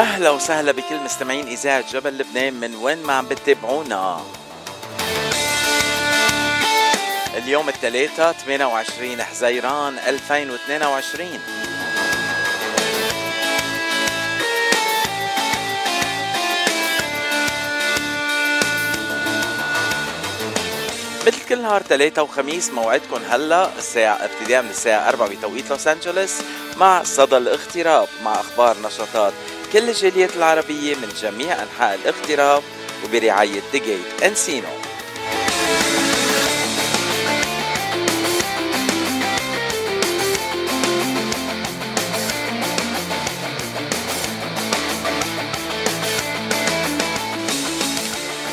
أهلا 0.00 0.30
وسهلا 0.30 0.72
بكل 0.72 1.00
مستمعين 1.04 1.46
إذاعة 1.46 1.92
جبل 1.92 2.18
لبنان 2.18 2.54
من 2.54 2.74
وين 2.74 3.02
ما 3.02 3.12
عم 3.12 3.28
بتتابعونا؟ 3.28 4.20
اليوم 7.36 7.68
الثلاثاء 7.68 8.32
28 8.32 9.22
حزيران 9.22 9.98
2022 9.98 11.28
مثل 21.26 21.48
كل 21.48 21.62
نهار 21.62 21.82
ثلاثة 21.82 22.22
وخميس 22.22 22.70
موعدكم 22.70 23.20
هلا 23.30 23.78
الساعة 23.78 24.18
ابتداء 24.24 24.62
من 24.62 24.70
الساعة 24.70 25.08
4 25.08 25.28
بتوقيت 25.28 25.70
لوس 25.70 25.88
أنجلوس 25.88 26.34
مع 26.76 27.02
صدى 27.02 27.36
الاغتراب 27.36 28.08
مع 28.24 28.40
أخبار 28.40 28.76
نشاطات 28.86 29.32
كل 29.72 29.88
الجاليات 29.88 30.36
العربية 30.36 30.94
من 30.94 31.08
جميع 31.20 31.62
أنحاء 31.62 31.94
الاغتراب 31.94 32.62
وبرعاية 33.04 33.62
ديجيت 33.72 34.22
انسينو 34.22 34.68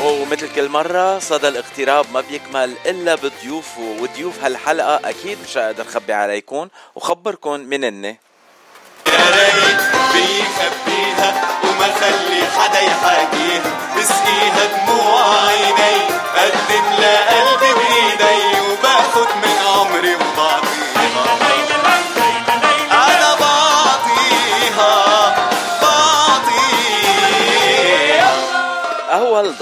ومثل 0.03 0.55
كل 0.55 0.69
مرة 0.69 1.19
صدى 1.19 1.47
الاغتراب 1.47 2.05
ما 2.13 2.21
بيكمل 2.21 2.73
إلا 2.85 3.15
بضيوفه 3.15 3.81
وضيوف 4.01 4.43
هالحلقة. 4.43 5.09
أكيد 5.09 5.37
مش 5.43 5.57
قادر 5.57 5.83
خبي 5.83 6.13
عليكم 6.13 6.67
وخبركم 6.95 7.59
من 7.59 7.83
ريت 9.07 9.96
بيخبيها 10.17 11.29
وما 11.63 11.87
خلي 11.99 12.41
حدا 12.57 12.79
يحاكيها 12.79 13.61
بسقيها 13.97 14.63
دموع 14.77 15.21
عيني 15.47 15.97
قدم 16.37 16.85
لقلبي 16.99 17.73
بايدي 17.73 18.06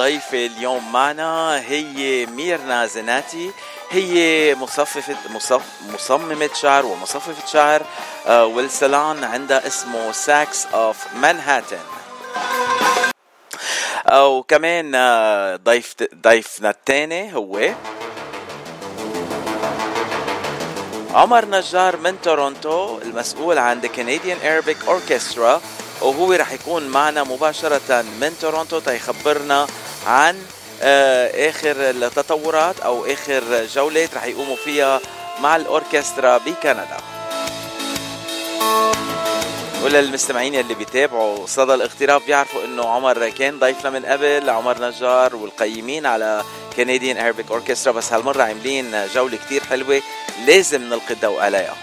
ضيفة 0.06 0.46
اليوم 0.46 0.92
معنا 0.92 1.60
هي 1.60 2.26
ميرنا 2.26 2.86
زناتي. 2.86 3.52
هي 3.90 4.56
مصففة 4.56 5.16
مصف 5.30 5.62
مصممة 5.94 6.50
شعر 6.54 6.86
ومصففة 6.86 7.48
شعر 7.54 7.82
آه، 8.28 8.46
والسالون 8.46 9.24
عندها 9.24 9.68
اسمه 9.68 10.12
ساكس 10.12 10.66
أوف 10.66 10.98
مانهاتن. 11.16 11.78
وكمان 14.14 14.96
آه، 14.96 15.56
ضيف 15.56 15.96
ضيفنا 16.22 16.70
الثاني 16.70 17.36
هو 17.36 17.74
عمر 21.14 21.46
نجار 21.46 21.98
من 21.98 22.22
تورونتو 22.22 22.98
المسؤول 23.02 23.58
عن 23.58 23.82
The 23.82 23.88
Canadian 23.88 24.40
Arabic 24.46 24.88
Orchestra 24.88 25.62
وهو 26.02 26.34
رح 26.34 26.52
يكون 26.52 26.88
معنا 26.88 27.24
مباشرة 27.24 28.02
من 28.22 28.34
تورونتو 28.42 28.80
تيخبرنا 28.80 29.68
عن 30.06 30.42
آه، 30.82 31.50
آخر 31.50 31.76
التطورات 31.78 32.80
أو 32.80 33.06
آخر 33.06 33.66
جولات 33.76 34.16
رح 34.16 34.26
يقوموا 34.26 34.56
فيها 34.56 35.00
مع 35.42 35.56
الأوركسترا 35.56 36.38
بكندا. 36.38 36.98
وللمستمعين 39.84 40.56
اللي 40.56 40.76
بيتابعوا 40.76 41.46
صدى 41.46 41.74
الاغتراب 41.74 42.22
بيعرفوا 42.28 42.64
إنه 42.66 42.90
عمر 42.90 43.30
كان 43.30 43.60
ضيفنا 43.60 43.90
من 43.90 44.06
قبل 44.06 44.50
عمر 44.50 44.88
نجار 44.88 45.36
والقيمين 45.36 46.06
على 46.06 46.44
كنديان 46.78 47.34
Arabic 47.34 47.52
اوركسترا 47.52 47.94
بس 47.94 48.14
هالمرة 48.14 48.44
عاملين 48.44 49.08
جولة 49.14 49.38
كتير 49.46 49.64
حلوة 49.64 50.02
لازم 50.48 50.82
نلقي 50.82 51.14
الضوء 51.14 51.40
عليها. 51.42 51.76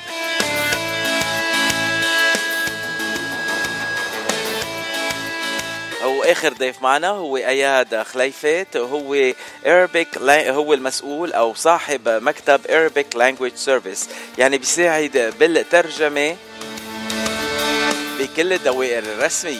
هو 6.22 6.26
آخر 6.26 6.52
ضيف 6.52 6.82
معنا 6.82 7.08
هو 7.08 7.36
أياد 7.36 8.02
خليفات 8.02 8.76
هو 8.76 9.32
Arabic 9.64 10.18
هو 10.28 10.74
المسؤول 10.74 11.32
أو 11.32 11.54
صاحب 11.54 12.08
مكتب 12.08 12.60
Arabic 12.66 13.18
Language 13.18 13.66
Service. 13.66 14.08
يعني 14.38 14.58
بيساعد 14.58 15.34
بالترجمة 15.40 16.36
بكل 18.18 18.52
الدوائر 18.52 19.02
الرسمية. 19.02 19.58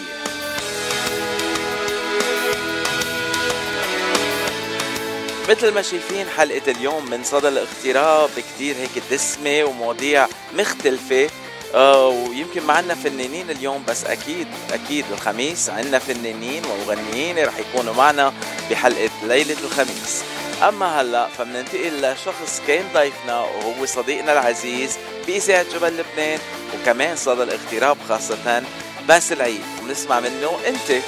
مثل 5.49 5.75
ما 5.75 5.83
شايفين 5.83 6.27
حلقة 6.37 6.71
اليوم 6.71 7.11
من 7.11 7.25
صدى 7.25 7.49
الاغتراب 7.49 8.31
كتير 8.37 8.77
هيك 8.77 9.03
دسمة 9.11 9.65
ومواضيع 9.65 10.27
مختلفة. 10.55 11.31
ويمكن 11.75 12.63
معنا 12.63 12.95
فنانين 12.95 13.51
اليوم 13.51 13.85
بس 13.89 14.05
أكيد 14.05 14.47
أكيد 14.73 15.05
الخميس 15.13 15.71
عنا 15.71 15.99
فنانين 15.99 16.63
ومغنيين 16.65 17.39
رح 17.45 17.59
يكونوا 17.59 17.95
معنا 17.95 18.33
بحلقة 18.71 19.11
ليلة 19.23 19.57
الخميس. 19.65 20.23
أما 20.69 21.01
هلأ 21.01 21.27
فبننتقل 21.39 22.13
لشخص 22.13 22.63
كان 22.67 22.85
ضيفنا 22.95 23.41
وهو 23.41 23.87
صديقنا 23.87 24.33
العزيز 24.33 24.99
بإذاعة 25.27 25.63
جبل 25.63 25.97
لبنان 25.99 26.39
وكمان 26.75 27.17
صدى 27.17 27.43
الاغتراب 27.43 27.97
خاصة 28.09 28.63
باس 29.09 29.33
العيد 29.33 29.63
وبنسمع 29.83 30.21
منه 30.21 30.59
أنت. 30.67 31.03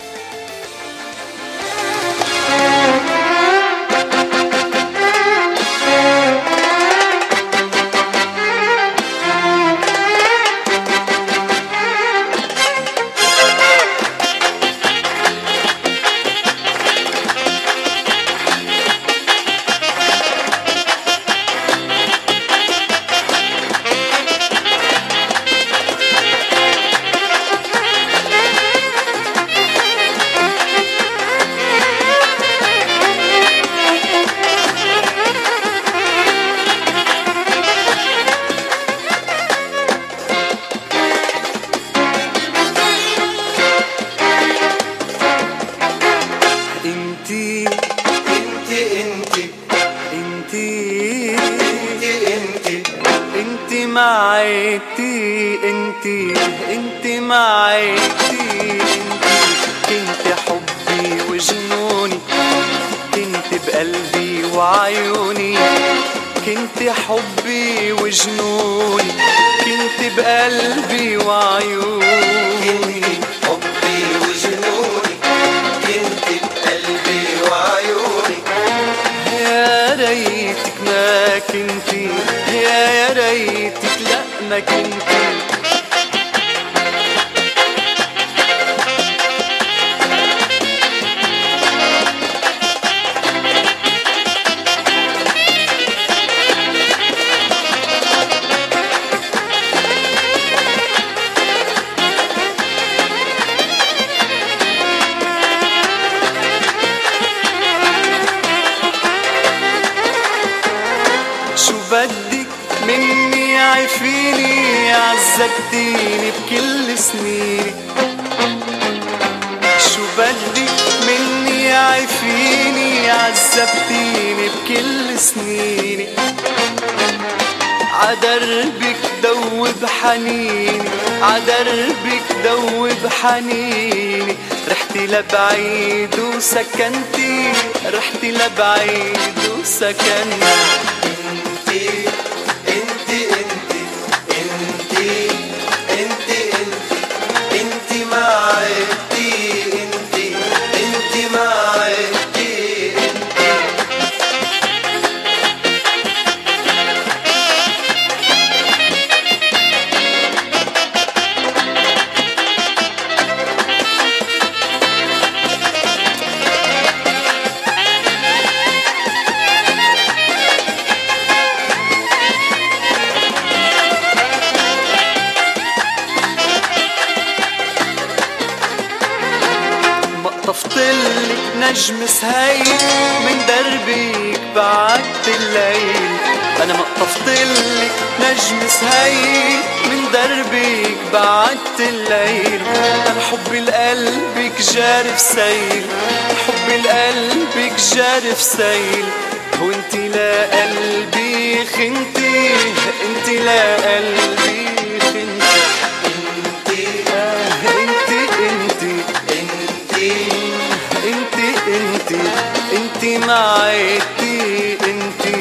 معيتي 213.34 214.72
انتي 214.72 215.34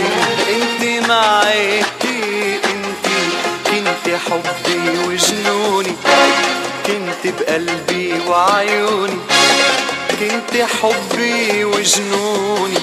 انت 0.55 1.07
معاكي 1.09 2.59
انت 2.71 3.05
كنت 3.67 4.15
حبي 4.25 4.97
وجنوني 5.07 5.95
كنت 6.87 7.33
بقلبي 7.39 8.13
وعيوني 8.27 9.19
كنت 10.19 10.53
حبي 10.81 11.63
وجنوني 11.65 12.79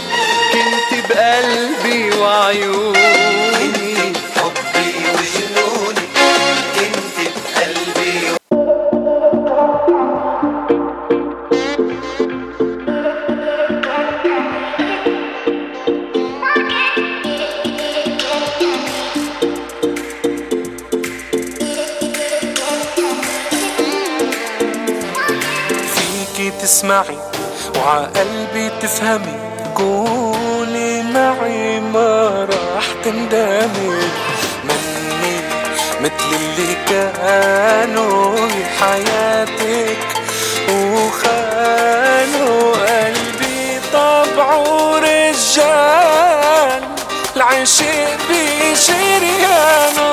كنت 0.53 0.91
بقلبي 1.11 2.11
وعيوني. 2.19 3.80
تسمعي 26.81 27.19
وعقلبي 27.77 28.71
تفهمي 28.83 29.39
قولي 29.75 31.03
معي 31.03 31.81
ما 31.81 32.49
راح 32.51 32.85
تندمي. 33.05 34.03
مني 34.65 35.41
مثل 36.01 36.31
اللي 36.33 36.77
كانوا 36.89 38.37
حياتك 38.81 39.99
وخانوا 40.69 42.63
قلبي 42.73 43.81
طبع 43.93 44.49
رجال. 44.99 46.83
العشق 47.37 48.19
بشريانه 48.31 50.11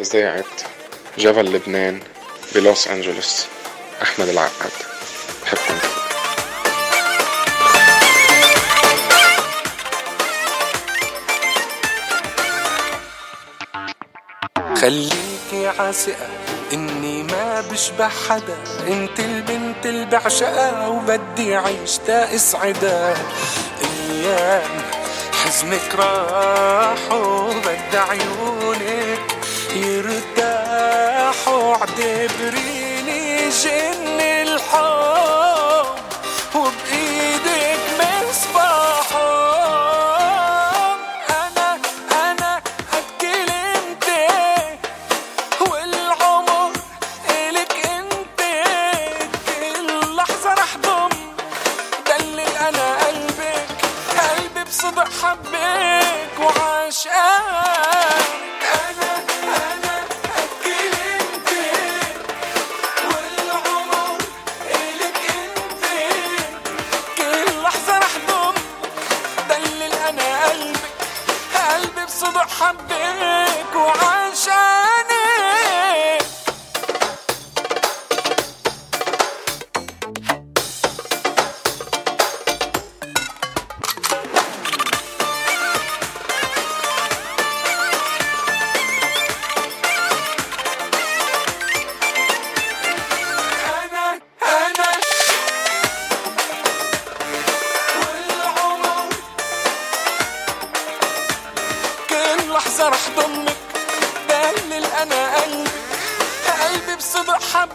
إذاعة 0.00 0.44
جبل 1.18 1.52
لبنان 1.52 2.00
بلوس 2.54 2.88
أنجلوس. 2.88 3.46
أحمد 4.02 4.28
العقاد 4.28 4.70
بحبكم. 5.42 5.78
خليكي 14.80 15.68
عاسقة 15.78 16.28
إني 16.72 17.22
ما 17.22 17.60
بشبه 17.60 18.08
حدا. 18.08 18.58
أنت 18.88 19.20
البنت 19.20 19.86
اللي 19.86 20.04
بعشقها 20.04 20.88
وبدي 20.88 21.56
عيش 21.56 21.98
تا 22.06 22.34
إسعدا 22.34 23.16
أيام 23.84 24.82
حزنك 25.44 25.94
راح 25.94 27.12
وبد 27.12 27.94
عيونك 27.94 29.39
يرتاح 29.76 31.48
وعد 31.48 32.28
بريني 32.40 33.48
جن 33.48 34.20
الحب. 34.20 35.29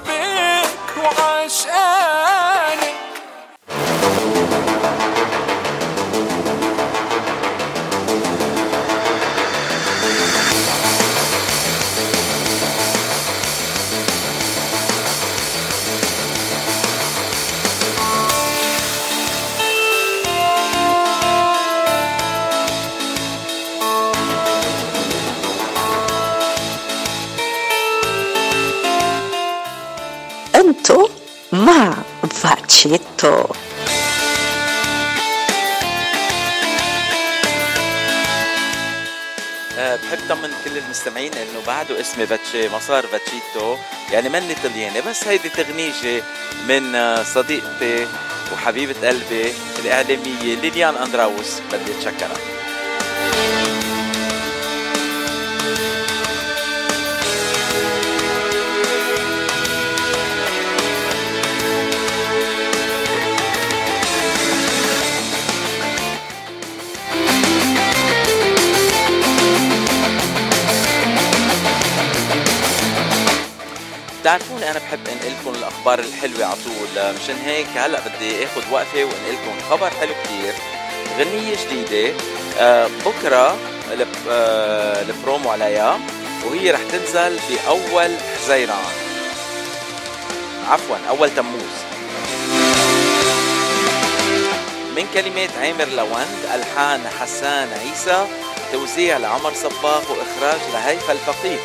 حبك 0.08 0.98
وعشانك 0.98 2.96
Chiquito. 32.86 33.50
أه، 39.78 39.96
بحب 39.96 40.18
طمن 40.30 40.50
كل 40.66 40.78
المستمعين 40.78 41.32
إنه 41.34 41.66
بعده 41.68 42.00
اسمي 42.00 42.26
باتشي 42.26 42.70
ما 42.70 42.80
صار 42.80 43.06
باتشيتو 43.06 43.76
يعني 44.12 44.30
مني 44.30 44.56
طلياني 44.64 45.02
بس 45.02 45.28
هيدي 45.28 45.50
تغنيجة 45.50 46.24
من 46.70 46.96
أه، 46.96 47.24
صديقتي 47.24 48.08
وحبيبة 48.54 49.08
قلبي 49.08 49.54
الإعلامية 49.80 50.56
ليليان 50.56 50.96
أندراوس 50.96 51.60
بدي 51.74 51.92
أتشكرها 51.98 52.38
أنا 74.72 74.80
بحب 74.80 75.08
انقلكم 75.08 75.60
الأخبار 75.60 76.00
الحلوة 76.00 76.46
على 76.46 76.56
طول 76.66 76.98
آه، 76.98 77.12
مشان 77.12 77.36
هيك 77.46 77.68
هلأ 77.76 78.00
بدي 78.08 78.44
آخذ 78.46 78.62
وقفه 78.72 79.04
وانقلكم 79.04 79.70
خبر 79.70 79.90
حلو 79.90 80.14
كثير 80.24 80.54
غنية 81.20 81.56
جديدة 81.66 82.14
آه، 82.60 82.88
بكرة 83.06 83.58
آه، 84.30 85.02
البرومو 85.02 85.50
عليها 85.50 86.00
وهي 86.46 86.72
رح 86.72 86.80
تنزل 86.92 87.40
بأول 87.50 88.12
حزيران 88.44 88.78
عفوا 90.70 90.98
أول 91.10 91.36
تموز. 91.36 91.76
من 94.96 95.08
كلمات 95.14 95.50
عامر 95.62 95.86
لوند 95.86 96.38
ألحان 96.54 97.02
حسان 97.20 97.70
عيسى 97.74 98.28
توزيع 98.72 99.18
لعمر 99.18 99.54
صباغ 99.54 100.02
وإخراج 100.12 100.60
لهيفا 100.74 101.12
الفقيه 101.14 101.60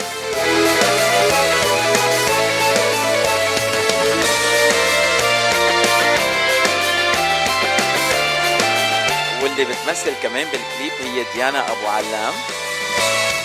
اللي 9.62 9.74
بتمثل 9.74 10.12
كمان 10.22 10.48
بالكليب 10.48 10.92
هي 11.00 11.24
ديانا 11.34 11.72
أبو 11.72 11.86
علام. 11.86 12.34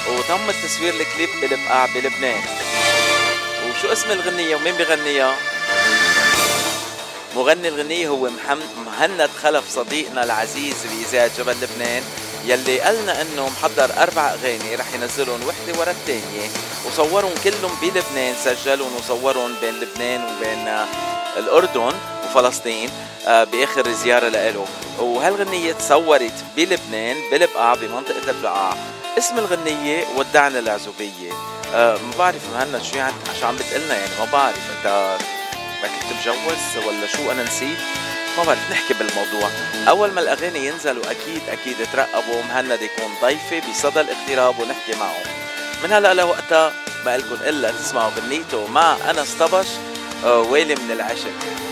وتم 0.10 0.51
تصوير 0.51 0.93
الكليب 0.93 1.29
بالبقاع 1.41 1.86
بلبنان. 1.86 2.41
وشو 3.69 3.91
اسم 3.91 4.12
الغنية؟ 4.12 4.55
ومين 4.55 4.75
بغنيها؟ 4.75 5.36
مغني 7.36 7.67
الغنية 7.67 8.07
هو 8.07 8.29
محمد 8.29 8.69
مهند 8.86 9.29
خلف 9.43 9.63
صديقنا 9.69 10.24
العزيز 10.24 10.75
بإذاعة 10.86 11.31
جبل 11.38 11.55
لبنان 11.62 12.03
يلي 12.45 12.79
قالنا 12.79 13.22
إنه 13.22 13.50
محضر 13.50 14.03
أربع 14.03 14.34
أغاني 14.34 14.75
رح 14.75 14.93
ينزلهم 14.93 15.39
وحدة 15.48 15.79
ورا 15.79 15.91
الثانية 15.91 16.50
وصورهم 16.86 17.34
كلهم 17.43 17.77
بلبنان 17.81 18.36
سجلهم 18.45 18.95
وصورهم 18.95 19.55
بين 19.62 19.74
لبنان 19.79 20.24
وبين 20.24 20.86
الأردن. 21.38 22.14
فلسطين 22.36 22.89
آه، 23.27 23.44
بآخر 23.44 23.92
زيارة 23.92 24.30
له 24.30 24.65
وهالغنيه 25.00 25.72
تصورت 25.74 26.34
بلبنان 26.58 27.15
بالبقاع 27.32 27.75
بمنطقة 27.75 28.32
البقعه 28.32 28.77
اسم 29.18 29.39
الغنية 29.39 30.06
ودعنا 30.18 30.60
العزوبية. 30.60 31.32
آه، 31.74 31.98
ما 31.98 32.18
بعرف 32.20 32.42
مهند 32.54 32.82
شو 32.84 32.98
يعني 32.98 33.13
شو 33.39 33.48
عم 33.48 33.56
بتقلنا 33.56 33.96
يعني؟ 33.96 34.12
ما 34.20 34.27
بعرف. 34.34 34.60
انت 34.77 35.18
كنت 35.82 36.20
مجوز 36.20 36.86
ولا 36.88 37.08
شو؟ 37.08 37.32
أنا 37.32 37.44
نسيت. 37.44 37.77
ما 38.38 38.44
بعرف 38.44 38.72
نحكي 38.72 38.94
بالموضوع. 38.94 39.50
أول 39.89 40.12
ما 40.12 40.22
الأغاني 40.22 40.68
ينزلوا 40.68 41.04
أكيد 41.12 41.42
أكيد 41.50 41.75
ترقبوا 41.94 42.44
مهند 42.44 42.82
يكون 42.82 43.12
ضيفي 43.22 43.62
بصدى 43.70 44.01
الاغتراب 44.01 44.60
ونحكي 44.60 45.00
معه. 45.00 45.24
من 45.84 45.94
هلأ 45.94 46.13
لوقتها 46.13 46.74
ما 47.06 47.18
لكم 47.18 47.38
إلا 47.46 47.72
تسمعوا 47.72 48.12
غنيته 48.12 48.68
مع 48.68 48.98
أنس 49.10 49.34
طبش 49.39 49.68
آه، 50.25 50.39
ويلي 50.39 50.75
من 50.75 50.92
العشق. 50.92 51.65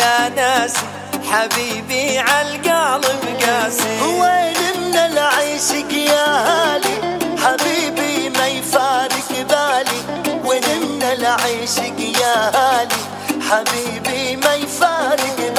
يا 0.00 0.28
ناس 0.28 0.74
حبيبي 1.30 2.18
عالقالب 2.18 3.22
قاسي. 3.42 4.00
وين 4.02 4.60
من 4.80 4.94
العيشك 4.96 5.92
يا 5.92 6.26
هالي؟ 6.48 6.96
حبيبي 7.42 8.28
ما 8.38 8.46
يفارق 8.48 9.30
بالي. 9.50 10.00
وين 10.44 10.80
من 10.80 11.02
العيشك 11.02 11.98
يا 12.20 12.36
هالي؟ 12.56 13.00
حبيبي 13.50 14.36
ما 14.36 14.54
يفارق 14.54 15.49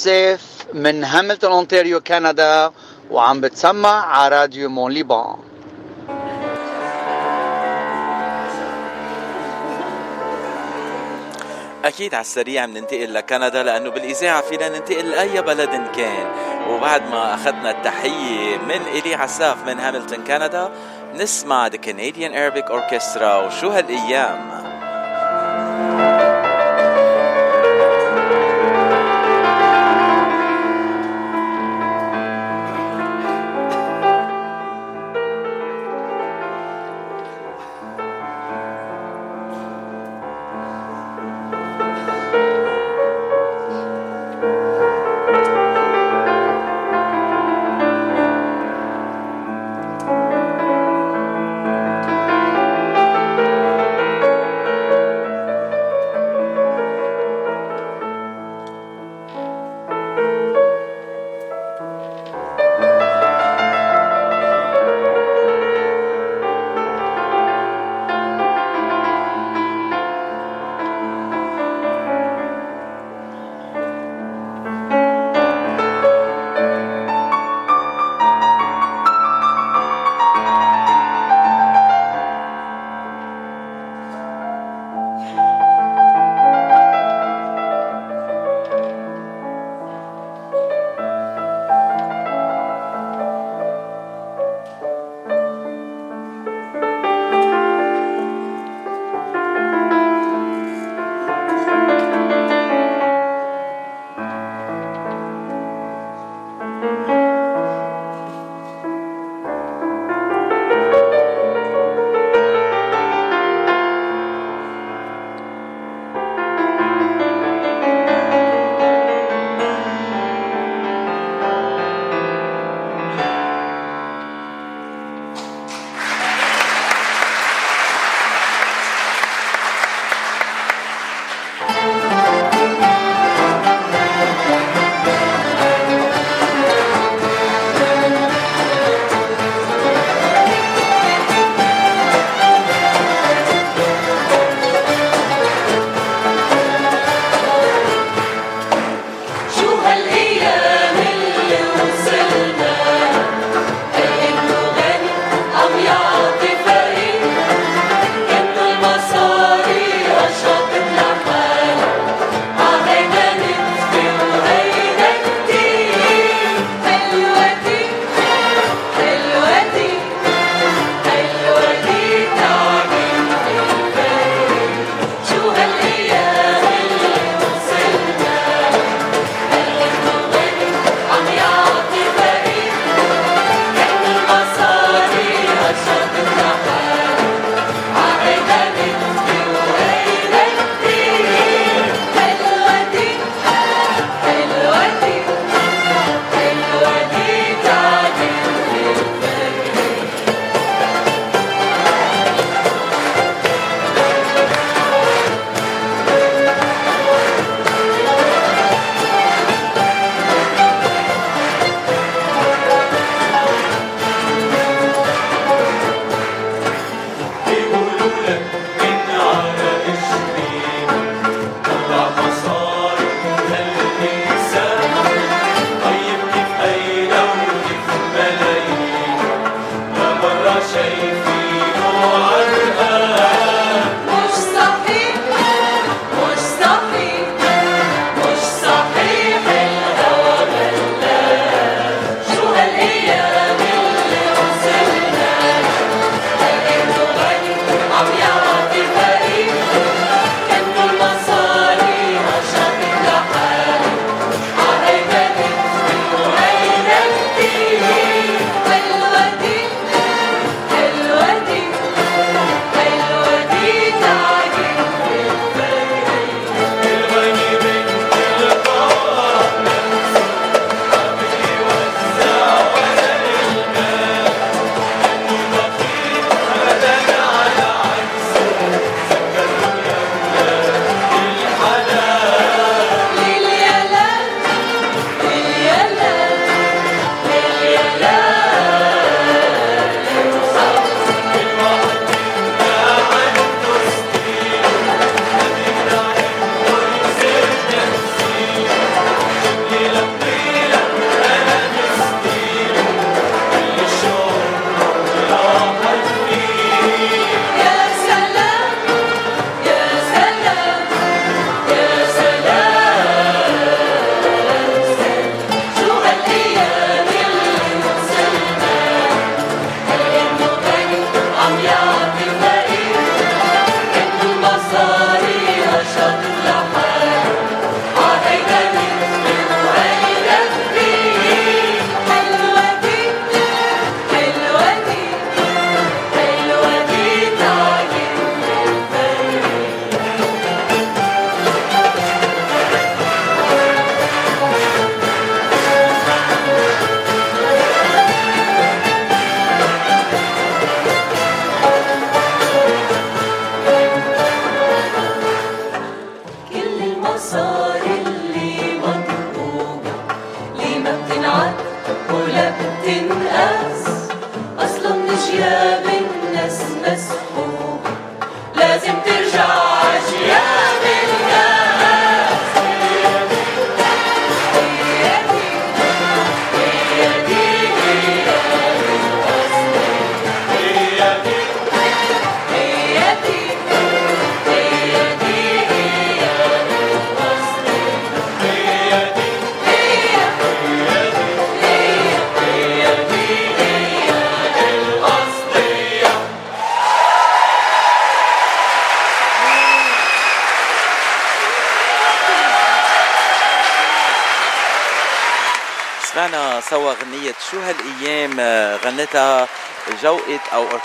إلي 0.00 0.26
عساف 0.26 0.66
من 0.74 1.04
هاملتون 1.04 1.52
أونتاريو 1.52 2.00
كندا 2.00 2.72
وعم 3.10 3.40
بتسمع 3.40 4.06
على 4.06 4.40
راديو 4.40 4.68
مون 4.68 4.92
ليبان. 4.92 5.36
أكيد 11.84 12.14
على 12.14 12.20
السريع 12.20 12.66
بننتقل 12.66 13.14
لكندا 13.14 13.62
لأنه 13.62 13.90
بالإذاعة 13.90 14.40
فينا 14.42 14.68
ننتقل 14.68 15.10
لأي 15.10 15.42
بلد 15.42 15.70
كان. 15.96 16.26
وبعد 16.68 17.02
ما 17.02 17.34
أخذنا 17.34 17.70
التحية 17.70 18.56
من 18.56 18.82
إلي 18.94 19.14
عساف 19.14 19.66
من 19.66 19.80
هاملتون 19.80 20.24
كندا 20.24 20.70
نسمع 21.14 21.68
The 21.68 21.78
Canadian 21.78 22.32
Arabic 22.32 22.70
Orchestra. 22.70 23.22
وشو 23.22 23.68
هالأيام؟ 23.68 24.69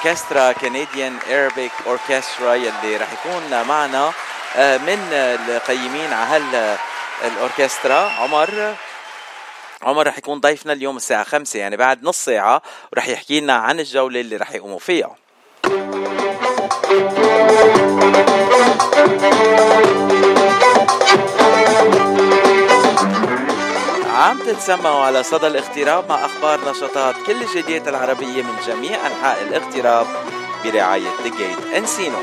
أوركسترا 0.05 0.51
Canadian 0.51 1.17
Arabic 1.27 1.71
Orchestra 1.87 2.53
يلي 2.53 2.97
رح 2.97 3.13
يكون 3.13 3.63
معنا 3.67 4.13
آه، 4.55 4.77
من 4.77 5.13
القيمين 5.13 6.13
على 6.13 6.43
هال 6.43 6.77
الأوركسترا. 7.23 8.09
عمر 8.09 8.75
عمر 9.81 10.07
رح 10.07 10.17
يكون 10.17 10.39
ضيفنا 10.39 10.73
اليوم 10.73 10.97
الساعة 10.97 11.23
خمسة 11.23 11.59
يعني 11.59 11.77
بعد 11.77 12.03
نص 12.03 12.25
ساعة 12.25 12.61
ورح 12.93 13.07
يحكي 13.07 13.39
لنا 13.39 13.53
عن 13.53 13.79
الجولة 13.79 14.19
اللي 14.19 14.37
رح 14.37 14.51
يقوموا 14.51 14.79
فيها. 14.79 15.14
تتسمعوا 24.55 25.05
على 25.05 25.23
صدى 25.23 25.47
الاغتراب 25.47 26.09
مع 26.09 26.25
أخبار 26.25 26.69
نشاطات 26.69 27.15
كل 27.27 27.41
الجاليات 27.41 27.87
العربية 27.87 28.43
من 28.43 28.55
جميع 28.67 29.07
أنحاء 29.07 29.41
الاغتراب 29.41 30.07
برعاية 30.63 31.09
The 31.23 31.29
Gate 31.37 31.73
Encino 31.75 32.17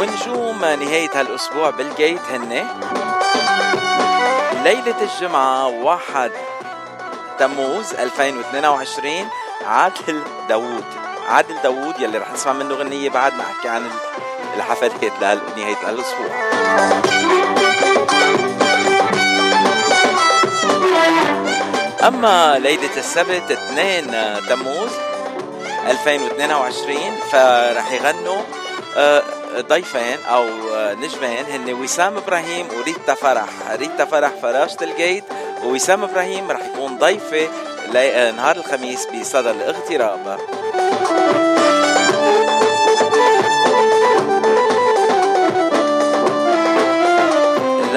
ونجوم 0.00 0.58
نهاية 0.58 1.10
هالأسبوع 1.14 1.70
بال 1.70 1.87
Gate 1.87 2.20
هن 2.30 2.66
ليلة 4.64 5.02
الجمعة 5.02 5.66
واحد 5.66 6.30
تموز 7.38 7.94
2022 7.94 9.28
عادل 9.66 10.22
داوود. 10.48 11.07
عادل 11.28 11.54
داوود 11.62 12.00
يلي 12.00 12.18
رح 12.18 12.32
نسمع 12.32 12.52
منه 12.52 12.74
غنية 12.74 13.10
بعد 13.10 13.34
ما 13.34 13.42
أحكي 13.42 13.68
عن 13.68 13.90
الحفلات 14.56 14.92
لنهاية 15.56 15.76
هالأسبوع. 15.88 16.28
أما 22.06 22.58
ليلة 22.58 22.96
السبت 22.96 23.50
2 23.50 24.06
تموز 24.48 24.90
2022 25.88 26.96
فرح 27.32 27.92
يغنوا 27.92 28.42
آه، 28.96 29.22
ضيفين 29.60 30.16
أو 30.30 30.44
آه، 30.74 30.94
نجمين 30.94 31.44
هن 31.50 31.72
وسام 31.82 32.16
إبراهيم 32.16 32.68
وريتا 32.78 33.14
فرح. 33.14 33.44
ريتا 33.72 34.04
فرح 34.04 34.30
فراشة 34.42 34.76
الجيت 34.82 35.24
ووسام 35.64 36.04
إبراهيم 36.04 36.50
رح 36.50 36.60
يكون 36.74 36.98
ضيفة 36.98 37.48
ل- 37.92 38.36
نهار 38.36 38.56
الخميس 38.56 39.06
بصدى 39.06 39.50
الاغتراب. 39.50 40.38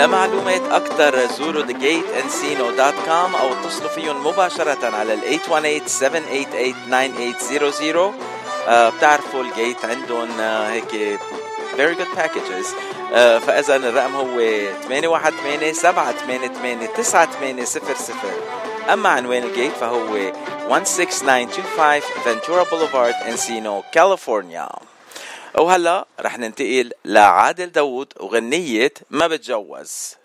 لمعلومات 0.01 0.61
أكثر 0.71 1.25
زوروا 1.25 1.63
thegateencino.com 1.63 3.35
أو 3.41 3.53
اتصلوا 3.53 3.89
فيهم 3.89 4.27
مباشرة 4.27 4.95
على 4.95 5.13
ال 5.13 5.39
818-788-9800 5.39 8.13
آه، 8.67 8.89
بتعرفوا 8.89 9.43
ال 9.43 9.52
Gate 9.52 9.86
عندهم 9.85 10.39
آه، 10.39 10.69
هيك 10.71 11.19
very 11.77 11.95
good 11.95 12.17
packages. 12.19 12.67
آه، 13.13 13.37
فإذا 13.39 13.75
الرقم 13.75 14.15
هو 14.15 14.39
818 14.83 15.73
788 15.73 16.93
9800 16.93 18.93
أما 18.93 19.09
عنوان 19.09 19.43
ال 19.43 19.49
Gate 19.49 19.71
فهو 19.71 20.31
16925 20.69 22.01
Ventura 22.25 22.65
Boulevard 22.65 23.15
Encino 23.29 23.83
كاليفورنيا 23.91 24.69
وهلا 25.57 26.05
رح 26.19 26.37
ننتقل 26.37 26.91
لعادل 27.05 27.65
داوود 27.71 28.13
وغنية 28.19 28.93
ما 29.09 29.27
بتجوز. 29.27 30.15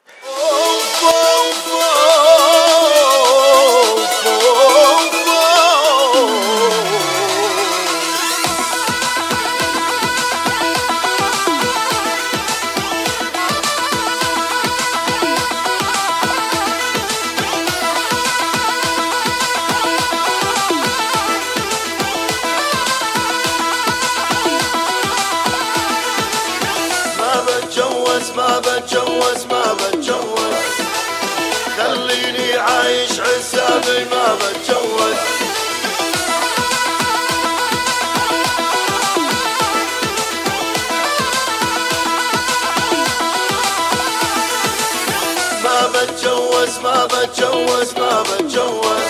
بتجوز 47.86 47.98
ما 47.98 48.22
بتجوز 48.22 49.06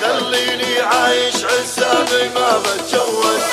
خليني 0.00 0.80
عايش 0.80 1.34
حسابي 1.34 2.28
ما 2.34 2.58
بتجوز 2.58 3.44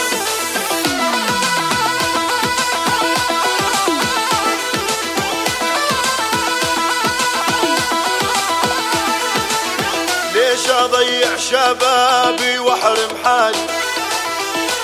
ليش 10.34 10.70
أضيع 10.70 11.38
شبابي 11.38 12.60
وأحرم 12.60 13.18
حالي؟ 13.24 13.66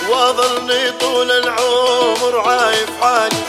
وأظلني 0.10 0.92
طول 0.92 1.32
العمر 1.32 2.40
عايف 2.40 2.90
حالي. 3.02 3.47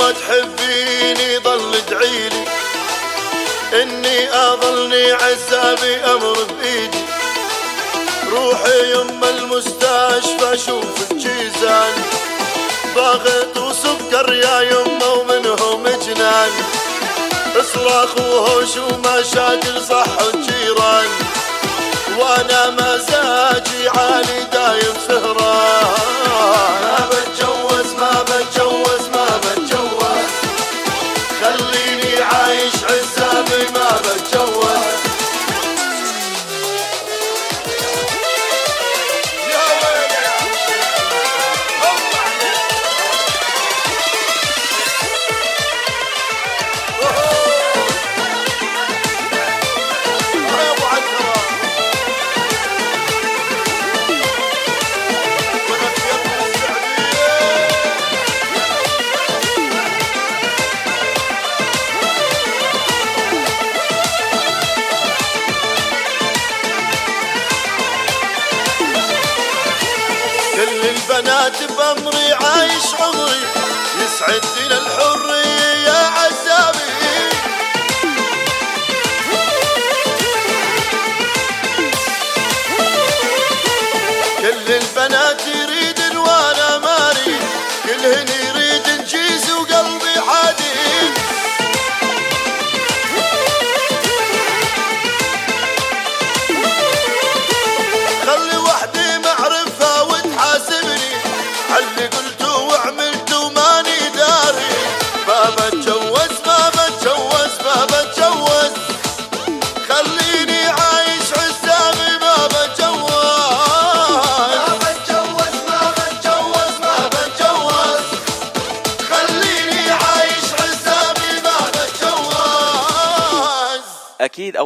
يما 0.00 0.12
تحبيني 0.12 1.38
ضل 1.38 1.74
ادعيلي 1.74 2.44
إني 3.72 4.32
أظلني 4.32 5.12
عذابي 5.12 5.96
أمر 5.96 6.36
بإيدي. 6.42 7.04
روحي 8.32 8.92
يما 8.92 9.30
المستشفى 9.30 10.58
شوف 10.66 11.10
الجيزان. 11.10 11.92
انكسر 12.96 14.32
يا 14.32 14.60
يمه 14.60 15.12
ومنهم 15.12 15.82
جنان. 15.88 16.50
صراخ 17.74 18.18
وهوش 18.18 18.76
ومشاكل 18.76 19.82
صح 19.88 20.18
الجيران 20.34 21.08
وأنا 22.18 22.70
مزاجي 22.70 23.88
عالي 23.88 24.46
دايم 24.52 24.94
سهران. 25.08 25.84
ما 26.28 26.68
ما 26.82 27.08
بتجوز 27.10 27.79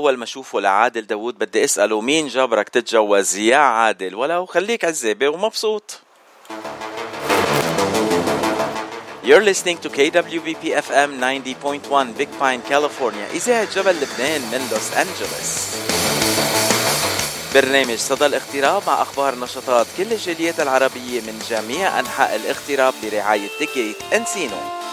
اول 0.04 0.16
ما 0.16 0.24
اشوفه 0.24 0.60
لعادل 0.60 1.06
داوود 1.06 1.38
بدي 1.38 1.64
أسأله 1.64 2.00
مين 2.00 2.28
جبرك 2.28 2.68
تتجوز؟ 2.68 3.36
يا 3.36 3.56
عادل 3.56 4.14
ولو 4.14 4.46
خليك 4.46 4.84
عزابه 4.84 5.28
ومبسوط. 5.28 6.00
You're 9.24 9.44
listening 9.50 9.78
to 9.84 9.88
KWBP 9.88 10.64
FM 10.88 11.10
90.1 11.20 12.18
Big 12.18 12.28
Pine, 12.40 12.62
California. 12.70 13.34
إذاعة 13.34 13.74
جبل 13.74 13.96
لبنان 13.96 14.40
من 14.40 14.68
لوس 14.72 14.92
أنجلوس. 14.92 15.74
برنامج 17.54 17.96
صدى 17.98 18.26
الاغتراب 18.26 18.82
مع 18.86 19.02
أخبار 19.02 19.38
نشاطات 19.38 19.86
كل 19.96 20.12
الجاليات 20.12 20.60
العربية 20.60 21.20
من 21.20 21.42
جميع 21.50 22.00
أنحاء 22.00 22.36
الاغتراب 22.36 22.94
برعاية 23.02 23.48
تيكيت 23.58 23.96
أنسينو 24.12 24.83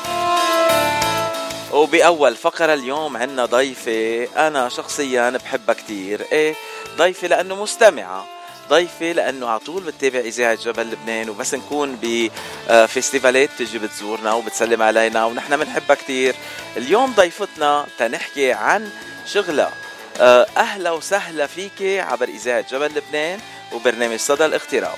وبأول 1.74 2.36
فقرة 2.36 2.74
اليوم 2.74 3.18
عنا 3.18 3.46
ضيفة 3.46 4.28
أنا 4.48 4.70
شخصيا 4.70 5.30
بحبها 5.30 5.76
كتير. 5.76 6.22
إيه؟ 6.32 6.56
ضيفة 6.98 7.28
لأنه 7.28 7.56
مستمعة. 7.64 8.26
ضيفة 8.70 9.12
لأنه 9.12 9.48
على 9.48 9.60
طول 9.60 9.84
بتتابع 9.84 10.20
إذاعة 10.20 10.56
جبل 10.56 10.92
لبنان 10.92 11.30
وبس 11.30 11.54
نكون 11.54 12.00
بفستيفالات 12.02 13.50
تجي 13.60 13.80
بتزورنا 13.80 14.34
وبتسلم 14.34 14.82
علينا 14.82 15.26
ونحن 15.26 15.58
بنحبها 15.58 15.96
كتير. 15.96 16.36
اليوم 16.78 17.14
ضيفتنا 17.14 17.86
تنحكي 18.00 18.52
عن 18.52 18.90
شغلها 19.26 19.74
آه، 20.22 20.48
أهلا 20.58 20.92
وسهلا 20.92 21.48
فيكي 21.48 22.00
عبر 22.00 22.28
إذاعة 22.28 22.66
جبل 22.72 22.86
لبنان 22.86 23.40
وبرنامج 23.74 24.20
صدى 24.20 24.46
الاغتراب. 24.46 24.98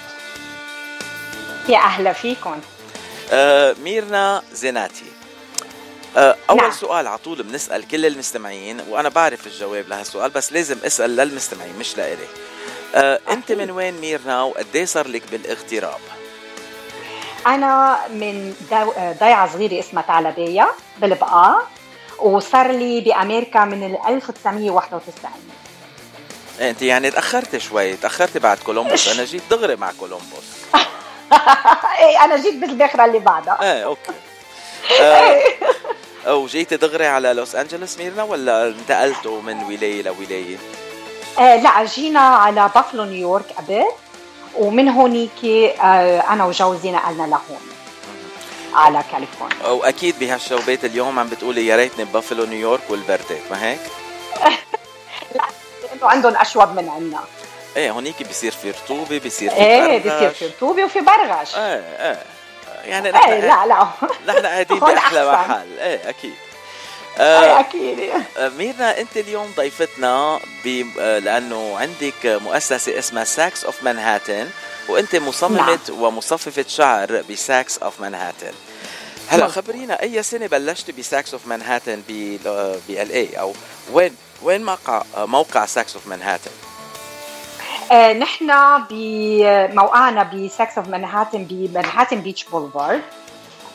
يا 1.70 1.78
أهلا 1.78 2.14
فيكم. 2.14 2.62
آه، 3.32 3.76
ميرنا 3.84 4.42
زيناتي. 4.54 5.13
آه، 6.18 6.36
أول 6.50 6.58
نعم. 6.62 6.72
سؤال 6.72 7.08
على 7.08 7.18
طول 7.18 7.44
بنسأل 7.44 7.88
كل 7.88 8.06
المستمعين 8.06 8.82
وأنا 8.90 9.10
بعرف 9.10 9.48
الجواب 9.48 9.88
لهالسؤال 9.88 10.32
بس 10.32 10.54
لازم 10.54 10.78
أسأل 10.86 11.16
للمستمعين 11.16 11.76
مش 11.80 11.98
لإلي. 11.98 12.28
آه، 12.96 13.20
أنت 13.30 13.52
من 13.52 13.72
وين 13.72 13.94
ميرنا 14.02 14.44
وقديش 14.44 14.84
صار 14.84 15.08
لك 15.08 15.24
بالاغتراب؟ 15.32 16.00
أنا 17.48 18.00
من 18.10 18.56
دو- 18.72 18.94
ضيعة 19.20 19.54
صغيرة 19.54 19.80
اسمها 19.80 20.04
تعلبية 20.04 20.72
بالبقاع 20.98 21.62
وصار 22.20 22.72
لي 22.72 23.02
بأمريكا 23.02 23.66
من 23.66 23.84
ال 23.84 23.98
1991 24.08 25.32
إيه، 26.60 26.70
أنت 26.70 26.82
يعني 26.82 27.12
تأخرت 27.12 27.58
شوي 27.58 27.96
تأخرت 27.96 28.38
بعد 28.38 28.58
كولومبوس 28.58 29.08
أنا 29.08 29.24
جيت 29.26 29.42
دغري 29.52 29.76
مع 29.76 29.92
كولومبوس. 30.00 30.44
إيه 32.00 32.24
أنا 32.24 32.38
جيت 32.38 32.54
بالباخرة 32.56 33.06
اللي 33.06 33.20
بعدها. 33.20 33.58
إيه 33.62 33.84
أوكي. 33.86 34.12
آه، 36.28 36.36
وجيت 36.36 36.74
دغري 36.74 37.06
على 37.06 37.34
لوس 37.34 37.56
أنجلوس 37.56 37.98
ميرنا 37.98 38.24
ولا 38.24 38.68
انتقلتوا 38.68 39.42
من 39.42 39.64
ولاية 39.64 40.02
لولاية؟ 40.02 40.58
آه 41.40 41.56
لا 41.56 41.86
جينا 41.86 42.20
على 42.20 42.70
بافلو 42.76 43.04
نيويورك 43.04 43.46
قبل 43.58 43.86
ومن 44.56 44.90
هونيك 44.90 45.46
آه 45.46 46.20
أنا 46.20 46.46
وجوزي 46.46 46.92
نقلنا 46.92 47.24
لهون 47.24 47.62
على 48.74 49.04
كاليفورنيا 49.12 49.68
وأكيد 49.68 50.20
بهالشوبات 50.20 50.86
اليوم 50.86 51.20
عم 51.20 51.30
بتقولي 51.30 51.68
يا 51.68 51.76
ريتني 51.76 52.06
ببافلو 52.06 52.46
نيويورك 52.46 52.82
والبردة 52.90 53.38
ما 53.52 53.64
هيك؟ 53.64 53.80
لأنه 55.36 56.12
عندهم 56.12 56.36
أشوب 56.36 56.70
من 56.70 56.90
عنا 56.90 57.24
إيه 57.78 57.92
هونيك 57.92 58.24
بيصير 58.24 58.52
في 58.52 58.72
رطوبة 58.72 59.20
بيصير 59.20 59.50
في 59.50 59.56
إيه. 59.56 60.00
بصير 60.00 60.30
في 60.30 60.46
رطوبة 60.48 60.84
وفي 60.84 61.02
برغش 61.02 61.56
إيه 61.56 61.84
إيه 62.00 62.24
يعني 62.86 63.08
إيه 63.08 63.14
نحن 63.14 63.32
لا 63.32 63.66
لا 63.66 63.88
نحن 64.34 64.46
قاعدين 64.46 64.80
بأحلى. 64.80 65.32
محل 65.32 65.80
إيه 65.80 66.10
أكيد 66.10 66.34
إيه 67.20 67.24
آه 67.26 67.60
أكيد 67.60 68.00
آه، 68.38 68.50
ميرنا 68.50 69.00
أنت 69.02 69.18
اليوم 69.18 69.54
ضيفتنا. 69.58 70.40
آه، 71.00 71.20
لأنه 71.20 71.78
عندك 71.78 72.26
مؤسسة 72.26 73.00
اسمها 73.00 73.24
Sax 73.24 73.66
of 73.66 73.84
Manhattan 73.84 74.50
وأنت 74.90 75.16
مصممة 75.16 75.80
نعم. 75.90 76.02
ومصففة 76.02 76.66
شعر 76.68 77.24
ب 77.30 77.42
Sax 77.42 77.78
of 77.78 78.02
Manhattan 78.02 78.54
هلا 79.28 79.46
مظبوط. 79.46 79.66
خبرينا 79.66 80.02
أي 80.02 80.24
سنة 80.24 80.48
بلشت 80.48 80.92
ب 80.92 81.02
Sax 81.02 81.34
of 81.34 81.48
Manhattan 81.48 82.02
ب 82.10 82.38
ال 82.90 83.12
L.A. 83.12 83.30
أو 83.40 83.54
وين 83.92 84.16
وين 84.42 84.64
موقع 84.66 85.04
موقع 85.18 85.66
Sax 85.66 85.96
of 85.96 86.08
Manhattan 86.08 86.52
نحن 87.92 88.52
بموقعنا 88.90 90.24
ب 90.24 90.37
Sax 90.37 90.78
of 90.78 90.88
Manhattan 90.88 91.44
ب 91.50 91.57
Manhattan 91.57 92.22
Beach 92.22 92.44
Boulevard. 92.44 93.02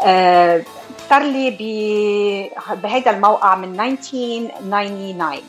آه 0.07 0.63
صار 1.11 1.23
لي 1.23 1.51
ب- 1.51 2.81
بهيدا 2.83 3.11
الموقع 3.11 3.55
من 3.55 3.81
1999 3.81 5.43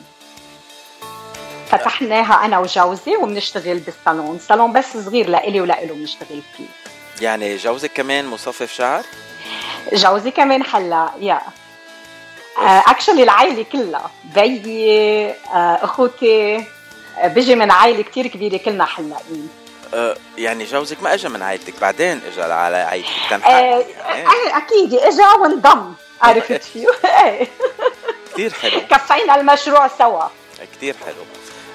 فتحناها 1.68 2.44
أنا 2.44 2.58
وجوزي 2.58 3.16
وبنشتغل 3.16 3.78
بالصالون. 3.78 4.38
صالون 4.38 4.72
بس 4.72 4.96
صغير 4.96 5.28
لإلي 5.28 5.60
ولإله 5.60 5.94
بنشتغل 5.94 6.42
فيه. 6.56 6.64
يعني 7.20 7.56
جوزك 7.56 7.92
كمان 7.92 8.26
مصفف 8.26 8.72
شعر؟ 8.72 9.02
جوزي 9.92 10.30
كمان 10.30 10.62
حلا 10.62 11.10
يا. 11.20 11.40
اكشلي 12.58 13.22
العائلة 13.22 13.66
كلها 13.72 14.10
بيي 14.34 15.30
آه، 15.30 15.34
أخوتي 15.84 16.56
آه، 16.56 16.64
بيجي 17.24 17.54
من 17.54 17.70
عائلة 17.70 18.02
كتير 18.02 18.26
كبيرة 18.26 18.56
كلنا 18.56 18.84
حلاقين 18.84 19.48
آه، 19.94 20.16
يعني 20.38 20.64
جوزك 20.64 21.02
ما 21.02 21.14
اجى 21.14 21.28
من 21.28 21.42
عائلتك 21.42 21.80
بعدين 21.80 22.20
اجى 22.32 22.42
على 22.42 22.76
عائلتك 22.76 23.08
كان 23.30 23.42
آه، 23.42 23.48
إيه، 23.48 23.84
آه، 24.26 24.56
أكيد 24.56 24.94
إجا 24.94 25.32
وانضم 25.40 25.94
عرفت 26.22 26.62
فيه 26.62 26.86
إيه. 27.24 27.48
كثير 28.32 28.52
حلو. 28.52 28.80
كفينا 28.90 29.40
المشروع 29.40 29.88
سوا. 29.98 30.24
كتير 30.76 30.96
حلو. 31.06 31.24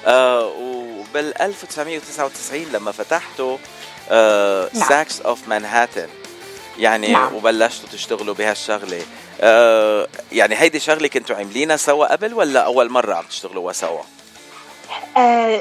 آه 0.05 0.45
وبال 0.45 1.41
1999 1.41 2.65
لما 2.73 2.91
فتحته 2.91 3.59
آه 4.09 4.69
نعم. 4.73 4.89
Sax 4.89 5.21
of 5.21 5.47
Manhattan 5.47 6.07
يعني 6.77 7.11
نعم. 7.11 7.35
وبلشتوا 7.35 7.89
تشتغلوا 7.91 8.33
بهالشغلة. 8.35 9.01
آه 9.41 10.07
يعني 10.31 10.55
هيدي 10.55 10.79
شغلة 10.79 11.07
كنتوا 11.07 11.35
عاملينها 11.35 11.77
سوا 11.77 12.11
قبل 12.11 12.33
ولا 12.33 12.59
أول 12.59 12.89
مرة 12.89 13.13
عم 13.15 13.23
تشتغلوا 13.23 13.71
سوا؟ 13.71 13.99
آه 13.99 14.05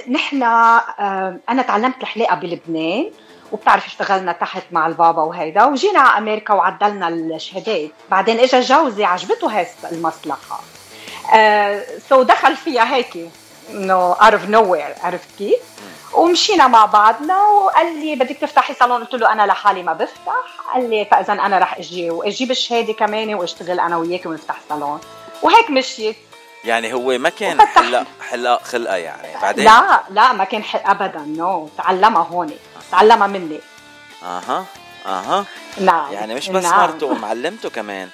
نحن 0.08 0.42
آه 0.42 1.38
أنا 1.48 1.62
تعلمت 1.62 2.02
الحلاقة 2.02 2.34
بلبنان 2.34 3.10
وبتعرف 3.52 3.86
اشتغلنا 3.86 4.32
تحت 4.32 4.62
مع 4.72 4.86
البابا 4.86 5.22
وهيدا 5.22 5.64
وجينا 5.64 6.00
على 6.00 6.18
أمريكا 6.18 6.54
وعدلنا 6.54 7.08
الشهادات. 7.08 7.90
بعدين 8.10 8.40
اجى 8.40 8.60
جوزي 8.60 9.04
عجبته 9.04 9.58
هاي 9.58 9.66
المصلحه 9.92 10.60
آه 11.34 11.84
so 12.08 12.22
دخل 12.22 12.56
فيها 12.56 12.94
هيك 12.94 13.30
إنه 13.70 13.94
out 13.94 14.32
of 14.32 14.48
nowhere 14.48 14.94
عرفت 15.02 15.28
كيف؟ 15.38 15.58
ومشينا 16.14 16.66
مع 16.66 16.86
بعضنا 16.86 17.42
وقال 17.42 17.98
لي 18.00 18.14
بدك 18.14 18.36
تفتحي 18.36 18.74
صالون؟ 18.74 19.04
قلت 19.04 19.14
له 19.14 19.32
أنا 19.32 19.46
لحالي 19.46 19.82
ما 19.82 19.92
بفتح. 19.92 20.32
قال 20.74 20.90
لي 20.90 21.04
فإذا 21.04 21.32
أنا 21.32 21.58
رح 21.58 21.78
أجي 21.78 22.10
وأجيب 22.10 22.50
الشهادة 22.50 22.92
كمان 22.92 23.34
وأشتغل 23.34 23.80
أنا 23.80 23.96
وياك 23.96 24.26
ونفتح 24.26 24.56
صالون. 24.68 25.00
وهيك 25.42 25.70
مشيت. 25.70 26.16
يعني 26.64 26.94
هو 26.94 27.18
ما 27.18 27.28
كان. 27.28 27.60
حلاق 27.60 28.06
حلاق 28.30 28.62
خلقة 28.62 28.96
يعني. 28.96 29.28
بعدين؟ 29.42 29.64
لا 29.64 30.02
لا 30.10 30.32
ما 30.32 30.44
كان 30.44 30.64
حلاق 30.64 30.90
أبدا 30.90 31.24
no 31.26 31.68
تعلمها 31.78 32.22
هون. 32.22 32.50
تعلمها 32.92 33.26
مني. 33.26 33.60
أها 34.22 34.64
أها. 35.06 35.44
نعم. 35.80 36.12
يعني 36.12 36.34
مش 36.34 36.48
بس 36.48 36.64
نعم. 36.64 36.80
مرته 36.80 37.06
ومعلمته 37.06 37.70
كمان. 37.70 38.08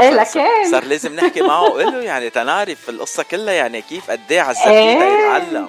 إيه 0.00 0.10
لكن 0.10 0.70
صار 0.70 0.84
لازم 0.84 1.14
نحكي 1.14 1.40
معه 1.40 1.62
وقول 1.62 1.92
له 1.92 1.98
يعني 2.02 2.30
تنعرف 2.30 2.88
القصة 2.88 3.22
كلها 3.22 3.54
يعني 3.54 3.82
كيف 3.82 4.10
قد 4.10 4.32
إيه 4.32 4.40
عذبتيه 4.40 4.70
إيه. 4.70 4.98
تيتعلم 4.98 5.68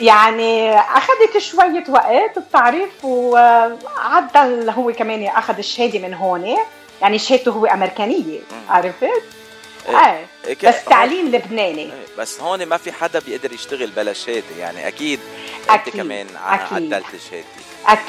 يعني 0.00 0.78
أخذت 0.78 1.38
شوية 1.38 1.84
وقت 1.88 2.38
بتعرف 2.38 3.04
وعدل 3.04 4.70
هو 4.70 4.92
كمان 4.92 5.26
اخذ 5.26 5.58
الشهادة 5.58 5.98
من 5.98 6.14
هون. 6.14 6.56
يعني 7.02 7.18
شهادته 7.18 7.50
هو 7.50 7.66
أمريكانية 7.66 8.40
عرفت؟ 8.68 9.22
إيه 9.88 10.26
بس 10.64 10.84
تعليم 10.84 11.26
لبناني. 11.28 11.90
بس 12.18 12.40
هون 12.40 12.66
ما 12.66 12.76
في 12.76 12.92
حدا 12.92 13.18
بيقدر 13.18 13.52
يشتغل 13.52 13.90
بلا 13.90 14.12
شهاده 14.12 14.56
يعني 14.58 14.88
أكيد 14.88 15.20
أنت 15.60 15.70
أكيد، 15.70 15.94
كمان 16.02 16.26
ع- 16.44 16.54
أكيد. 16.54 16.94
عدلت 16.94 17.06
شهادتك 17.30 17.46
أك... 17.86 18.02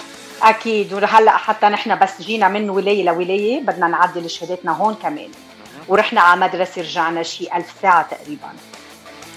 أكيد. 0.44 0.94
وهلا 0.94 1.38
حتى 1.38 1.66
نحن 1.66 2.00
بس 2.00 2.22
جينا 2.22 2.48
من 2.48 2.70
ولاية 2.70 3.04
لولاية 3.04 3.60
بدنا 3.62 3.88
نعدل 3.88 4.30
شهادتنا 4.30 4.72
هون 4.72 4.96
كمان. 4.96 5.32
ورحنا 5.88 6.22
على 6.22 6.40
مدرسة 6.42 6.82
رجعنا 6.82 7.24
شي 7.24 7.48
ألف 7.56 7.66
ساعة 7.82 8.08
تقريبا. 8.12 8.50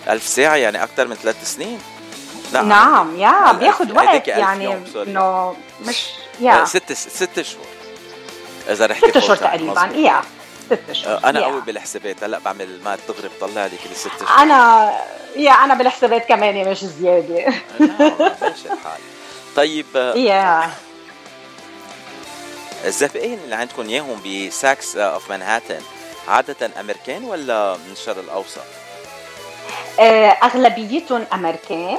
ألف 0.08 0.26
ساعة 0.26 0.54
يعني 0.56 0.82
أكثر 0.82 1.06
من 1.08 1.14
ثلاث 1.16 1.54
سنين؟ 1.54 1.78
لا 2.52 2.62
نعم 2.62 3.16
يا 3.20 3.28
هلا 3.28 3.52
بياخد 3.52 3.86
هيديك 3.86 3.96
وقت 4.28 4.28
يعني. 4.28 4.74
إنه 4.96 5.56
مش 5.86 6.06
آه، 6.40 6.44
يا. 6.44 6.64
ست 6.64 6.92
ست 6.92 7.40
شهور 7.42 7.66
إذا 8.70 8.86
رحتي 8.86 9.20
ست 9.20 9.30
time، 9.30 9.34
تقريبا. 9.38 9.90
يا. 9.94 10.22
ست 10.70 10.90
اشهر 10.90 11.36
يا. 11.36 11.44
قوي 11.44 11.60
بالحسابات 11.60 12.24
هلأ 12.24 12.38
بعمل 12.38 12.80
ما 12.84 12.98
دغري 13.08 13.28
بطلع 13.28 13.66
لي 13.66 13.76
كل 13.84 13.96
ست 13.96 14.08
شهور. 14.18 14.38
أنا 14.38 14.90
يا 15.36 15.52
أنا 15.52 15.74
بالحسابات 15.74 16.28
كمان 16.28 16.70
مش 16.70 16.84
زيادة. 16.84 17.52
ماشي 18.42 18.66
الحال. 18.72 19.00
طيب 19.56 19.86
يا. 20.16 20.70
الزبائن 22.84 23.38
اللي 23.44 23.54
عندكم 23.54 23.88
إياهم 23.88 24.20
ب 24.26 24.44
Sax 24.44 24.96
of 24.96 25.30
Manhattan 25.30 25.80
عادة 26.28 26.70
أمريكان 26.80 27.24
ولا 27.24 27.76
من 27.86 27.92
الشرق 27.92 28.18
الأوسط؟ 28.18 28.60
آه، 30.00 30.28
أغلبيتهم 30.28 31.26
أمريكان 31.32 31.98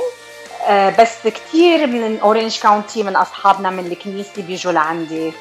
آه، 0.68 0.90
بس 0.90 1.28
كثير 1.28 1.88
من 1.88 2.20
Orange 2.20 2.60
County 2.60 3.04
من 3.04 3.16
أصحابنا 3.16 3.70
من 3.70 3.86
الكنيسة 3.86 4.42
بيجوا 4.42 4.72
لعندي. 4.72 5.34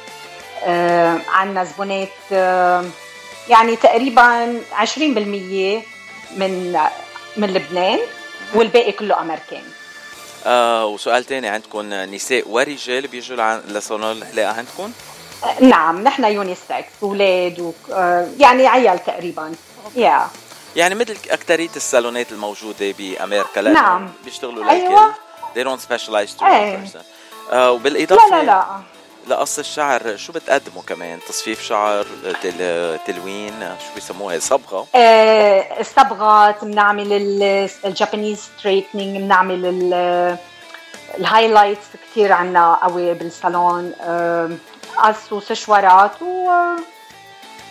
آه، 0.64 1.20
عندنا 1.28 1.64
زبونات 1.64 2.08
يعني 3.50 3.76
تقريبا 3.76 4.60
20% 4.84 4.98
من 6.36 6.78
من 7.36 7.48
لبنان 7.54 7.98
والباقي 8.54 8.92
كله 8.92 9.20
أمريكان 9.20 9.62
آه 10.46 10.86
وسؤال 10.86 11.24
تاني 11.24 11.48
عندكم 11.48 11.94
نساء 11.94 12.48
ورجال 12.48 13.06
بيجوا 13.06 13.60
لصالون 13.68 14.12
الحلاقة 14.12 14.58
عندكم؟ 14.58 14.92
آه، 15.44 15.64
نعم 15.64 16.02
نحن 16.02 16.24
unisex 16.24 16.84
أولاد 17.02 17.60
و 17.60 17.72
آه، 17.92 18.28
يعني 18.38 18.66
عيال 18.66 19.04
تقريبا 19.04 19.52
yeah 19.96 20.28
يعني 20.76 20.94
مثل 20.94 21.16
أكترية 21.30 21.70
الصالونات 21.76 22.32
الموجودة 22.32 22.94
بأمريكا 22.98 23.60
لأنه 23.60 23.80
نعم. 23.80 24.08
بيشتغلوا 24.24 24.64
للكل 24.64 24.74
أيوة. 24.74 25.14
they 25.54 25.64
don't 25.64 25.82
specialize 25.82 26.40
to 26.40 26.42
إيه. 26.42 26.76
one 26.76 26.88
person 26.88 27.02
آه 27.52 27.70
وبالإضافة 27.72 28.28
لا 28.30 28.36
لا 28.36 28.46
لا 28.46 28.80
لقص 29.30 29.58
الشعر. 29.58 30.16
شو 30.16 30.32
بتقدموا 30.32 30.82
كمان؟ 30.82 31.18
تصفيف 31.28 31.62
شعر 31.62 32.06
تل... 32.42 32.98
تلوين 33.06 33.52
شو 33.60 33.94
بيسموها؟ 33.94 34.38
صبغة؟ 34.38 34.86
آه، 34.94 35.80
الصبغات 35.80 36.64
بنعمل 36.64 37.12
ال- 37.12 37.70
ال 37.84 37.91
Japanese 37.91 38.48
straightening 38.58 39.16
بنعمل 39.16 39.66
ال- 39.66 40.36
ال 41.18 41.24
highlights 41.24 41.86
كثير 42.10 42.32
عنا 42.32 42.78
قوي 42.82 43.14
بالصالون. 43.14 43.92
آه، 44.00 44.50
قص 44.96 45.32
وسشوارات 45.32 46.22
و 46.22 46.48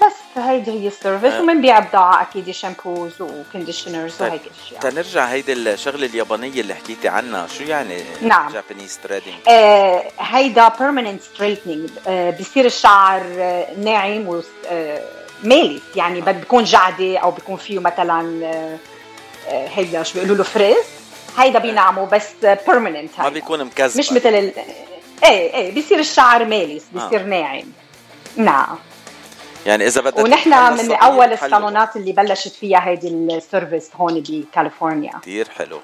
بس 0.05 0.41
هيدي 0.43 0.71
هي 0.71 0.87
ال 0.87 0.93
service 0.93 1.33
آه. 1.33 1.41
وبنبيع 1.43 1.79
بضاعة 1.79 2.21
أكيد 2.21 2.51
shampoos 2.51 3.21
و 3.21 3.29
conditioners 3.29 4.15
طيب. 4.15 4.29
وهيك 4.29 4.41
أشياء. 4.65 4.81
تنرجع 4.81 5.25
هيدي 5.25 5.53
الشغلة 5.53 6.05
اليابانية 6.05 6.61
اللي 6.61 6.73
حكيتي 6.75 7.07
عنها. 7.07 7.47
شو 7.47 7.63
يعني 7.63 8.03
نعم. 8.21 8.51
Japanese 8.53 8.99
straightening 9.03 9.33
آه، 9.49 10.03
هيدا 10.19 10.69
permanent 10.69 11.37
straightening 11.37 12.07
آه، 12.07 12.29
بصير 12.39 12.65
الشعر 12.65 13.21
آه، 13.37 13.67
ناعم 13.77 14.27
و 14.27 14.41
آه، 14.69 15.01
مالي. 15.43 15.81
يعني 15.95 16.21
بد- 16.21 16.39
بيكون 16.39 16.63
جعدي 16.63 17.17
أو 17.17 17.31
بيكون 17.31 17.57
فيه 17.57 17.79
مثلا 17.79 18.45
آه، 18.45 18.77
آه، 19.47 19.67
هيدا 19.67 20.03
شو 20.03 20.13
بيقولوا 20.13 20.35
له 20.35 20.43
frizz. 20.43 20.77
هيدا 21.37 21.59
بينعموا 21.59 22.05
بس 22.05 22.27
permanent 22.67 23.19
ما 23.19 23.29
بيكون 23.29 23.63
مكذب 23.63 23.97
مش 23.99 24.11
مثل 24.11 24.29
ال... 24.29 24.51
إيه 25.23 25.53
إيه 25.53 25.71
بيصير 25.73 25.99
الشعر 25.99 26.45
مالس 26.45 26.83
بيصير 26.93 27.23
ناعم. 27.23 27.63
نعم. 28.37 28.77
يعني 29.65 29.87
إذا 29.87 30.01
بدك 30.01 30.17
ونحن 30.17 30.49
من 30.73 30.91
أول. 30.91 31.33
الصالونات 31.33 31.95
اللي 31.95 32.11
بلشت 32.11 32.55
فيها 32.55 32.87
هيدي 32.87 33.07
ال 33.07 33.18
service 33.18 33.89
هون 33.95 34.23
بكاليفورنيا. 34.27 35.11
كتير 35.21 35.49
حلو. 35.49 35.79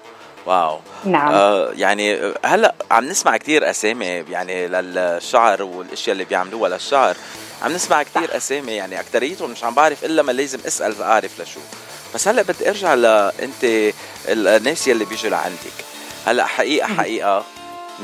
واو. 0.46 0.80
نعم. 1.06 1.34
آه 1.34 1.72
يعني 1.76 2.34
هلأ 2.46 2.76
عم 2.92 3.06
نسمع 3.06 3.38
كتير 3.38 3.70
أسامي 3.70 4.06
يعني 4.06 4.68
للشعر 4.68 5.64
والأشياء 5.64 6.14
اللي 6.14 6.26
بيعملوها 6.26 6.70
للشعر. 6.70 7.16
عم 7.64 7.72
نسمع 7.72 8.04
كتير 8.04 8.38
أسامي 8.38 8.72
يعني 8.72 9.00
أكتريتهم 9.00 9.52
مش 9.52 9.64
عم 9.64 9.74
بعرف 9.74 10.06
إلا 10.06 10.22
ما 10.22 10.32
لازم 10.32 10.60
أسأل 10.68 11.02
اعرف 11.02 11.42
لشو. 11.42 11.60
بس 12.16 12.28
هلأ 12.28 12.42
بدي 12.42 12.70
أرجع 12.70 12.94
لانت 12.94 13.92
الناس 14.28 14.88
يلي 14.88 15.06
بيجوا 15.06 15.30
لعندك. 15.30 15.86
هلأ 16.28 16.46
حقيقة 16.46 16.88
حقيقة 16.88 17.44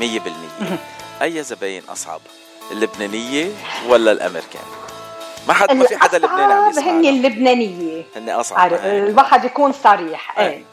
أي 1.22 1.42
زباين 1.42 1.82
أصعب 1.88 2.20
اللبنانية 2.70 3.50
ولا 3.88 4.12
الأمريكان؟ 4.12 4.62
ما 5.48 5.54
حد 5.54 5.72
ما 5.72 5.84
في 5.84 5.96
حدا 5.96 6.18
لبناني 6.18 6.52
عم 6.52 6.68
الأصعب 6.68 6.84
هن 6.84 7.04
يسمع 7.04 7.10
اللبنانية. 7.10 8.04
هن 8.16 8.28
أصعب. 8.28 8.72
الواحد 8.72 9.44
يكون 9.44 9.72
صريح. 9.72 10.38
إيه 10.38 10.64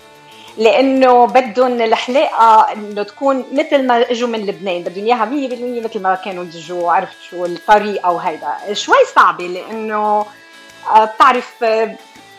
لأنه 0.57 1.25
بدهم 1.27 1.81
الحلاقة 1.81 2.73
إنه 2.73 3.03
تكون 3.03 3.45
مثل 3.51 3.87
ما 3.87 4.11
إجوا 4.11 4.27
من 4.27 4.45
لبنان 4.45 4.83
بدهم 4.83 5.05
إياها 5.05 5.25
100% 5.25 5.85
مثل 5.85 6.01
ما 6.01 6.15
كانوا 6.15 6.43
يجوا 6.43 6.91
عرفت 6.91 7.17
شو؟ 7.29 7.45
الطريقة 7.45 8.11
وهيدا 8.11 8.73
شوي 8.73 8.95
صعبة 9.15 9.47
لأنه 9.47 10.25
آه، 10.95 11.05
بتعرف 11.05 11.63
آه، 11.63 11.95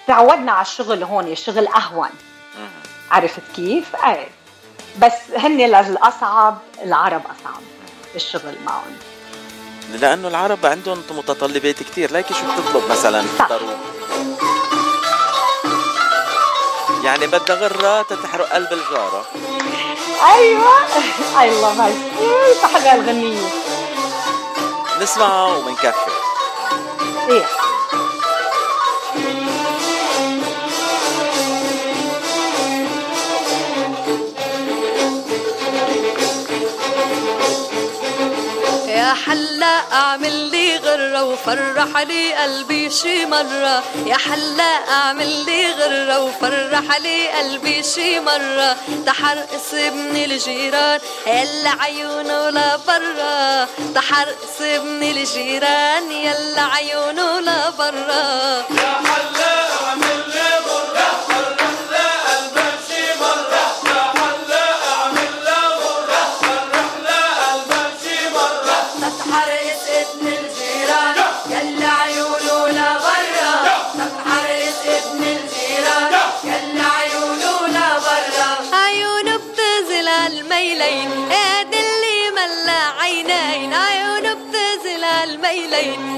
تعودنا 0.07 0.53
على 0.53 0.63
الشغل 0.63 1.05
هون 1.05 1.27
الشغل 1.27 1.67
أهون. 1.67 2.09
عرفت 3.11 3.43
كيف؟ 3.57 3.97
إيه 4.07 4.29
بس 4.99 5.31
هن 5.37 5.61
الاصعب 5.61 6.59
العرب 6.83 7.23
أصعب 7.25 7.63
الشغل 8.15 8.55
معهم. 8.65 8.97
لأنه 9.99 10.29
العرب 10.29 10.67
عندهم 10.67 11.03
متطلبات 11.11 11.83
كتير. 11.83 12.13
ليك 12.13 12.27
شو 12.33 12.63
بتطلب 12.63 12.91
مثلا. 12.91 13.25
ضروري 13.49 13.77
يعني 17.05 17.27
بدها 17.27 17.57
غرة 17.57 18.03
تتحرق 18.03 18.53
قلب 18.53 18.73
الجارة. 18.73 19.25
أيوه. 20.35 20.73
أي 21.41 21.61
لاف 21.61 21.81
هاي. 21.81 21.95
صح 22.63 22.93
الغنية. 22.93 23.49
نسمعها 25.01 25.57
وبنكفي. 25.57 26.11
إيه. 27.29 27.47
حلا 39.31 39.93
اعمل 39.93 40.51
لي 40.51 40.77
غرة 40.77 41.23
وفرح 41.23 41.99
لي 41.99 42.35
قلبي 42.35 42.91
شي 42.91 43.27
مرة. 43.27 43.83
يا 44.07 44.17
حلا 44.17 44.73
اعمل 44.91 45.45
لي 45.45 45.73
غرة 45.73 46.19
وفرح 46.19 46.99
لي 46.99 47.29
قلبي 47.29 47.83
شي 47.83 48.21
مرة. 48.21 48.77
تحرقص 49.07 49.73
ابن 49.73 50.17
الجيران 50.17 51.01
يلا 51.27 51.71
عيونه 51.81 52.51
لبرا 52.51 53.69
تحرقص 53.95 54.61
ابن 54.61 55.03
الجيران 55.03 56.13
يلا 56.13 56.63
عيونه 56.63 57.41
لبرا 57.41 58.63
تتحرس 58.69 60.50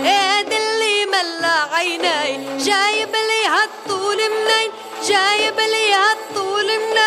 ايد 0.07 0.53
اللي 0.53 1.07
ملا 1.07 1.75
عينين 1.75 2.59
جايب 2.59 3.09
لي 3.13 3.47
هالطول 3.49 4.17
منين؟ 4.17 4.71
جايب 5.07 5.61
لي 5.61 5.95
هالطول 5.95 6.65
منين؟ 6.65 7.03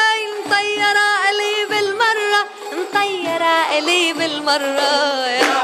مطيرة 0.45 1.07
قلي 1.27 1.65
بالمرة 1.69 2.45
مطيرة 2.73 3.63
قلي 3.75 4.13
بالمرة. 4.13 5.27
يا 5.27 5.55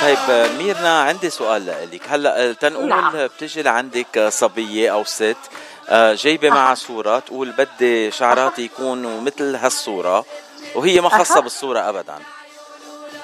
طيب 0.00 0.50
ميرنا 0.58 1.02
عندي 1.02 1.30
سؤال 1.30 1.66
لك. 1.92 2.02
هلأ 2.08 2.52
تنقول 2.52 2.88
نعم. 2.88 3.26
بتجي 3.26 3.62
لعندك 3.62 4.28
صبية 4.28 4.92
أو 4.92 5.04
ست؟ 5.04 5.36
آه، 5.88 6.14
جايبة 6.14 6.50
معها 6.50 6.74
صورة 6.74 7.18
تقول 7.18 7.52
بدي 7.52 8.10
شعراتي 8.10 8.62
يكونوا 8.62 9.20
مثل 9.20 9.56
هالصورة 9.56 10.24
وهي 10.74 11.00
ما 11.00 11.08
خاصة. 11.08 11.40
بالصورة 11.40 11.88
ابدا. 11.88 12.18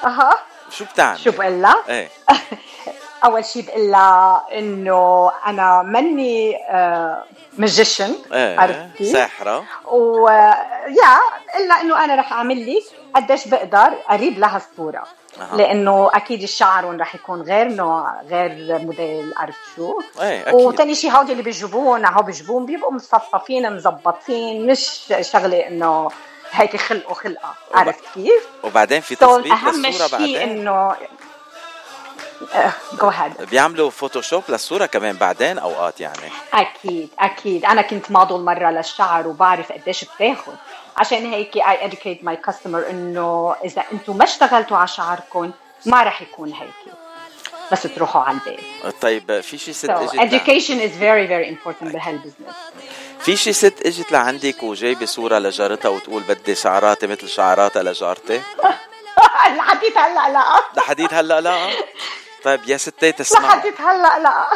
أها. 0.05 0.39
شو 0.71 0.85
بتعمل 0.85 1.21
شو 1.21 1.31
بقول؟ 1.31 1.67
إيه. 1.89 2.11
أول 3.27 3.45
شيء 3.45 3.63
بقول 3.63 3.91
لها 3.91 4.47
إنه 4.53 5.31
أنا 5.47 5.83
مني 5.83 6.57
magician 7.59 8.15
إيه 8.33 8.61
عرفتي؟ 8.61 9.13
ساحرة 9.13 9.65
ويا 9.87 11.19
إلا 11.59 11.81
إنه 11.81 12.05
أنا 12.05 12.15
رح 12.15 12.33
أعمل 12.33 12.67
لك 12.67 12.83
قديش 13.15 13.49
بقدر 13.49 13.95
قريب 14.11 14.39
لها 14.39 14.57
الصورة 14.57 15.05
أها. 15.41 15.57
لإنه 15.57 16.11
أكيد 16.15 16.43
الشعر 16.43 17.01
رح 17.01 17.15
يكون 17.15 17.43
غير 17.43 17.69
نوع 17.69 18.21
غير 18.31 18.79
موديل 18.79 19.35
عرفت 19.37 19.59
شو 19.77 20.01
إيه 20.23 20.55
وتاني 20.55 20.95
شيء 20.95 21.11
هودي 21.11 21.33
اللي 21.33 21.43
بيجيبوهم 21.43 22.07
هو 22.07 22.23
بيجيبوهم 22.23 22.67
بيبقوا 22.67 22.93
مصففين 22.93 23.73
مزبطين 23.73 24.67
مش 24.67 25.13
شغلة 25.21 25.67
إنه 25.69 26.09
هيك 26.51 26.77
خلقوا 26.77 27.15
خلقة 27.15 27.55
عرفت 27.75 28.05
كيف؟ 28.15 28.49
وبعدين 28.65 29.01
في 29.01 29.15
So 29.17 29.19
تظبيط 29.19 29.53
أهم 29.53 29.87
للصورة 29.87 30.09
شيء 30.09 30.19
بعدين 30.19 30.37
إنه 30.37 30.97
جو 33.01 33.09
هاد 33.09 33.49
بيعملوا 33.51 33.91
Photoshop 33.91 34.43
للصورة 34.49 34.87
كمان 34.87 35.17
بعدين 35.17 35.59
أوقات 35.59 36.01
يعني. 36.01 36.31
أكيد 36.55 37.09
أكيد. 37.19 37.65
أنا 37.65 37.83
كنت 37.83 38.11
ماضل 38.11 38.41
مرة 38.45 38.71
للشعر 38.71 39.29
وبعرف 39.29 39.73
قديش 39.73 40.05
بتاخذ 40.05 40.53
عشان 40.97 41.33
هيك 41.33 41.59
I 41.59 41.91
educate 41.91 42.27
my 42.27 42.51
customer 42.51 42.91
إنه 42.91 43.57
إذا 43.65 43.83
أنتم 43.93 44.17
ما 44.17 44.25
اشتغلتوا 44.25 44.77
على 44.77 44.89
شعركم 44.89 45.51
ما 45.87 46.03
رح 46.03 46.23
يكون 46.23 46.53
هيك. 46.53 46.95
بس 47.73 47.83
تروحوا 47.83 48.23
على 48.23 48.39
البيت. 48.39 48.61
طيب 49.01 49.41
في 49.41 49.59
شي 49.59 49.73
ست 49.73 49.87
so 49.87 49.91
إجت 49.91 50.35
education 50.35 50.79
is 50.81 50.97
very 51.01 51.27
very 51.29 51.57
important 51.57 51.93
بهالبزنس 51.93 52.55
في 53.21 53.37
شي 53.37 53.53
ست 53.53 53.87
إجت 53.87 54.13
لعندك 54.13 54.63
وجايبة 54.63 55.07
صورة 55.07 55.39
لجارتها 55.39 55.89
وتقول 55.89 56.23
بدي 56.23 56.55
شعراتي 56.55 57.07
مثل 57.07 57.29
شعراتها 57.29 57.83
لجارتي؟ 57.83 58.41
لحديت 59.57 59.99
هلأ 59.99 60.29
لا. 60.33 60.45
لحديت 60.77 61.15
هلأ 61.15 61.41
لا. 61.41 61.69
طيب 62.47 62.61
يا 62.69 62.77
ستي 62.77 63.13
تسمع 63.13 63.55
لحديت 63.55 63.81
هلا 63.81 64.19
لا. 64.19 64.47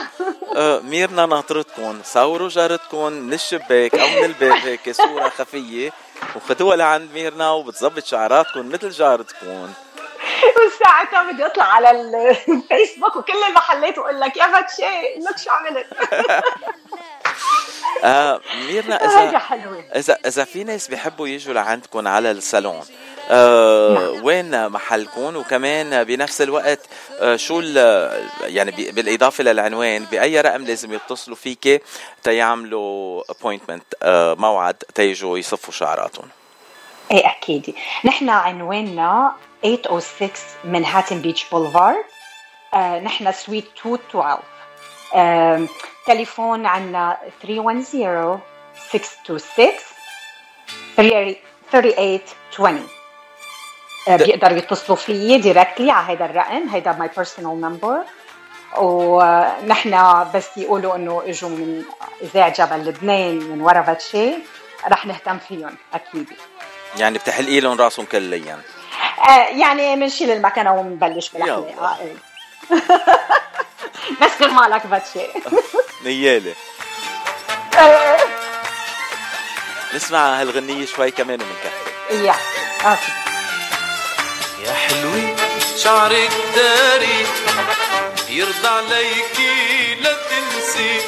آه، 0.56 0.80
ميرنا 0.80 1.26
ناطرتكم 1.26 2.00
صوروا 2.04 2.48
جارتكم 2.48 3.12
من 3.12 3.32
الشباك 3.32 3.94
أو 3.94 4.08
من 4.08 4.24
الباب 4.24 4.52
هيك 4.52 4.90
صورة 4.90 5.28
خفية 5.28 5.92
وخدوها 6.36 6.76
لعند 6.76 7.12
ميرنا 7.12 7.50
وبتظبط 7.50 8.04
شعراتكم 8.04 8.68
مثل 8.68 8.90
جارتكم. 8.90 9.72
وساعتها 10.66 11.32
بدي 11.32 11.46
أطلع 11.46 11.64
على 11.64 11.90
الفيسبوك 11.90 13.16
وكل 13.16 13.42
المحلات 13.48 13.98
وأقول 13.98 14.20
لك 14.20 14.36
يا 14.36 14.44
فتشي 14.44 14.82
لك 15.30 15.38
شو 15.38 15.50
عملت؟ 15.50 15.86
آه 18.04 18.40
ميرنا 18.66 19.04
إذا 19.04 19.38
حلوة. 19.38 19.84
إذا 19.96 20.18
إذا 20.26 20.44
في 20.44 20.64
ناس 20.64 20.88
بيحبوا 20.88 21.28
يجوا 21.28 21.54
لعندكم 21.54 22.08
على 22.08 22.30
الصالون 22.30 22.84
آه 23.30 23.94
نعم. 23.94 24.24
وين 24.24 24.68
محلكم 24.68 25.36
وكمان 25.36 26.04
بنفس 26.04 26.40
الوقت 26.42 26.80
آه 27.20 27.36
شو 27.36 27.60
ال- 27.60 28.28
يعني 28.42 28.70
بالإضافة 28.70 29.44
للعنوان 29.44 30.04
بأي 30.04 30.40
رقم 30.40 30.64
لازم 30.64 30.92
يتصلوا 30.92 31.36
فيك 31.36 31.82
تيعملوا 32.22 33.22
ابوينتمنت 33.30 33.84
آه 34.02 34.34
موعد 34.34 34.74
تيجوا 34.74 35.38
يصفوا 35.38 35.72
شعراتهم 35.74 36.28
إيه 37.10 37.26
أكيد. 37.30 37.74
نحن 38.04 38.28
عنواننا 38.28 39.32
806 39.62 40.30
منهاتن 40.64 41.20
بيتش 41.20 41.44
بولفارد 41.52 42.04
آه 42.74 42.98
نحن 43.00 43.32
suite 43.32 43.64
212 43.84 44.42
آه 45.14 45.66
تليفون 46.06 46.66
عنا 46.66 47.18
310 47.42 48.40
626 48.90 49.68
3820 50.96 52.76
آه 52.76 52.78
د- 52.78 52.99
بيقدروا 54.08 54.58
يتصلوا 54.58 54.96
فيي 54.96 55.38
directly 55.38 55.90
على 55.90 56.16
هذا 56.16 56.24
الرقم 56.24 56.68
هيدا 56.68 56.92
my 56.92 57.10
personal 57.16 57.60
number 57.60 57.98
ونحن 58.76 60.24
بس 60.34 60.48
يقولوا 60.56 60.96
إنه 60.96 61.22
إجوا 61.26 61.48
من 61.48 61.84
إذاعة 62.22 62.52
جبل 62.52 62.88
لبنان 62.88 63.38
من 63.38 63.60
ورا 63.60 63.82
باتشي 63.82 64.32
رح 64.88 65.06
نهتم 65.06 65.38
فيهم 65.38 65.76
أكيد. 65.94 66.26
يعني 66.96 67.18
بتحلقي 67.18 67.60
لهم 67.60 67.80
راسهم 67.80 68.06
كليا. 68.06 68.60
آه 69.28 69.30
يعني 69.30 69.96
بنشيل 69.96 70.30
المكنه 70.30 70.74
وبنبلش 70.74 71.28
بالحلاقه 71.30 71.68
يلا. 71.70 71.96
إيه. 72.00 72.14
بس 74.22 74.42
مالك 74.42 74.86
باتشي 74.86 75.20
نيالة 76.04 76.54
آه، 77.78 78.18
نسمع 79.94 80.40
هالغنية 80.40 80.86
شوي 80.86 81.10
كمان 81.10 81.40
ومنكفي 81.42 82.26
يا 82.26 82.34
أوكي. 82.84 83.29
يا 84.64 84.72
حلوة 84.72 85.36
شعرك 85.76 86.32
داري 86.56 87.26
يرضى 88.28 88.68
عليكي 88.68 89.94
لا 90.00 90.12
تنسي. 90.12 91.00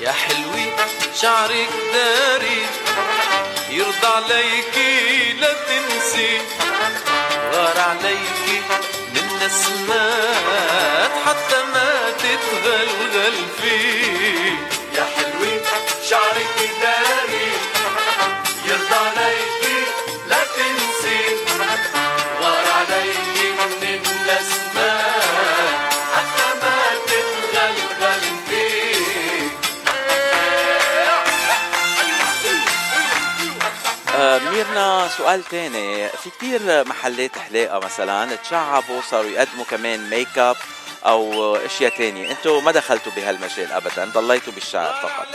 يا 0.00 0.12
حلوة 0.12 0.86
شعرك 1.22 1.68
داري 1.94 2.62
يرضى 3.70 4.06
عليكي 4.06 5.32
لا 5.32 5.52
تنسي. 5.52 6.40
غار 7.52 7.78
عليكي 7.80 8.60
من 9.14 9.26
نسمات 9.46 11.12
حتى 11.26 11.62
ما 11.74 11.90
تتغلغل 12.18 13.36
فيه. 13.62 14.56
يا 14.96 15.04
حلوة 15.16 15.62
شعرك 16.10 16.56
داري 16.58 16.81
ميرنا 34.50 35.08
سؤال 35.18 35.44
تاني. 35.44 36.08
في 36.08 36.30
كتير 36.30 36.84
محلات 36.88 37.38
حلاقة 37.38 37.78
مثلا 37.78 38.36
تشعبوا 38.36 39.00
صاروا 39.10 39.30
يقدموا 39.30 39.64
كمان 39.70 40.10
make 40.10 40.38
up 40.38 40.56
أو 41.06 41.56
أشياء 41.56 41.96
تانية. 41.98 42.30
أنتوا 42.30 42.60
ما 42.60 42.72
دخلتوا 42.72 43.12
بهالمجال 43.16 43.72
ابدا 43.72 44.04
ضليتوا 44.04 44.52
بالشعر 44.52 44.94
فقط. 45.02 45.26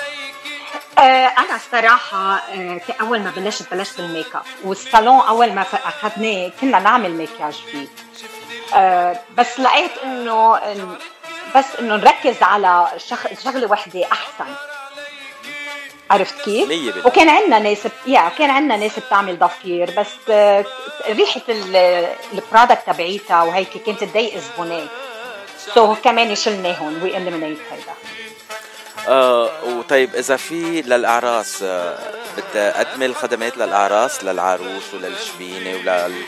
آه 1.00 1.28
أنا 1.28 1.56
الصراحة 1.56 2.36
آه 2.38 2.82
أول 3.02 3.20
ما 3.20 3.32
بلشت 3.36 3.66
بلشت 3.72 4.02
بال 4.02 4.13
make 4.13 4.36
up 4.36 4.42
والصالون 4.64 5.20
أول 5.20 5.54
ما 5.54 5.62
أخذناه 5.62 6.52
كنا 6.62 6.80
نعمل 6.80 7.12
مكياج 7.12 7.54
فيه. 7.72 7.88
آه 8.76 9.20
بس 9.38 9.60
لقيت 9.60 9.92
إنه 10.04 10.60
بس 11.56 11.66
إنه 11.80 11.96
نركز 11.96 12.36
على 12.44 12.88
شغ- 12.98 13.44
شغلة 13.44 13.72
وحدة 13.72 14.06
أحسن. 14.12 14.52
عرفت 16.12 16.42
كيف؟ 16.42 17.06
وكان 17.06 17.30
عندنا 17.30 17.60
ناس 17.60 17.78
يا 18.06 18.30
كان 18.38 18.50
عندنا 18.50 18.78
ناس 18.78 19.00
بتعمل 19.00 19.40
ضفير 19.40 19.92
بس 19.98 20.08
آه، 20.30 20.66
ريحة 21.10 21.42
ال- 21.50 22.08
ال 22.34 22.40
product 22.40 22.82
تبعيتها 22.88 23.44
وهيك 23.44 23.84
كانت 23.86 24.04
تضايق 24.04 24.38
زبونات 24.40 24.88
so 25.76 25.96
كمان 25.96 26.36
شلناهم 26.36 27.04
we 27.04 27.18
eliminate 27.18 27.58
هيدا. 27.72 27.94
آه 29.08 29.50
وطيب 29.66 30.16
إذا 30.16 30.38
في 30.38 30.82
للأعراس 30.82 31.64
آه 31.64 31.98
بتقدمي 32.38 33.06
الخدمات 33.06 33.58
للأعراس 33.58 34.24
للعروس 34.24 34.94
وللشبينة 34.94 35.76
ولل 35.76 36.22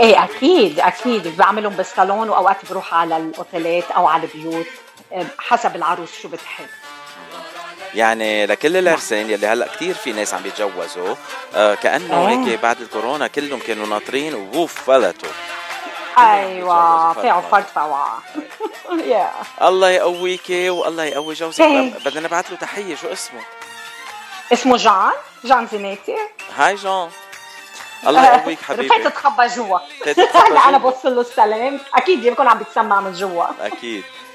إيه 0.00 0.24
أكيد 0.24 0.80
أكيد. 0.80 1.36
بعملهم 1.36 1.72
بالصالون 1.72 2.28
وأوقات 2.30 2.56
بروح 2.70 2.94
على 2.94 3.16
الأوتيلات 3.16 3.90
أو 3.90 4.06
على 4.06 4.22
البيوت 4.34 4.66
آه، 5.12 5.26
حسب 5.38 5.76
العروس 5.76 6.08
شو 6.22 6.28
بتحب. 6.28 6.66
يعني 7.94 8.46
لكل 8.46 8.76
العرسان 8.76 9.30
يلي 9.30 9.46
هلأ 9.46 9.66
كثير 9.66 9.94
في 9.94 10.12
ناس 10.12 10.34
عم 10.34 10.46
يتجوزوا 10.46 11.14
آه 11.54 11.74
كأنه 11.74 12.28
إيه. 12.28 12.34
هيك 12.50 12.60
بعد 12.60 12.80
الكورونا 12.80 13.26
كلهم 13.26 13.60
كانوا 13.60 13.86
ناطرين 13.86 14.34
ووف 14.34 14.72
فلتوا. 14.90 15.28
أيوه 16.18 17.12
بيتجوزوا 17.12 17.22
فيعوا 17.22 17.40
فوا 17.74 18.04
يا 19.06 19.30
الله 19.62 19.90
يقويكي 19.90 20.70
والله 20.70 21.04
يقوي 21.04 21.34
جوزك. 21.34 21.62
بدنا 22.04 22.20
نبعث 22.20 22.50
له 22.50 22.56
تحية 22.56 22.94
شو 22.94 23.12
اسمه؟ 23.12 23.40
اسمه 24.52 24.76
جان 24.76 25.10
جان 25.44 25.66
زيناتي. 25.66 26.16
هاي 26.56 26.74
جون 26.74 27.10
الله 28.06 28.26
يقويك 28.26 28.58
حبيبي. 28.62 28.88
رفعت 28.88 29.12
تخبى 29.12 29.46
جوا. 29.46 29.78
تتخبى 30.04 30.38
هلا 30.48 30.60
أنا. 30.68 30.78
بوصل 30.78 31.14
له 31.14 31.20
السلام. 31.20 31.80
أكيد 31.94 32.20
بيكون 32.22 32.48
عم 32.48 32.58
بيتسمع 32.58 33.00
من 33.00 33.12
جوا. 33.12 33.44
أكيد. 33.60 34.04
آه 34.04 34.27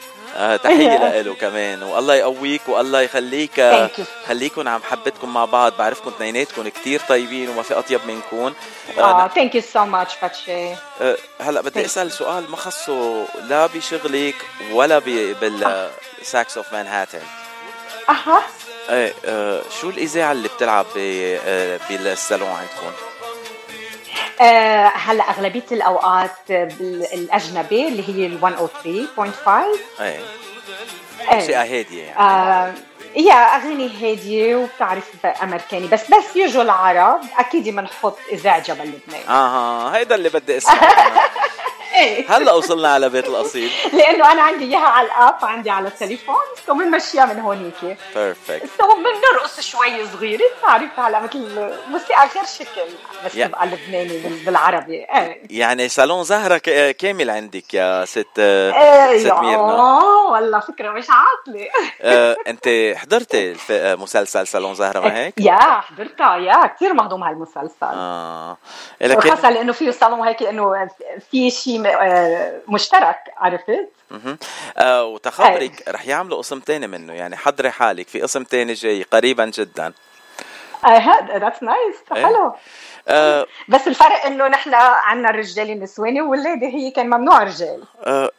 تحية 0.63 1.21
له 1.21 1.34
كمان. 1.36 1.84
والله 1.84 2.15
يقويك 2.15 2.61
والله 2.67 3.01
يخليك 3.01 3.55
you. 3.97 4.01
خليكم 4.27 4.67
عم 4.67 4.81
حبتكم 4.91 5.34
مع 5.34 5.45
بعض. 5.45 5.77
بعرفكم 5.77 6.09
اثنيناتكم 6.09 6.67
كتير 6.69 7.01
طيبين 7.09 7.49
وما 7.49 7.61
في 7.63 7.73
أطيب 7.73 7.99
منكم 8.07 8.53
آه 8.99 9.27
thank 9.27 9.55
you 9.55 9.61
so 9.61 9.86
much 9.86 10.13
باتشي 10.21 10.71
آه، 11.01 11.17
هلأ 11.41 11.61
بدي 11.61 11.86
أسأل 11.86 12.11
سؤال 12.11 12.51
ما 12.51 12.57
خصه 12.57 13.25
لا 13.49 13.65
بشغلك 13.65 14.36
ولا 14.71 14.99
ب- 14.99 15.36
بال 15.41 15.80
Saks 15.80 16.57
of 16.57 16.73
Manhattan. 16.73 17.21
أها. 18.09 18.41
إيه 18.89 19.13
آه، 19.25 19.61
شو 19.81 19.89
الإذاعة 19.89 20.31
اللي 20.31 20.47
بتلعب 20.47 20.86
آه، 20.97 21.79
بالصالون 21.89 22.49
عندكم؟ 22.49 22.91
آه 24.41 24.88
هلا 24.88 25.23
أغلبية 25.23 25.65
الأوقات 25.71 26.31
بالأجنبي 26.49 27.88
اللي 27.88 28.03
هي 28.09 28.25
ال 28.25 28.39
103.5 28.41 29.49
إيه. 30.01 30.19
إيه. 31.31 31.39
شيء 31.39 31.57
هاديه 31.57 32.03
يعني. 32.03 32.19
آه 32.19 32.73
يا 33.15 33.34
أغاني 33.34 33.89
هادية 34.01 34.55
وبتعرف 34.55 35.25
أمريكاني 35.25 35.88
بس 35.88 36.01
بس 36.11 36.36
يجوا 36.36 36.63
العرب 36.63 37.21
أكيد 37.38 37.69
بنحط 37.69 38.17
إذاعة 38.31 38.63
جبل 38.63 38.84
لبنان. 38.84 39.29
أها 39.29 39.95
هيدا 39.97 40.15
اللي 40.15 40.29
بدي 40.29 40.57
أسمعه. 40.57 40.77
إيه. 41.93 42.25
هلا 42.31 42.51
وصلنا 42.53 42.93
على 42.93 43.09
بيت 43.09 43.27
الأصيل. 43.27 43.71
لأنه 43.93 44.31
أنا 44.31 44.41
عندي 44.41 44.65
إياها 44.65 44.87
على 44.87 45.07
ال 45.07 45.14
app 45.14 45.36
عندي 45.43 45.69
على 45.69 45.87
التليفون 45.87 46.35
so 46.67 46.73
بنمشيها 46.73 47.25
من 47.25 47.39
هونيك 47.39 47.97
perfect 48.15 48.69
so 48.79 48.88
بنرقص 48.95 49.59
شوي 49.59 50.05
صغيره 50.13 50.41
بتعرف 50.59 50.99
هلا 50.99 51.19
مثل 51.19 51.71
موسيقى 51.89 52.27
غير 52.35 52.45
شكل 52.45 52.81
بس 53.25 53.35
يا. 53.35 53.47
تبقى 53.47 53.65
لبناني 53.67 54.17
بال- 54.17 54.45
بالعربي. 54.45 54.93
إيه. 55.15 55.41
يعني 55.49 55.89
صالون 55.89 56.23
زهرة 56.23 56.57
ك- 56.57 56.95
كامل 56.97 57.29
عندك 57.29 57.73
يا 57.73 58.05
ست 58.05 58.39
إيه 58.39 59.17
ست 59.19 59.25
ميرنا. 59.31 59.73
آه، 59.79 60.31
والله 60.31 60.59
فكرة 60.59 60.91
مش 60.91 61.05
عاطلة. 61.09 61.67
آه، 62.01 62.35
أنت 62.47 62.97
حضرتي 62.97 63.55
آه، 63.71 63.95
مسلسل 63.95 64.47
صالون 64.47 64.75
زهرة 64.75 64.99
ما 64.99 65.17
هيك؟ 65.17 65.33
يا 65.39 65.59
حضرتها 65.81 66.37
يا 66.37 66.67
كثير 66.67 66.93
مهضوم 66.93 67.23
هالمسلسل. 67.23 67.71
آه. 67.81 68.57
لكن 69.01 69.29
خاصة 69.29 69.49
لأنه 69.49 69.71
فيه 69.73 69.91
صالون 69.91 70.27
هيك 70.27 70.43
إنه 70.43 70.89
في 71.31 71.49
شيء 71.51 71.82
مشترك 72.67 73.17
عرفت؟ 73.38 73.89
آه 74.77 75.05
وتخبرك 75.05 75.84
رح 75.89 76.05
يعملوا 76.07 76.38
قسم 76.38 76.59
تاني 76.59 76.88
منه 76.88 77.13
يعني 77.13 77.38
حضري 77.38 77.71
حالك 77.71 78.07
في 78.07 78.21
قسم 78.21 78.43
تاني 78.43 78.73
جاي 78.73 79.03
قريبا 79.03 79.45
جدا. 79.45 79.93
that's 81.38 81.63
nice 81.63 81.95
إيه. 82.15 82.25
حلو. 82.25 82.55
آه 83.07 83.47
بس 83.69 83.88
الفرق 83.88 84.25
إنه 84.25 84.47
نحن 84.47 84.73
عنا 84.73 85.29
الرجال 85.29 85.69
النسواني 85.69 86.21
والولادة 86.21 86.67
هي 86.67 86.91
كان 86.91 87.05
ممنوع 87.09 87.43
رجال. 87.43 87.84
آه 88.05 88.31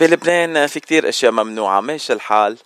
بلبنان 0.00 0.66
في 0.66 0.80
كتير 0.80 1.08
أشياء 1.08 1.32
ممنوعة. 1.32 1.80
ماشي 1.80 2.12
الحال. 2.12 2.58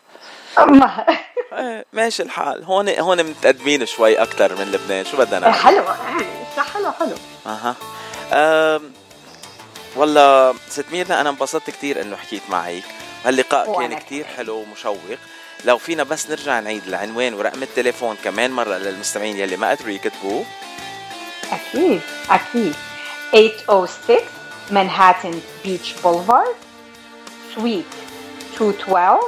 ما- 0.59 1.07
آه 1.53 1.85
ماشي 1.93 2.23
الحال. 2.23 2.65
هون 2.65 2.89
هون 2.89 3.23
متقدمين 3.25 3.87
شوي 3.87 4.23
أكثر 4.23 4.55
من 4.55 4.73
لبنان. 4.73 5.05
شو 5.05 5.17
بدنا 5.17 5.39
نعمل؟ 5.39 5.55
حلو 5.55 5.83
إيه، 5.83 6.63
حلو 6.75 6.93
حلو. 6.93 7.15
أها. 7.47 7.75
آم، 8.33 8.93
والله 9.97 10.55
ست 10.69 10.85
ميرنا 10.93 11.21
أنا 11.21 11.31
انبسطت 11.31 11.71
كثير 11.71 12.03
إنه 12.03 12.17
حكيت 12.17 12.43
معك. 12.49 12.85
هاللقاء 13.25 13.79
كان 13.81 13.99
كثير 13.99 14.25
حلو 14.25 14.57
ومشوق. 14.57 15.19
لو 15.65 15.79
فينا 15.79 16.03
بس 16.03 16.31
نرجع 16.31 16.61
نعيد 16.61 16.87
العنوان 16.87 17.35
ورقم 17.35 17.63
التليفون 17.63 18.17
كمان 18.25 18.51
مرة 18.51 18.77
للمستمعين 18.79 19.37
يلي 19.37 19.57
ما 19.57 19.71
قدروا 19.71 19.91
يكتبوه. 19.91 20.45
أكيد 21.53 22.01
أكيد. 22.31 22.75
806 23.33 24.21
مانهاتن 24.71 25.41
بيتش 25.65 25.93
Boulevard 25.93 26.55
suite 27.55 27.85
212 28.61 29.21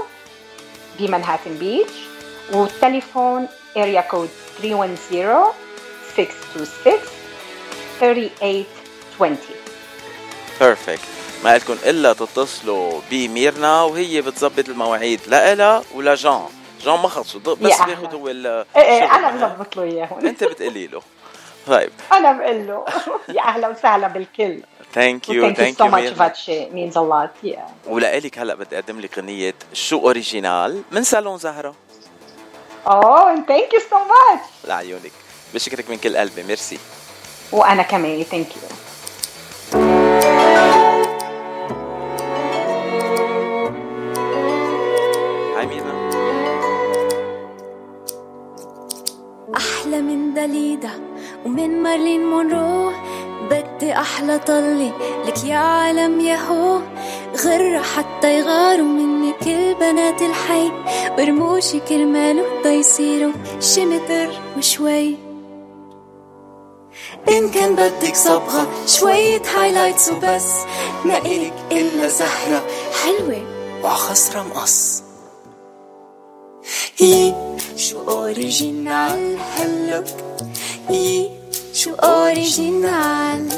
بمانهاتن 0.99 1.55
بيتش 1.59 1.93
والتليفون 2.53 3.49
area 3.77 4.01
code 4.01 4.29
310 4.63 5.55
626 6.13 6.99
3820 8.01 9.39
perfect 10.61 11.01
ما 11.45 11.57
لكم 11.59 11.77
إلا 11.85 12.13
تتصلوا 12.13 13.01
بميرنا 13.11 13.83
وهي 13.83 14.21
بتظبط 14.23 14.69
المواعيد 14.69 15.21
لإلها 15.27 15.83
ولجان 15.95 16.45
جان. 16.85 16.99
ما 17.01 17.09
خلصوا 17.09 17.41
بس 17.41 17.71
يا 17.81 17.85
بياخذ 17.87 18.15
هو 18.15 18.29
ال- 18.29 18.47
إيه 18.77 18.83
إيه 18.83 19.15
أنا. 19.15 19.31
بظبط 19.31 19.77
له 19.77 19.83
اياهم 19.83 20.19
أنت 20.27 20.45
بتقولي 20.45 20.87
له. 20.87 21.03
طيب. 21.67 21.91
أنا 22.13 22.33
بقول 22.33 22.67
له. 22.67 22.85
يا 23.37 23.43
أهلا 23.43 23.69
وسهلا 23.69 24.09
بالكل. 24.09 24.61
ثانك 24.95 25.29
يو 25.29 25.43
ثانك 25.55 25.59
يو 25.59 25.65
ثانك 25.65 25.79
سو 25.79 25.85
يو 25.85 25.91
ماتش 25.91 26.13
فاتشي 26.19 26.91
a 26.91 26.95
lot 26.95 27.49
yeah 27.51 27.89
ولإلك 27.89 28.39
هلا 28.39 28.55
بدي 28.55 28.79
أقدم 28.79 29.01
لك 29.01 29.19
غنية 29.19 29.55
شو 29.73 29.99
اوريجينال 29.99 30.83
من 30.93 31.03
صالون 31.05 31.39
زهرة. 31.39 31.75
أوه 32.87 33.35
ثانك 33.35 33.75
يو 33.75 33.81
سو 33.91 33.97
ماتش 33.99 34.45
لعيونك. 34.65 35.13
بشكرك 35.55 35.91
من 35.91 35.97
كل 35.97 36.17
قلبي 36.17 36.43
ميرسي. 36.43 36.79
وأنا 37.53 37.83
كمان 37.83 38.23
ثانك 38.23 38.47
يو 38.57 38.63
داليدا 50.79 50.91
ومن 51.47 51.83
مارلين 51.83 52.27
مونرو 52.27 52.93
بدي 53.51 53.93
أحلى 53.93 54.39
طلي 54.39 54.93
لك 55.27 55.45
يا 55.45 55.57
عالم 55.57 56.21
ياهو 56.21 56.81
غرة 57.45 57.83
حتى 57.83 58.39
يغاروا 58.39 58.87
مني 58.87 59.33
كل 59.33 59.75
بنات 59.75 60.23
الحي. 60.23 60.71
ورموشي 61.19 61.81
كرماله 61.81 62.63
دا 62.65 62.71
يصيروا 62.71 63.33
شمتر 63.61 64.29
وشوي. 64.57 65.17
إن 67.29 67.51
كان 67.51 67.75
بدك 67.75 68.15
صبغة 68.15 68.67
شوية 68.87 69.43
highlights 69.57 70.11
وبس. 70.11 70.55
ما 71.05 71.19
إلك 71.19 71.55
إلا 71.73 72.09
زهرة 72.09 72.63
حلوة 73.05 73.43
وعخصرة 73.85 74.43
مقص. 74.43 75.03
شو 77.77 78.01
original 78.09 79.39
هال 79.57 79.73
look 79.73 80.05
يي 80.91 81.31
شو 81.75 81.95
original 81.95 83.49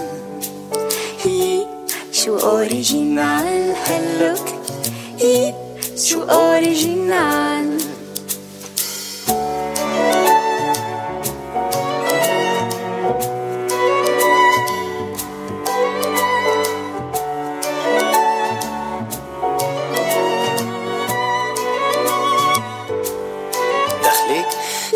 يي 1.26 1.66
شو 2.12 2.36
original 2.38 3.74
هال 3.86 4.07
look 4.07 4.48
يي 5.20 5.54
شو 5.96 6.22
اوريجينال 6.22 7.78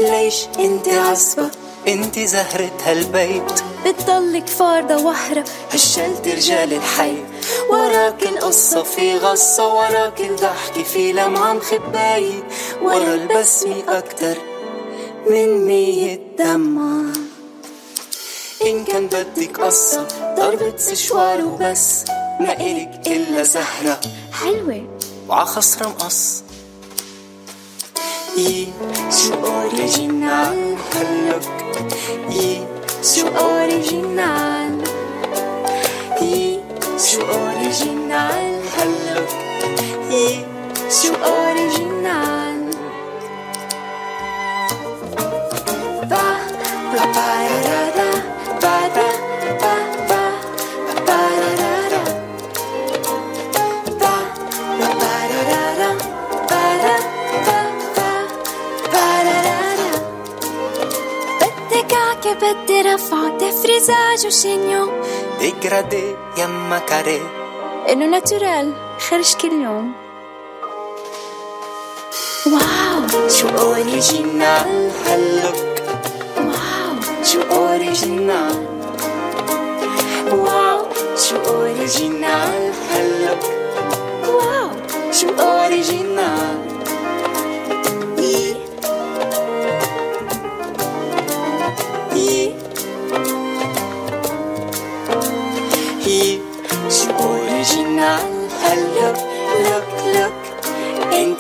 ليش 0.03 0.47
انت 0.59 0.89
عصبة 0.89 1.51
انت 1.89 2.19
زهرة 2.19 2.71
هالبيت. 2.85 3.53
بتضلك 3.87 4.47
فاردة 4.47 4.99
وحرة 4.99 5.45
هشلت 5.73 6.29
رجال 6.29 6.73
الحي 6.73 7.17
وراك 7.71 8.23
القصة 8.23 8.83
في 8.83 9.19
غصة 9.19 9.75
وراك 9.75 10.21
الضحكة 10.21 10.83
في 10.83 11.13
لمعة 11.13 11.53
مخباية 11.53 12.43
ورا 12.83 13.15
البسمة 13.15 13.83
أكتر 13.89 14.37
من 15.31 15.65
مية 15.67 16.21
دمع 16.39 17.13
إن 18.67 18.85
كان 18.85 19.07
بدك 19.07 19.61
قصة 19.61 20.09
ضربة 20.37 20.77
سشوار 20.77 21.45
وبس. 21.45 22.05
ما 22.41 22.53
إلك 22.61 23.01
إلا 23.07 23.43
زهرة. 23.43 24.01
حلوة. 24.33 24.89
وعخصرة 25.29 25.89
مقص 25.89 26.44
يي 28.37 28.69
شو 29.11 29.35
أوريجينال 29.35 30.77
هلك 30.95 31.45
يي 32.31 32.67
شو 33.03 33.27
original 33.29 34.83
يي 36.23 36.61
شو 36.99 37.21
original 37.23 38.61
هال 38.77 38.94
look 38.94 39.29
يي 40.11 40.47
شو 40.91 41.15
original 41.15 42.71
با 46.11 46.27
با 46.93 47.05
با 47.15 47.29
را 47.67 47.83
را 47.97 48.11
بدي 62.25 62.35
كعكة 62.35 62.53
بدي 62.53 62.83
رفعة 62.83 63.39
تفريزاج 63.39 64.27
و 64.27 64.35
chignon 64.35 64.93
dégradé 65.39 66.17
يما 66.39 66.79
carré 66.79 67.23
إنه 67.89 68.07
naturel 68.07 68.73
خرج 69.09 69.35
كل 69.35 69.53
يوم 69.53 69.93
واو 72.47 73.29
شو 73.29 73.49
original 73.49 74.91
هال 75.07 75.33
look 75.33 75.85
واو 76.37 77.25
شو 77.25 77.43
original 77.43 78.67
واو 80.33 80.87
شو 81.17 81.37
original 81.37 82.73
هال 82.91 83.08
look 83.08 83.43
واو 84.27 84.71
شو 85.13 85.29
original 85.29 86.74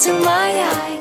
into 0.07 0.21
my 0.21 0.51
eyes 0.53 0.94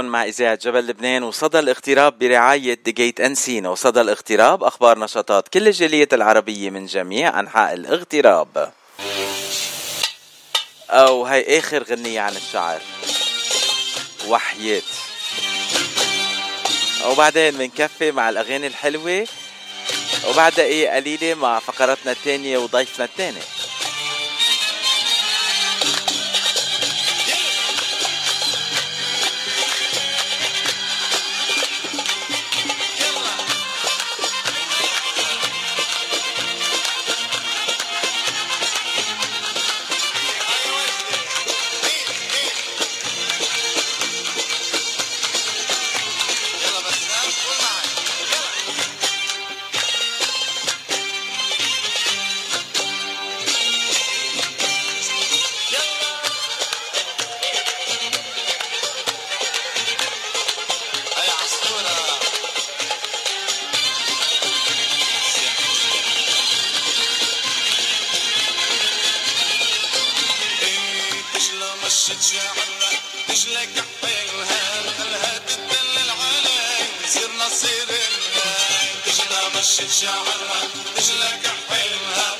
وبعدكم 0.00 0.12
مع 0.12 0.24
إذاعة 0.24 0.54
جبل 0.54 0.86
لبنان 0.86 1.22
وصدى 1.22 1.58
الاغتراب 1.58 2.18
برعاية 2.18 2.74
ديجيت 2.84 3.20
أنسينا 3.20 3.68
وصدى 3.68 4.00
الاغتراب 4.00 4.64
أخبار 4.64 4.98
نشاطات 4.98 5.48
كل 5.48 5.68
الجالية 5.68 6.08
العربية 6.12 6.70
من 6.70 6.86
جميع 6.86 7.40
أنحاء 7.40 7.74
الاغتراب. 7.74 8.72
أو 10.90 11.26
هاي 11.26 11.58
آخر 11.58 11.82
غنية 11.82 12.20
عن 12.20 12.36
الشعر. 12.36 12.80
وحياة 14.28 14.82
وبعدين 17.06 17.58
بنكفي 17.58 18.12
مع 18.12 18.28
الأغاني 18.28 18.66
الحلوة. 18.66 19.26
وبعد 20.28 20.52
دقيقة 20.52 20.96
قليلة 20.96 21.34
مع 21.34 21.58
فقرتنا 21.58 22.12
الثانية 22.12 22.58
وضيفنا 22.58 23.04
الثاني. 23.04 23.42
خشت 71.90 72.22
شعرة 72.32 72.90
رجلك 73.30 73.84
حيلها 74.02 74.92
خلها 74.98 75.38
تدلل 75.38 76.10
عليك 76.10 76.90
تصير 77.06 77.30
نصير 77.32 77.88
الله 77.88 78.90
رجلها 79.06 79.48
مشت 79.60 79.90
شعرة 80.02 80.70
رجلك 80.96 81.50
حيلها 81.70 82.36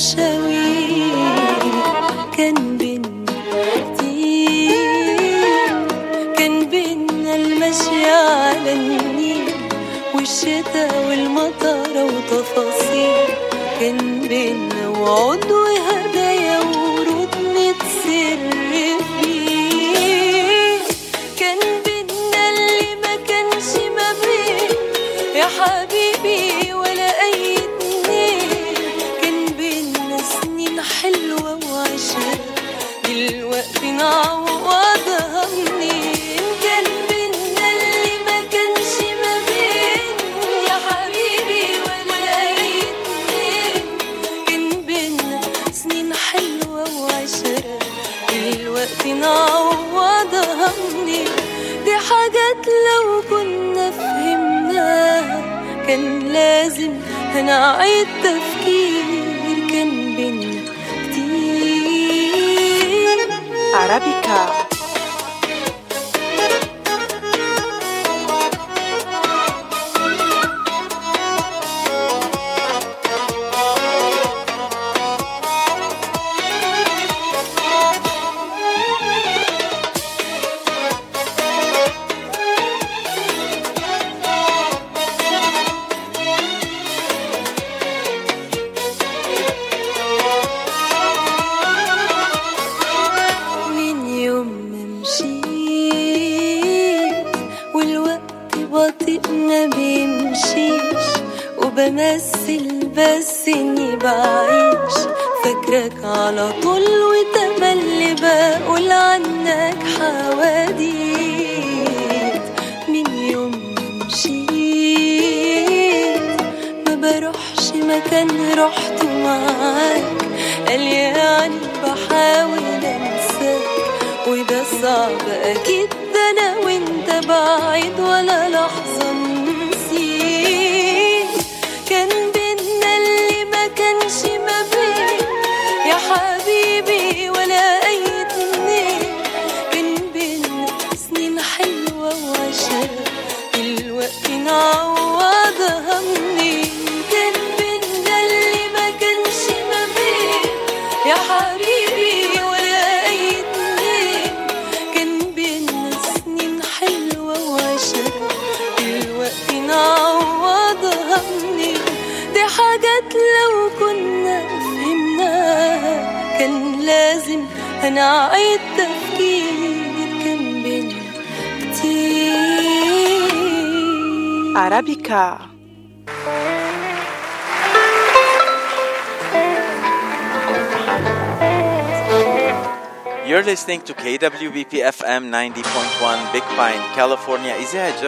谁？ 0.00 0.29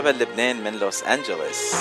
جبل 0.03 0.23
لبنان 0.23 0.65
من 0.65 0.79
لوس 0.79 1.03
أنجلوس. 1.03 1.75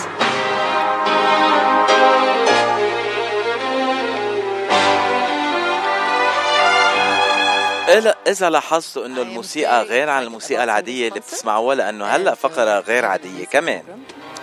إذا 8.27 8.49
لاحظتوا 8.49 9.05
إنه 9.05 9.21
الموسيقى 9.21 9.83
غير 9.83 10.09
عن 10.09 10.23
الموسيقى 10.23 10.63
العادية 10.63 11.07
اللي 11.07 11.19
بتسمعوها 11.19 11.75
لأنه 11.75 12.05
هلأ 12.05 12.35
فقرة 12.35 12.79
غير 12.79 13.05
عادية. 13.05 13.45
كمان. 13.45 13.83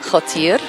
خطير 0.02 0.60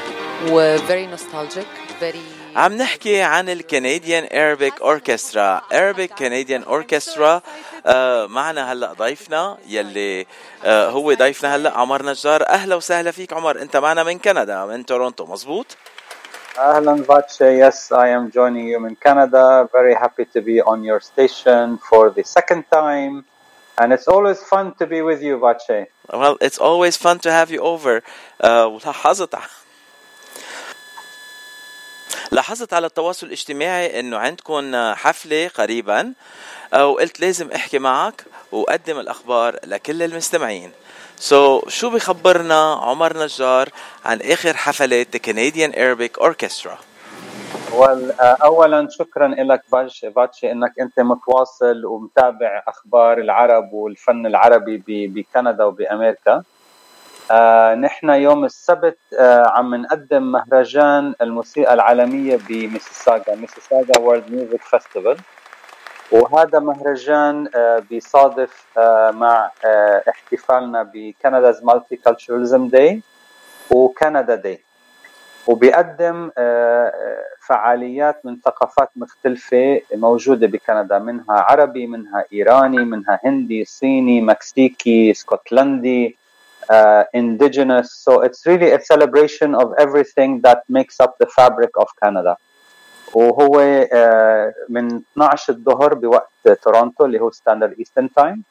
و 0.49 0.77
very 0.77 1.17
nostalgic 1.17 2.01
very 2.01 2.39
عم 2.55 2.73
نحكي 2.73 3.21
عن 3.21 3.49
الكنديان 3.49 4.25
Arabic 4.27 4.73
Orchestra. 4.81 5.61
Arabic 5.71 6.11
Canadian 6.15 6.63
Orchestra 6.69 7.41
آه 7.89 8.27
معنا 8.27 8.71
هلا 8.71 8.93
ضيفنا 8.93 9.57
يلي 9.67 10.25
آه 10.65 10.89
هو 10.89 11.13
ضيفنا 11.13 11.55
هلا 11.55 11.71
عمر 11.71 12.05
نجار 12.05 12.47
أهلا 12.49 12.75
وسهلا 12.75 13.11
فيك 13.11 13.33
عمر 13.33 13.61
انت 13.61 13.77
معنا 13.77 14.03
من 14.03 14.19
كندا 14.19 14.65
من 14.65 14.85
تورونتو 14.85 15.25
مزبوط 15.25 15.77
Ahlan 16.57 17.05
Vache, 17.05 17.47
yes, 17.63 17.89
I 17.91 18.09
am 18.09 18.31
joining 18.31 18.67
you 18.67 18.85
in 18.85 18.95
Canada. 18.97 19.69
Very 19.71 19.93
happy 19.93 20.25
to 20.33 20.41
be 20.41 20.59
on 20.59 20.83
your 20.83 20.99
station 20.99 21.77
for 21.77 22.09
the 22.09 22.23
second 22.37 22.63
time. 22.79 23.23
And 23.77 23.93
it's 23.93 24.09
always 24.09 24.39
fun 24.43 24.73
to 24.79 24.85
be 24.85 25.01
with 25.01 25.21
you, 25.27 25.37
Vache. 25.37 25.87
Well, 26.11 26.37
it's 26.41 26.57
always 26.57 26.97
fun 26.97 27.19
to 27.19 27.31
have 27.31 27.49
you 27.51 27.61
over. 27.61 28.01
آه 28.41 28.65
ولاحظت 28.67 29.35
لاحظت 32.31 32.73
على 32.73 32.87
التواصل 32.87 33.27
الاجتماعي 33.27 33.99
إنه 33.99 34.17
عندكم 34.17 34.75
حفلة 34.93 35.47
قريبا 35.47 36.13
آه، 36.73 36.85
وقلت 36.85 37.19
لازم 37.19 37.51
أحكي 37.51 37.79
معك 37.79 38.25
وأقدم 38.51 38.99
الأخبار 38.99 39.55
لكل 39.65 40.03
المستمعين. 40.03 40.71
so 41.17 41.59
so, 41.59 41.69
شو 41.69 41.89
بخبرنا 41.89 42.73
عمر 42.73 43.23
نجار 43.23 43.69
عن 44.05 44.21
آخر 44.21 44.53
Arabic 45.73 46.21
Orchestra؟ 46.21 46.77
well, 47.71 48.11
uh, 48.11 48.43
اولا 48.43 48.87
شكرا 48.89 49.27
لك 49.27 49.61
فاتشي 50.11 50.51
إنك 50.51 50.79
أنت 50.79 50.99
متواصل 50.99 51.85
ومتابع 51.85 52.63
أخبار 52.67 53.17
العرب 53.17 53.73
والفن 53.73 54.25
العربي 54.25 55.07
بكندا 55.07 55.63
وبأمريكا. 55.63 56.43
آه 57.31 57.75
نحن 57.75 58.09
يوم 58.09 58.45
السبت 58.45 58.97
آه 59.19 59.47
عم 59.47 59.75
نقدم 59.75 60.31
مهرجان 60.31 61.13
الموسيقى 61.21 61.73
العالمية 61.73 62.39
بميسيساغا 62.49 63.35
ميسيساغا 63.35 63.99
World 63.99 64.31
Music 64.31 64.61
Festival 64.61 65.17
وهذا 66.11 66.59
مهرجان 66.59 67.49
آه 67.55 67.79
بيصادف 67.89 68.65
مع 69.13 69.51
احتفالنا 70.09 70.83
بكندا's 70.83 71.63
مالتي 71.63 71.99
داي 72.69 73.01
وكندا 73.71 74.35
داي 74.35 74.63
وبيقدم 75.47 76.31
فعاليات 77.47 78.25
من 78.25 78.37
ثقافات 78.45 78.89
مختلفة 78.95 79.81
موجودة 79.93 80.47
بكندا 80.47 80.99
منها 80.99 81.25
عربي 81.29 81.87
منها 81.87 82.25
إيراني 82.33 82.77
منها 82.77 83.19
هندي 83.25 83.65
صيني 83.65 84.21
مكسيكي 84.21 85.11
اسكتلندي 85.11 86.19
uh, 86.75 87.03
indigenous. 87.21 87.87
So 88.05 88.11
it's 88.25 88.41
really 88.49 88.69
a 88.71 88.81
celebration 88.91 89.49
of 89.61 89.67
everything 89.85 90.31
that 90.45 90.59
makes 90.77 90.95
up 90.99 91.11
the 91.21 91.27
fabric 91.37 91.71
of 91.83 91.87
Canada. 92.03 92.35
وهو 93.13 93.59
آه، 93.93 94.53
من 94.69 95.01
12 95.17 95.53
الظهر 95.53 95.93
بوقت 95.93 96.29
تورونتو 96.63 97.05
اللي 97.05 97.19
هو 97.21 97.31
standard 97.31 97.75
Eastern 97.79 98.09
time 98.13 98.43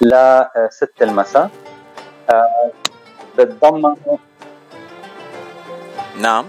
ل 0.00 0.10
6 0.70 0.88
المساء 1.02 1.50
آه، 2.30 2.70
بتضمن 3.38 3.94
نعم 6.20 6.44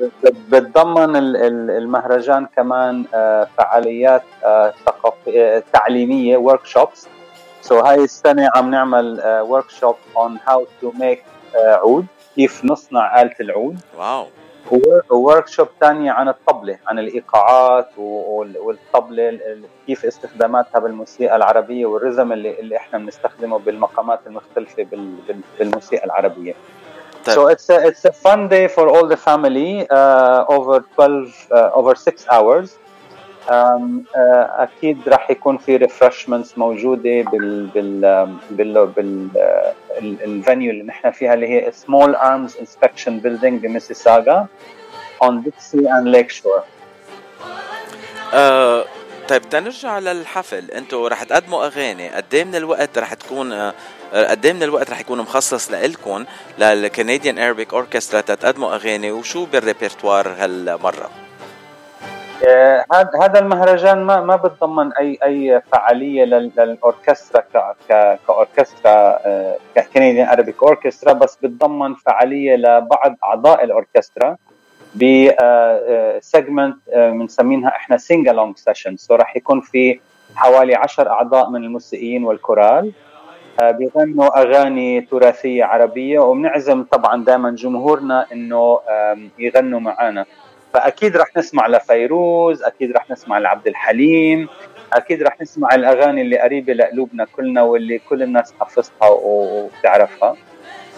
بت- 0.00 0.36
بتضمن 0.50 1.16
ال- 1.16 1.36
ال- 1.36 1.70
المهرجان 1.70 2.46
كمان 2.56 3.04
فعاليات 3.58 4.22
تعليمية 5.72 6.36
workshops 6.36 7.06
so 7.62 7.80
هاي 7.80 8.04
السنة 8.04 8.50
عم 8.56 8.70
نعمل 8.70 9.20
workshop 9.48 9.96
how 10.46 10.60
to 10.82 10.86
make 10.98 11.22
آه، 11.56 11.74
عود 11.74 12.06
كيف 12.36 12.64
نصنع 12.64 13.22
آلة 13.22 13.34
العود 13.40 13.78
واو 13.98 14.26
و 15.10 15.48
workshop 15.48 15.68
ثانية 15.80 16.10
عن 16.12 16.28
الطبلة 16.28 16.78
عن 16.86 16.98
الإيقاعات 16.98 17.88
وال- 17.98 18.58
والطبلة 18.58 19.28
ال- 19.28 19.42
ال- 19.42 19.64
كيف 19.86 20.04
استخداماتها 20.04 20.78
بالموسيقى 20.78 21.36
العربية 21.36 21.86
وال 21.86 21.97
rhythm 21.97 22.32
اللي, 22.32 22.60
اللي 22.60 22.76
إحنا 22.76 22.98
بنستخدمه 22.98 23.58
بالمقامات 23.58 24.20
المختلفة 24.26 24.82
بال- 24.84 25.14
بال- 25.28 25.40
بالموسيقى 25.58 26.04
العربية 26.04 26.54
طيب. 27.26 27.36
So 27.36 27.54
it's 27.54 27.70
a, 27.70 27.86
it's 27.90 28.04
a 28.10 28.12
fun 28.12 28.48
day 28.48 28.68
for 28.76 28.88
all 28.88 29.06
the 29.14 29.20
family 29.28 29.86
uh, 29.90 30.54
over 30.56 30.80
12 30.96 31.48
uh, 31.52 31.78
over 31.78 31.94
6 31.94 32.26
hours. 32.32 32.68
Uh, 33.48 33.50
أكيد 34.14 35.08
راح 35.08 35.30
يكون 35.30 35.58
في 35.58 35.76
refreshments 35.76 36.58
موجودة 36.58 37.22
بال 37.22 37.66
بال 37.66 38.28
بال 38.50 38.86
بال 38.86 39.28
ال 40.00 40.12
venue 40.12 40.70
اللي 40.70 40.82
نحن 40.82 41.10
فيها 41.10 41.34
اللي 41.34 41.48
هي 41.48 41.72
Small 41.72 42.14
Arms 42.14 42.56
Inspection 42.56 43.18
Building 43.18 43.62
بميسيساغا 43.66 44.46
on 45.22 45.42
Dixie 45.42 45.92
and 45.92 46.08
Lakeshore 46.08 46.62
آه 48.34 48.84
طيب 49.28 49.42
تنرجع 49.42 49.98
للحفل. 49.98 50.70
أنتوا 50.70 51.08
رح 51.08 51.22
تقدموا 51.22 51.66
أغاني. 51.66 52.08
قد 52.08 52.34
إيه 52.34 52.44
من 52.44 52.54
الوقت 52.54 52.98
رح 52.98 53.14
تكون 53.14 53.52
آه، 53.52 53.74
قد 54.12 54.46
إيه 54.46 54.52
من 54.52 54.62
الوقت 54.62 54.90
رح 54.90 55.00
يكون 55.00 55.18
مخصص 55.18 55.70
لإلكم 55.70 56.24
لل 56.58 56.74
Canadian 56.74 57.38
Arabic 57.38 57.74
Orchestra 57.74 58.20
تقدموا 58.20 58.74
أغاني؟ 58.74 59.12
وشو 59.12 59.44
بالريبرتوار 59.44 60.28
هالمرة؟ 60.28 61.10
آه، 62.48 62.84
هذا 62.92 63.10
هذا 63.22 63.38
المهرجان 63.38 63.98
ما 64.04 64.20
ما 64.20 64.36
بتضمن 64.36 64.92
اي 64.92 65.18
أي 65.24 65.60
فعالية 65.72 66.24
لل- 66.24 66.52
للأوركسترا 66.58 67.42
كأوركسترا 68.26 69.18
Canadian 69.94 70.28
Arabic 70.28 70.62
Orchestra 70.62 71.12
بس 71.12 71.36
بتضمن 71.42 71.94
فعالية 71.94 72.56
لبعض 72.56 73.16
أعضاء 73.24 73.64
الأوركسترا 73.64 74.36
ب 74.94 75.17
segment 75.17 76.76
بنسمينها 76.96 77.68
إحنا 77.68 77.96
sing 77.96 78.28
along 78.30 78.56
session 78.56 78.96
so 78.96 79.14
راح 79.14 79.36
يكون 79.36 79.60
في 79.60 80.00
حوالي 80.36 80.74
عشر 80.74 81.08
أعضاء 81.10 81.50
من 81.50 81.64
الموسيقيين 81.64 82.24
والكورال 82.24 82.92
آه، 83.62 83.70
بيغنوا 83.70 84.40
أغاني 84.42 85.00
تراثية 85.00 85.64
عربية 85.64 86.18
وبنعزم 86.18 86.84
طبعا 86.84 87.24
دائما 87.24 87.50
جمهورنا 87.50 88.26
إنه 88.32 88.80
يغنوا 89.38 89.80
معنا 89.80 90.24
فأكيد 90.74 91.16
رح 91.16 91.36
نسمع 91.36 91.66
لفيروز 91.66 92.62
أكيد 92.62 92.92
رح 92.92 93.10
نسمع 93.10 93.38
لعبد 93.38 93.66
الحليم 93.66 94.48
أكيد 94.92 95.22
رح 95.22 95.40
نسمع 95.40 95.74
الأغاني 95.74 96.22
اللي 96.22 96.38
قريبة 96.38 96.72
لقلوبنا 96.72 97.24
كلنا 97.36 97.62
واللي 97.62 97.98
كل 97.98 98.22
الناس 98.22 98.54
حافظها 98.60 99.08
وبتعرفها. 99.08 100.36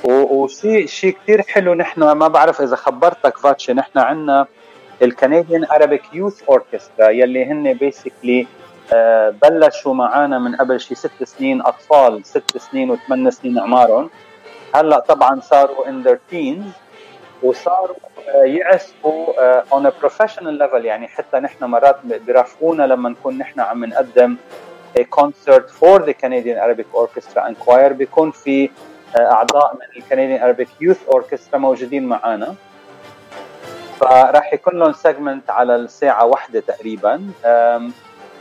وشيء 0.05 0.87
شيء 0.87 1.16
كثير 1.22 1.43
حلو 1.43 1.75
نحن 1.75 2.01
ما 2.01 2.29
بعرف 2.29 2.61
إذا 2.61 2.77
خبرتك 2.77 3.39
فاتشي 3.39 3.72
نحن 3.72 3.99
عندنا 3.99 4.47
ال 5.03 5.09
Canadian 5.09 5.64
Arabic 5.64 6.03
Youth 6.12 6.43
Orchestra 6.49 7.11
يلي 7.11 7.45
هن 7.45 7.72
basically 7.72 8.47
آه، 8.93 9.35
بلشوا 9.43 9.95
معنا 9.95 10.39
من 10.39 10.57
قبل 10.57 10.81
شي 10.81 10.95
ست 10.95 11.25
سنين 11.25 11.62
أطفال 11.62 12.27
ست 12.27 12.59
سنين 12.59 12.91
وثمان 12.91 13.31
سنين 13.31 13.59
اعمارهم 13.59 14.11
هلأ 14.75 14.99
طبعا 14.99 15.41
صاروا 15.41 15.89
in 15.89 16.03
their 16.03 16.18
teens 16.31 16.64
وصاروا 17.45 17.97
آه، 18.28 18.45
يعزفوا 18.45 19.61
on 19.72 19.91
professional 20.01 20.55
level 20.55 20.85
يعني 20.84 21.09
حتى 21.09 21.38
نحن 21.38 21.64
مرات 21.64 21.97
بيرافقونا 22.05 22.82
لما 22.82 23.09
نكون 23.09 23.38
نحن 23.38 23.61
عم 23.61 23.84
نقدم 23.84 24.36
concert 25.11 25.70
for 25.70 26.05
the 26.05 26.12
Canadian 26.12 26.59
Arabic 26.59 26.87
Orchestra 26.95 27.49
and 27.49 27.57
choir 27.57 27.93
بيكون 27.92 28.30
في 28.30 28.70
آه، 29.16 29.32
أعضاء 29.32 29.74
من 29.74 30.03
ال 30.03 30.07
Canadian 30.07 30.43
Arabic 30.43 30.68
Youth 30.81 31.09
Orchestra 31.09 31.59
موجودين 31.59 32.07
معنا 32.07 32.55
فراح 34.01 34.53
يكون 34.55 34.78
لهم 34.78 34.92
segment 34.93 35.51
على 35.51 35.76
الساعة 35.76 36.26
واحدة 36.26 36.61
تقريبا. 36.61 37.30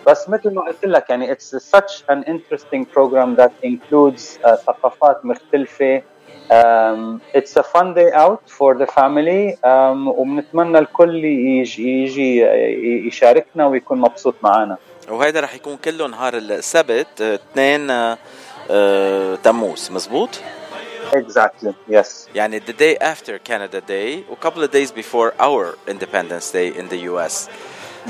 بس 0.08 0.30
مثل 0.30 0.54
ما 0.54 0.62
قلت 0.62 0.86
لك 0.86 1.10
يعني 1.10 1.36
it's 1.36 1.56
such 1.58 2.04
an 2.10 2.24
interesting 2.24 2.86
program 2.86 3.36
that 3.36 3.52
includes 3.64 4.40
uh, 4.44 4.56
ثقافات 4.56 5.26
مختلفة. 5.26 6.02
um, 6.51 7.21
it's 7.35 7.57
a 7.57 7.63
fun 7.63 7.95
day 7.95 8.11
out 8.13 8.49
for 8.49 8.75
the 8.75 8.87
family 8.87 9.57
um, 9.63 10.09
وبنتمنى 10.09 10.79
الكل 10.79 11.25
يجي, 11.25 12.05
يجي 12.05 12.41
يشاركنا 13.07 13.67
ويكون 13.67 13.99
مبسوط 13.99 14.35
معنا 14.43 14.77
وهذا 15.11 15.41
رح 15.41 15.55
يكون 15.55 15.77
كله 15.77 16.07
نهار 16.07 16.37
السبت 16.37 17.21
2 17.21 17.91
آه، 17.91 18.19
آه، 18.71 19.35
تموز 19.35 19.91
مزبوط؟ 19.91 20.41
Exactly, 21.13 21.73
yes. 21.89 22.29
يعني 22.35 22.61
the 22.61 22.73
day 22.73 22.97
after 23.01 23.39
Canada 23.39 23.81
Day 23.81 24.31
و 24.31 24.35
couple 24.35 24.63
of 24.63 24.71
days 24.71 24.91
before 24.91 25.33
our 25.41 25.79
Independence 25.89 26.53
Day 26.53 26.79
in 26.79 26.89
the 26.89 26.99
US. 27.13 27.49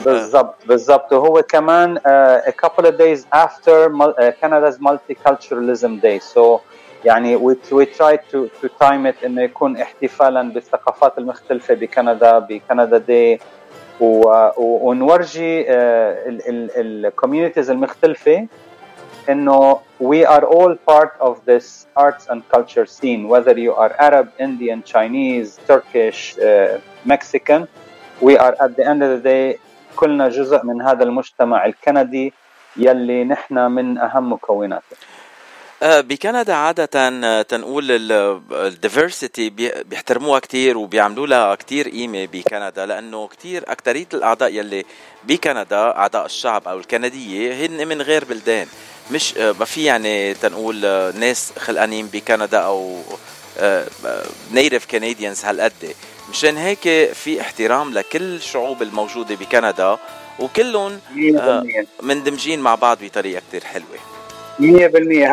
بالضبط 0.04 0.66
بالضبط 0.66 1.12
وهو 1.12 1.42
كمان 1.42 1.98
uh, 1.98 2.00
a 2.46 2.52
couple 2.52 2.86
of 2.86 2.98
days 2.98 3.26
after 3.32 3.94
uh, 3.94 4.32
Canada's 4.40 4.78
multiculturalism 4.78 6.00
day 6.00 6.18
so 6.18 6.60
يعني 7.05 7.37
we 7.55 7.85
try 7.85 8.17
to, 8.17 8.49
to 8.61 8.69
time 8.81 9.05
it 9.05 9.25
إنه 9.25 9.41
يكون 9.41 9.77
احتفالا 9.77 10.41
بالثقافات 10.53 11.17
المختلفة 11.17 11.73
بكندا 11.73 12.39
بكندا 12.39 12.97
داي 12.97 13.39
ونورجي 14.57 15.65
ال 16.77 16.85
communities 16.85 17.69
المختلفة 17.71 18.47
إنه 19.29 19.79
we 20.03 20.25
are 20.25 20.45
all 20.45 20.75
part 20.75 21.11
of 21.19 21.45
this 21.45 21.87
arts 21.95 22.27
and 22.29 22.41
culture 22.49 22.85
scene. 22.85 23.27
Whether 23.27 23.57
you 23.57 23.73
are 23.73 23.91
Arab, 23.99 24.27
Indian, 24.39 24.83
Chinese, 24.83 25.59
Turkish, 25.67 26.37
uh, 26.37 26.79
Mexican 27.05 27.67
we 28.21 28.37
are 28.37 28.55
at 28.65 28.71
the 28.77 28.85
end 28.91 29.03
of 29.03 29.09
the 29.15 29.21
day 29.29 29.59
كلنا 29.95 30.29
جزء 30.29 30.65
من 30.65 30.81
هذا 30.81 31.03
المجتمع 31.03 31.65
الكندي 31.65 32.33
يلي 32.77 33.23
نحن 33.23 33.71
من 33.71 33.97
أهم 33.97 34.33
مكوناته. 34.33 34.83
آه، 34.93 35.22
بكندا 35.83 36.53
عادة 36.53 36.89
آه، 36.95 37.41
تنقول 37.41 37.85
ال 38.51 38.61
diversity 38.61 39.49
بيحترموها 39.83 40.39
كتير 40.39 40.77
وبيعملوا 40.77 41.27
لها 41.27 41.55
كتير 41.55 41.89
قيمة 41.89 42.25
بكندا 42.25 42.85
لأنه 42.85 43.27
كتير 43.27 43.63
أكترية 43.67 44.07
الأعضاء 44.13 44.53
يلي 44.53 44.85
بكندا 45.23 45.77
أعضاء 45.77 46.25
الشعب 46.25 46.67
أو 46.67 46.77
الكندية 46.77 47.65
هن 47.65 47.87
من 47.87 48.01
غير 48.01 48.25
بلدان. 48.25 48.67
مش 49.11 49.37
آه، 49.37 49.55
ما 49.59 49.65
في 49.65 49.83
يعني 49.83 50.33
تنقول 50.33 50.81
ناس 51.15 51.53
خلقانين 51.59 52.07
بكندا 52.07 52.59
أو 52.59 53.01
نيتف 54.51 54.85
كنديانز 54.85 55.45
هالقد. 55.45 55.95
مشان 56.29 56.57
هيك 56.57 57.13
في 57.13 57.41
احترام 57.41 57.93
لكل 57.93 58.35
الشعوب 58.35 58.81
الموجودة 58.81 59.35
بكندا 59.35 59.97
وكلهم 60.39 60.99
مندمجين 62.01 62.59
مع 62.59 62.75
بعض 62.75 62.97
بطريقة 63.01 63.41
كتير 63.49 63.63
حلوة. 63.63 64.12
100% 64.59 64.63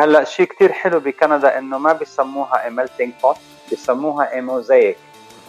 هلا 0.01 0.23
شيء 0.23 0.45
كتير 0.45 0.71
حلو 0.71 0.99
بكندا 0.99 1.57
إنه 1.57 1.77
ما 1.77 1.93
بيسموها 1.93 2.69
melting 2.69 3.13
pot 3.23 3.37
بيسموها 3.69 4.41
موزايك 4.41 4.97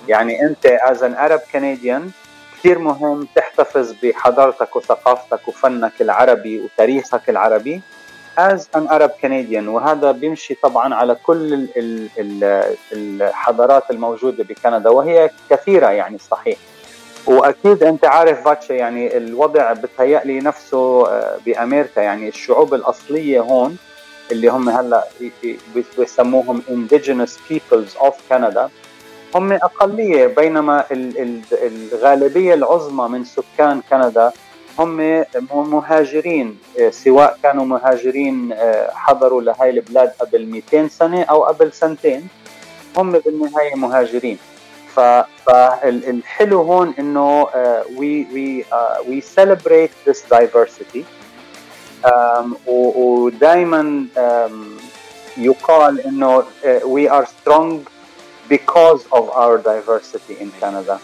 يعني 0.08 0.42
أنت 0.42 0.66
as 0.66 1.02
an 1.02 1.14
Arab 1.14 1.40
Canadian 1.52 2.10
كثير 2.58 2.78
مهم 2.78 3.28
تحتفظ 3.34 3.94
بحضارتك 4.02 4.76
وثقافتك 4.76 5.48
وفنك 5.48 5.92
العربي 6.00 6.60
وتاريخك 6.60 7.30
العربي 7.30 7.80
as 8.36 8.68
an 8.74 8.88
Arab 8.88 9.18
Canadian. 9.20 9.68
وهذا 9.68 10.12
بيمشي 10.12 10.54
طبعا 10.54 10.94
على 10.94 11.14
كل 11.14 11.54
ال 11.54 12.08
ال 12.18 12.74
الحضارات 12.92 13.90
الموجودة 13.90 14.44
بكندا 14.44 14.90
وهي 14.90 15.30
كثيرة 15.50 15.88
يعني 15.90 16.18
صحيح. 16.18 16.58
وأكيد 17.26 17.82
أنت 17.82 18.04
عارف 18.04 18.44
فاتشا 18.44 18.72
يعني 18.72 19.16
الوضع 19.16 19.72
بتهيألي 19.72 20.38
نفسه 20.40 21.08
آه، 21.08 21.38
بامريكا 21.46 22.00
يعني 22.00 22.28
الشعوب 22.28 22.74
الأصلية 22.74 23.40
هون 23.40 23.76
اللي 24.32 24.48
هم 24.48 24.68
هلأ 24.68 25.04
بيسموهم 25.98 26.62
indigenous 26.68 27.30
peoples 27.50 28.02
of 28.02 28.14
Canada 28.30 28.70
هم 29.34 29.52
أقلية 29.52 30.26
بينما 30.26 30.84
الغالبية 31.52 32.54
العظمى 32.54 33.08
من 33.08 33.24
سكان 33.24 33.80
كندا 33.90 34.32
هم 34.78 35.24
مهاجرين 35.50 36.58
آه، 36.80 36.90
سواء 36.90 37.38
كانوا 37.42 37.64
مهاجرين 37.64 38.52
آه، 38.52 38.90
حضروا 38.94 39.42
لهي 39.42 39.70
البلاد 39.70 40.12
قبل 40.20 40.46
200 40.46 40.88
سنة 40.88 41.22
أو 41.22 41.44
قبل 41.44 41.72
سنتين 41.72 42.28
هم 42.96 43.12
بالنهاية 43.12 43.74
مهاجرين. 43.74 44.38
فالحلو 44.96 46.62
هون 46.62 46.94
إنه 46.98 47.48
we 47.96 48.26
we 48.32 48.64
we 49.08 49.20
celebrate 49.20 49.90
this 50.08 50.24
diversity 50.30 51.04
ودائما 52.66 54.06
يقال 55.36 56.00
إنه 56.00 56.44
we 56.84 57.10
are 57.10 57.24
strong 57.24 57.80
because 58.48 59.02
of 59.12 59.30
our 59.30 59.56
diversity 59.58 60.34
in 60.40 60.50
Canada. 60.60 60.98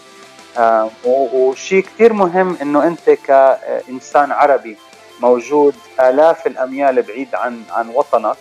وشيء 1.05 1.82
كثير 1.82 2.12
مهم 2.12 2.57
إنه 2.62 2.86
أنت 2.86 3.11
كإنسان 3.11 4.32
عربي 4.32 4.76
موجود 5.20 5.74
آلاف 6.01 6.47
الأميال 6.47 7.03
بعيد 7.03 7.34
عن 7.34 7.62
عن 7.70 7.89
وطنك 7.89 8.36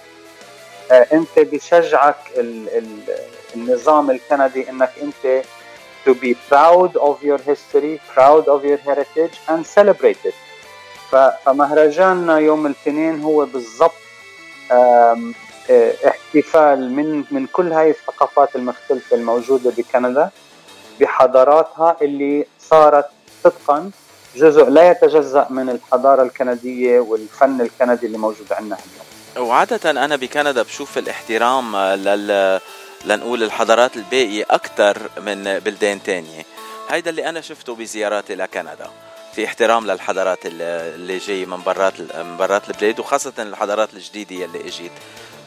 آه، 0.91 1.07
أنت 1.13 1.39
بشجعك 1.39 2.15
ال 2.37 2.69
ال 2.77 2.99
النظام 3.57 4.11
الكندي 4.11 4.69
إنك 4.69 4.91
أنت 5.01 5.43
to 6.05 6.13
be 6.13 6.33
proud 6.51 6.91
of 7.09 7.15
your 7.29 7.39
history, 7.51 7.93
proud 8.15 8.43
of 8.55 8.59
your 8.69 8.79
heritage 8.87 9.35
and 9.49 9.65
celebrate 9.77 10.23
it. 10.29 10.35
فمهرجاننا 11.11 12.37
يوم 12.37 12.65
الاثنين 12.65 13.21
هو 13.21 13.45
بالضبط 13.45 13.91
آه، 14.71 15.17
احتفال 16.07 16.91
من 16.91 17.23
من 17.31 17.47
كل 17.47 17.71
هاي 17.73 17.89
الثقافات 17.89 18.55
المختلفة 18.55 19.15
الموجودة 19.15 19.71
بكندا 19.77 20.29
بحضاراتها 20.99 21.97
اللي 22.01 22.45
صارت 22.59 23.05
صدقا 23.43 23.91
جزء 24.35 24.65
لا 24.69 24.91
يتجزأ 24.91 25.47
من 25.49 25.69
الحضارة 25.69 26.23
الكندية 26.23 26.99
والفن 26.99 27.61
الكندي 27.61 28.05
اللي 28.05 28.17
موجود 28.17 28.53
عندنا 28.53 28.77
اليوم. 28.77 29.49
وعادة 29.49 29.91
أنا 29.91 30.15
بكندا 30.15 30.61
بشوف 30.61 30.97
الاحترام 30.97 31.75
لل 31.77 32.59
لنقول 33.07 33.43
الحضارات 33.43 33.97
الباقية 33.97 34.45
أكثر 34.49 35.09
من 35.17 35.59
بلدان 35.59 36.03
تانية. 36.03 36.45
هيدا 36.89 37.09
اللي 37.09 37.29
أنا 37.29 37.41
شفته 37.41 37.75
بزياراتي 37.75 38.35
لكندا 38.35 38.89
في 39.35 39.45
احترام 39.45 39.91
للحضارات 39.91 40.39
اللي 40.45 41.17
جاي 41.17 41.45
من 41.45 41.63
برات 41.63 42.01
من 42.01 42.37
برات 42.37 42.69
البلاد 42.69 42.99
وخاصة 42.99 43.33
الحضارات 43.39 43.93
الجديدة 43.93 44.35
يلي 44.35 44.67
اجت 44.67 44.91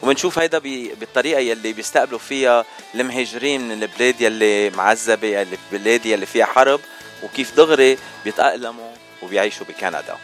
وبنشوف 0.01 0.39
هيدا 0.39 0.59
بالطريقة 0.99 1.39
يلي 1.39 1.73
بيستقبلوا 1.73 2.19
فيها 2.19 2.65
المهاجرين 2.95 3.61
من 3.61 3.83
البلاد 3.83 4.21
يلي 4.21 4.69
معذبة 4.69 5.27
يلي 5.27 5.57
البلاد 5.73 6.05
يلي 6.05 6.25
فيها 6.25 6.45
حرب 6.45 6.79
وكيف 7.23 7.55
دغري 7.55 7.97
بيتأقلموا 8.23 8.91
وبيعيشوا 9.21 9.65
بكندا. 9.65 10.17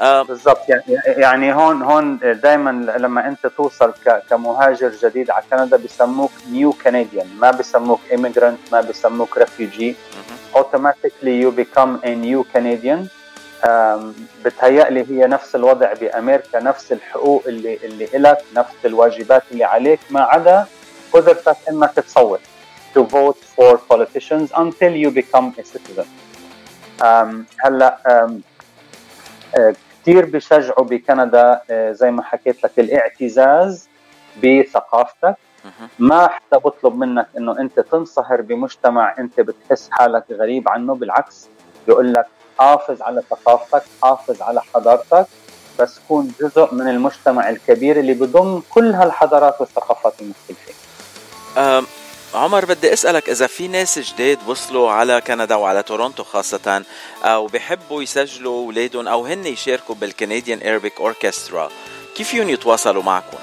بالضبط. 0.00 0.68
يعني 0.68 0.82
يعني 1.06 1.54
هون 1.54 1.82
هون 1.82 2.18
دائما 2.18 2.70
لما 2.98 3.28
أنت 3.28 3.46
توصل 3.46 3.92
كمهاجر 4.30 4.88
جديد 5.02 5.30
على 5.30 5.44
كندا 5.50 5.76
بسموك 5.76 6.30
new 6.52 6.72
Canadian 6.72 7.26
ما 7.38 7.50
بسموك 7.50 8.00
immigrant 8.10 8.58
ما 8.72 8.80
بسموك 8.80 9.38
refugee 9.38 9.96
automatically 10.56 11.40
you 11.40 11.50
become 11.50 11.98
a 12.04 12.08
new 12.08 12.44
Canadian 12.54 13.06
بتهيألي 14.44 15.06
هي 15.10 15.26
نفس 15.26 15.54
الوضع 15.54 15.92
بأمريكا 15.92 16.60
نفس 16.60 16.92
الحقوق 16.92 17.42
اللي 17.46 17.78
اللي 17.84 18.08
لك 18.14 18.38
نفس 18.56 18.74
الواجبات 18.84 19.42
اللي 19.52 19.64
عليك 19.64 20.00
ما 20.10 20.20
عدا 20.22 20.66
قدرتك 21.12 21.56
إنك 21.70 21.90
تصوت 21.94 22.40
to 22.96 23.00
vote 23.00 23.40
for 23.56 23.72
politicians 23.92 24.48
until 24.62 24.92
you 25.02 25.10
become 25.10 25.46
a 25.60 25.64
citizen. 25.64 26.06
أم، 27.02 27.46
هلأ 27.64 27.98
آه، 28.06 29.74
كثير 30.08 30.24
بيشجعوا 30.24 30.84
بكندا 30.84 31.60
آه، 31.70 31.92
زي 31.92 32.10
ما 32.10 32.22
حكيت 32.22 32.64
لك 32.64 32.78
الاعتزاز 32.78 33.88
بثقافتك. 34.44 35.36
ما 35.98 36.28
حدا 36.28 36.58
بطلب 36.58 36.96
منك 36.96 37.26
إنه 37.38 37.58
أنت 37.58 37.80
تنصهر 37.80 38.40
بمجتمع 38.40 39.14
أنت 39.18 39.40
بتحس 39.40 39.88
حالك 39.90 40.24
غريب 40.30 40.68
عنه 40.68 40.94
بالعكس 40.94 41.48
بيقول 41.86 42.12
لك 42.12 42.26
حافظ 42.58 43.02
على 43.02 43.22
ثقافتك 43.30 43.82
حافظ 44.02 44.42
على 44.42 44.60
حضارتك 44.74 45.26
بس 45.78 46.00
كون 46.08 46.32
جزء 46.40 46.74
من 46.74 46.88
المجتمع 46.88 47.48
الكبير 47.48 48.00
اللي 48.00 48.14
بضم 48.14 48.62
كل 48.70 48.92
هالحضارات 48.94 49.60
والثقافات 49.60 50.14
المختلفة. 50.20 50.72
عمر 52.34 52.64
بدي 52.64 52.92
أسألك 52.92 53.28
إذا 53.28 53.46
في 53.46 53.68
ناس 53.68 53.98
جداد 53.98 54.38
وصلوا 54.46 54.90
على 54.90 55.20
كندا 55.20 55.54
وعلى 55.54 55.82
تورونتو 55.82 56.24
خاصة 56.24 56.82
أو 57.24 57.46
بحبوا 57.46 58.02
يسجلوا 58.02 58.64
أولادهم 58.64 59.08
أو 59.08 59.26
هن 59.26 59.46
يشاركوا 59.46 59.94
بال 59.94 60.07
Canadian 60.07 60.58
Arabic 60.58 61.00
Orchestra 61.00 61.68
كيف 62.16 62.28
فيهم 62.28 62.48
يتواصلوا 62.48 63.02
معكم؟ 63.02 63.38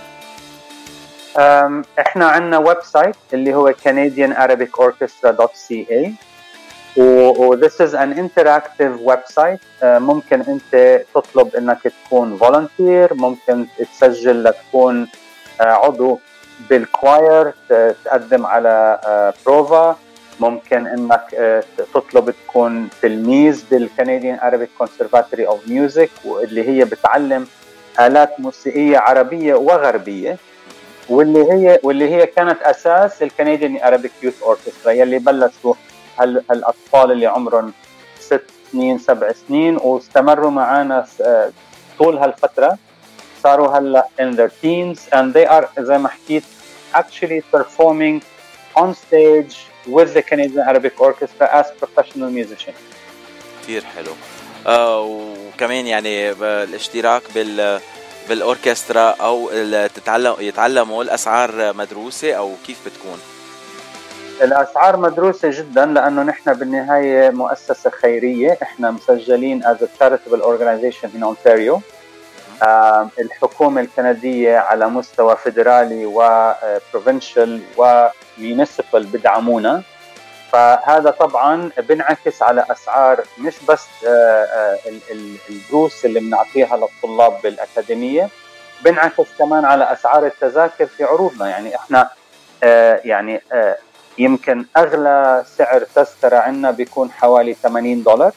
إحنا 1.99 2.25
عندنا 2.25 2.57
website 2.57 3.15
اللي 3.33 3.55
هو 3.55 3.73
canadianarabicorchestra.ca 3.73 6.09
و 6.97 7.55
this 7.55 7.79
is 7.79 7.93
an 7.93 8.13
interactive 8.13 8.99
website. 9.05 9.59
أه، 9.83 9.99
ممكن 9.99 10.41
أنت 10.41 11.01
تطلب 11.15 11.55
إنك 11.55 11.93
تكون 12.05 12.39
volunteer 12.39 13.13
ممكن 13.13 13.67
تسجل 13.99 14.43
لتكون 14.43 15.07
أه، 15.61 15.63
عضو. 15.63 16.19
بال 16.69 16.93
choir 16.93 17.53
تقدم 18.05 18.45
على 18.45 18.99
بروفا 19.45 19.97
ممكن 20.39 20.87
إنك 20.87 21.35
أه، 21.35 21.63
تطلب 21.93 22.33
تكون 22.47 22.89
تلميذ 23.01 23.63
بال 23.71 23.85
Canadian 23.85 24.39
Arabic 24.39 24.83
Conservatory 24.83 25.47
of 25.47 25.69
Music 25.69 26.25
واللي 26.25 26.67
هي 26.69 26.85
بتعلم 26.85 27.47
آلات 27.99 28.39
موسيقية 28.39 28.97
عربية 28.97 29.53
وغربية. 29.55 30.37
واللي 31.09 31.51
هي 31.51 31.79
واللي 31.83 32.09
هي 32.15 32.25
كانت 32.25 32.61
أساس 32.61 33.23
الكنديان 33.23 33.79
Arabic 33.79 34.25
Youth 34.25 34.47
Orchestra 34.47 34.87
يلي 34.87 35.19
بلشوا 35.19 35.73
هال 36.19 36.43
هالأطفال 36.49 37.11
اللي 37.11 37.25
عمرهم 37.27 37.73
ست 38.19 38.43
سنين 38.71 38.97
سبع 38.97 39.31
سنين 39.47 39.77
واستمروا 39.77 40.51
معنا 40.51 41.05
آه، 41.21 41.51
طول 41.99 42.17
هالفترة. 42.17 42.77
صاروا 43.45 43.77
هلا 43.77 44.07
in 44.21 44.35
their 44.35 44.49
teens 44.63 44.99
and 45.13 45.33
they 45.33 45.45
are 45.51 45.65
زي 45.79 45.97
ما 45.97 46.09
حكيت 46.09 46.43
actually 46.95 47.41
performing 47.57 48.21
on 48.81 48.93
stage 48.93 49.53
with 49.95 50.09
the 50.17 50.21
Canadian 50.31 50.63
Arabic 50.71 50.95
Orchestra 50.99 51.45
as 51.61 51.65
professional 51.81 52.29
musicians. 52.39 52.79
كثير 53.63 53.83
حلو. 53.95 54.11
آه 54.67 55.01
وكمان 55.01 55.87
يعني 55.87 56.33
ب- 56.33 56.43
الاشتراك 56.43 57.21
بال 57.35 57.79
بالأوركسترا 58.29 59.09
أو 59.21 59.49
تتعلم 59.95 60.35
يتعلموا 60.39 61.03
الأسعار 61.03 61.73
مدروسة 61.73 62.33
أو 62.33 62.51
كيف 62.67 62.77
بتكون؟ 62.85 63.19
الأسعار 64.41 64.97
مدروسة 64.97 65.49
جدا 65.51 65.85
لأنه 65.85 66.23
نحن 66.23 66.53
بالنهاية 66.53 67.29
مؤسسة 67.29 67.89
خيرية. 67.89 68.57
إحنا 68.61 68.91
مسجلين 68.91 69.63
as 69.63 69.77
a 69.81 69.87
charitable 70.01 70.41
organization 70.41 71.09
in 71.17 71.23
Ontario. 71.23 71.81
آم، 72.63 73.09
الحكومة 73.19 73.81
الكندية 73.81 74.57
على 74.57 74.87
مستوى 74.87 75.35
فيدرالي 75.37 76.05
وبروفنشال 76.05 77.61
وميونيسيبال 77.77 79.05
بدعمونا. 79.05 79.81
فهذا 80.51 81.09
طبعا 81.11 81.69
بنعكس 81.77 82.41
على 82.41 82.65
أسعار 82.71 83.23
مش 83.37 83.53
بس 83.69 83.85
آه، 84.07 84.09
آه، 84.09 84.77
ال- 84.89 84.99
ال- 85.11 85.37
الدروس 85.49 86.05
اللي 86.05 86.19
بنعطيها 86.19 86.77
للطلاب 86.77 87.41
بالأكاديمية 87.43 88.29
بنعكس 88.81 89.25
كمان 89.39 89.65
على 89.65 89.93
أسعار 89.93 90.25
التذاكر 90.25 90.85
في 90.85 91.03
عروضنا. 91.03 91.49
يعني 91.49 91.75
إحنا 91.75 92.09
آه، 92.63 93.01
يعني 93.03 93.41
آه، 93.51 93.77
يمكن 94.17 94.65
أغلى 94.77 95.43
سعر 95.57 95.81
تذكرة 95.95 96.37
عندنا 96.37 96.71
بيكون 96.71 97.11
حوالي 97.11 97.53
80 97.53 98.03
دولار. 98.03 98.27
آه، 98.27 98.31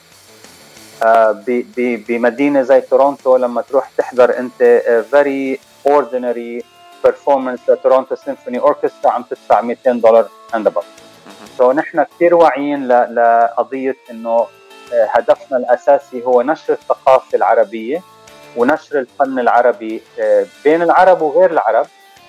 بمدينة 2.09 2.63
زي 2.63 2.81
تورونتو 2.81 3.37
لما 3.37 3.63
تروح 3.63 3.91
تحضر 3.99 4.39
أنت 4.39 4.83
very 5.11 5.61
ordinary 5.87 6.63
performance 7.05 7.61
ل 7.69 7.74
Toronto 7.74 8.15
Symphony 8.15 8.59
Orchestra 8.59 9.11
عم 9.11 9.23
تدفع 9.23 9.61
200 9.61 9.93
دولار 9.93 10.29
and 10.55 10.67
above 10.67 10.85
so 11.59 11.73
نحن 11.73 12.03
كثير 12.03 12.35
واعيين 12.35 12.89
لقضية 12.89 13.97
إنه 14.11 14.47
آه، 14.93 15.09
هدفنا 15.11 15.59
الأساسي 15.59 16.25
هو 16.25 16.43
نشر 16.43 16.73
الثقافة 16.73 17.37
العربية 17.37 18.03
ونشر 18.57 18.99
الفن 18.99 19.39
العربي 19.39 20.03
آه، 20.21 20.47
بين 20.65 20.83
العرب 20.83 21.23
وغير 21.23 21.51
العرب 21.51 21.87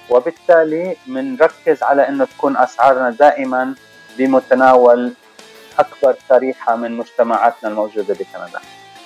وبالتالي 0.09 0.95
بنركز 1.07 1.83
على 1.83 2.07
إنه 2.07 2.25
تكون 2.25 2.57
أسعارنا 2.57 3.09
دائما 3.09 3.73
بمتناول 4.17 5.13
أكبر 5.79 6.15
شريحة 6.29 6.75
من 6.75 6.91
مجتمعاتنا 6.97 7.69
الموجودة 7.69 8.13
بكندا. 8.13 8.59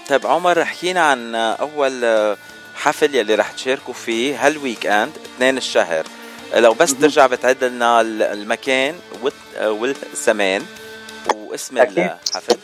طيب 0.10 0.28
عمر 0.28 0.66
حكينا 0.66 1.02
عن 1.02 1.36
أول 1.36 2.06
حفل 2.76 3.16
يلي 3.16 3.36
رح 3.36 3.52
تشاركوا 3.52 3.94
فيه 3.94 4.46
هال 4.48 4.86
weekend 4.86 5.12
2 5.36 5.58
الشهر. 5.58 6.04
لو 6.56 6.74
بس 6.74 6.94
ترجع 7.00 7.28
بتعد 7.28 7.64
لنا 7.64 8.02
ال- 8.02 8.24
المكان 8.24 8.96
والزمان 9.64 10.62
واسم 11.36 11.78
أكيد. 11.78 11.98
الحفل. 12.00 12.58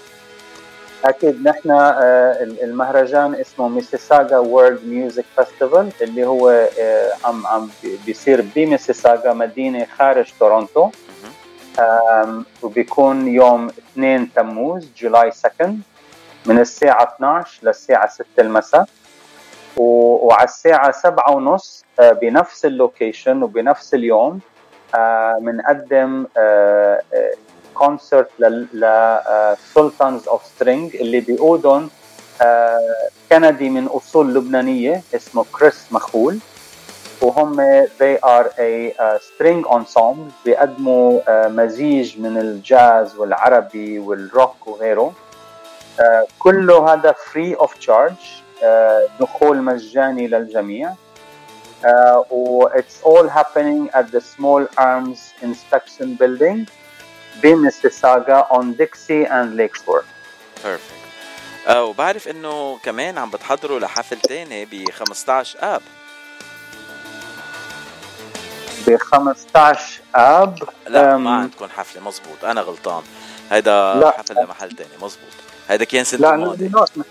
أكيد. 1.05 1.43
نحن 1.47 1.71
آه، 1.71 2.37
المهرجان 2.63 3.35
اسمه 3.35 3.67
Mississauga 3.67 4.37
World 4.37 4.85
Music 4.85 5.25
Festival 5.35 5.89
اللي 6.01 6.25
هو 6.25 6.49
آه، 6.79 7.11
عم 7.25 7.47
عم 7.47 7.69
بي- 7.83 7.99
بيصير 8.05 8.41
بميسيساغا 8.55 9.33
مدينة 9.33 9.87
خارج 9.97 10.25
تورونتو. 10.39 10.89
وبيكون 12.63 13.27
يوم 13.27 13.67
2 13.93 14.33
تموز 14.33 14.87
July 14.97 15.29
2 15.29 15.81
من 16.45 16.59
الساعة 16.59 17.03
12 17.15 17.59
للساعة 17.63 18.09
6 18.09 18.25
المساء. 18.39 18.85
وعلى 19.77 20.43
الساعة 20.43 20.91
7 20.91 21.31
ونص 21.31 21.83
آه، 21.99 22.11
بنفس 22.11 22.65
ال 22.65 22.74
location 22.74 23.43
وبنفس 23.43 23.93
اليوم 23.93 24.39
بنقدم 25.41 26.25
concert 27.73 28.29
ل 28.73 28.93
Sultans 28.93 30.27
of 30.27 30.45
String 30.45 30.95
اللي 30.95 31.19
بيقودهم 31.19 31.89
آه، 32.41 33.07
كندي 33.31 33.69
من 33.69 33.87
أصول 33.87 34.33
لبنانية 34.33 35.01
اسمه 35.15 35.45
كريس 35.51 35.85
مخول. 35.91 36.39
وهم 37.21 37.85
they 37.99 38.17
are 38.23 38.47
a 38.57 38.93
string 39.19 39.63
ensemble 39.65 40.31
بيقدموا 40.45 41.21
uh, 41.21 41.47
مزيج 41.47 42.19
من 42.19 42.37
الجاز 42.37 43.15
والعربي 43.15 43.99
والروك 43.99 44.67
وغيره. 44.67 45.13
uh, 45.99 46.03
كله 46.39 46.93
هذا 46.93 47.11
free 47.33 47.55
of 47.59 47.69
charge 47.69 48.23
uh, 48.61 48.65
دخول 49.19 49.57
مجاني 49.61 50.27
للجميع. 50.27 50.93
و 52.31 52.67
it's 52.69 53.03
all 53.05 53.27
happening 53.29 53.89
at 53.93 54.11
the 54.11 54.21
Small 54.21 54.67
Arms 54.77 55.19
Inspection 55.41 56.15
Building 56.15 56.65
بميسيساغا 57.43 58.47
on 58.51 58.73
Dixie 58.73 59.25
and 59.25 59.55
Lakeshore 59.57 60.03
آه 61.67 61.83
وبعرف 61.83 62.27
إنه 62.27 62.77
كمان 62.77 63.17
عم 63.17 63.29
بتحضروا 63.29 63.79
لحفل 63.79 64.19
تاني 64.19 64.65
ب 64.65 64.91
15 64.91 65.59
آب. 65.61 65.81
ب 68.87 68.95
15 68.97 70.01
آب. 70.15 70.55
لا 70.87 71.17
ما 71.17 71.31
عندكم 71.31 71.65
حفلة 71.77 72.01
مزبوط. 72.01 72.45
أنا 72.45 72.61
غلطان. 72.61 73.03
هيدا 73.51 73.93
لا. 73.95 74.11
حفل 74.11 74.35
لمحل 74.43 74.69
تاني 74.71 74.89
مزبوط. 75.01 75.29
هيدا 75.69 75.85
كان 75.85 76.03
سنة 76.03 76.19
لا 76.19 76.35
نو 76.35 76.55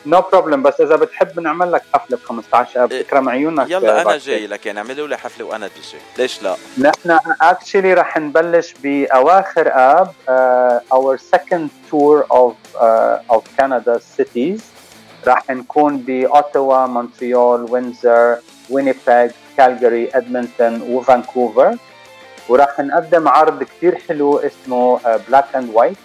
نو 0.06 0.20
بروبلم 0.20 0.62
بس 0.62 0.80
إذا 0.80 0.96
بتحب 0.96 1.40
نعمل 1.40 1.72
لك 1.72 1.82
حفلة 1.94 2.16
ب 2.16 2.20
15 2.24 2.84
اب 2.84 2.88
تكرم 2.88 3.28
عيونك 3.28 3.70
يلا 3.70 4.02
أنا. 4.02 4.16
جاي 4.16 4.46
لك. 4.46 4.66
يعني 4.66 4.78
اعملوا 4.78 5.08
لي 5.08 5.16
حفلة 5.16 5.46
وأنا 5.46 5.66
بيجي 5.76 5.98
ليش 6.18 6.42
لا؟ 6.42 6.56
نحن 6.78 7.18
actually 7.40 7.94
رح 7.94 8.16
نبلش 8.16 8.74
بأواخر 8.82 9.70
آب 9.74 10.12
second 11.34 11.68
tour 11.90 12.24
of 12.30 12.54
uh, 12.74 13.34
of 13.36 13.42
Canada's 13.58 14.02
cities. 14.20 14.60
رح 15.26 15.50
نكون 15.50 15.96
بأوتاوا 15.98 16.86
مونتريال 16.86 17.66
وينزر 17.70 18.36
وينيبيج 18.70 19.30
كالجاري 19.58 20.10
إدمنتون 20.14 20.82
وفانكوفر. 20.82 21.76
ورح 22.48 22.80
نقدم 22.80 23.28
عرض 23.28 23.62
كثير 23.62 23.98
حلو 24.08 24.38
اسمه 24.38 25.00
Black 25.28 25.44
and 25.56 25.70
White 25.74 25.96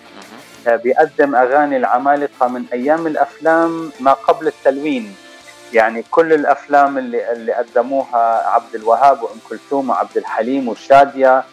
بيقدم 0.68 1.36
أغاني 1.36 1.78
العمالقة 1.78 2.48
من 2.48 2.64
أيام 2.74 3.08
الأفلام 3.08 3.92
ما 4.00 4.14
قبل 4.14 4.48
التلوين. 4.48 5.16
يعني 5.74 6.04
كل 6.12 6.34
الأفلام 6.34 6.98
اللي 6.98 7.32
اللي 7.32 7.54
قدموها 7.54 8.48
عبد 8.50 8.76
الوهاب 8.76 9.24
وأم 9.24 9.40
كلثوم 9.50 9.90
وعبد 9.90 10.18
الحليم 10.18 10.68
وشادية 10.68 11.44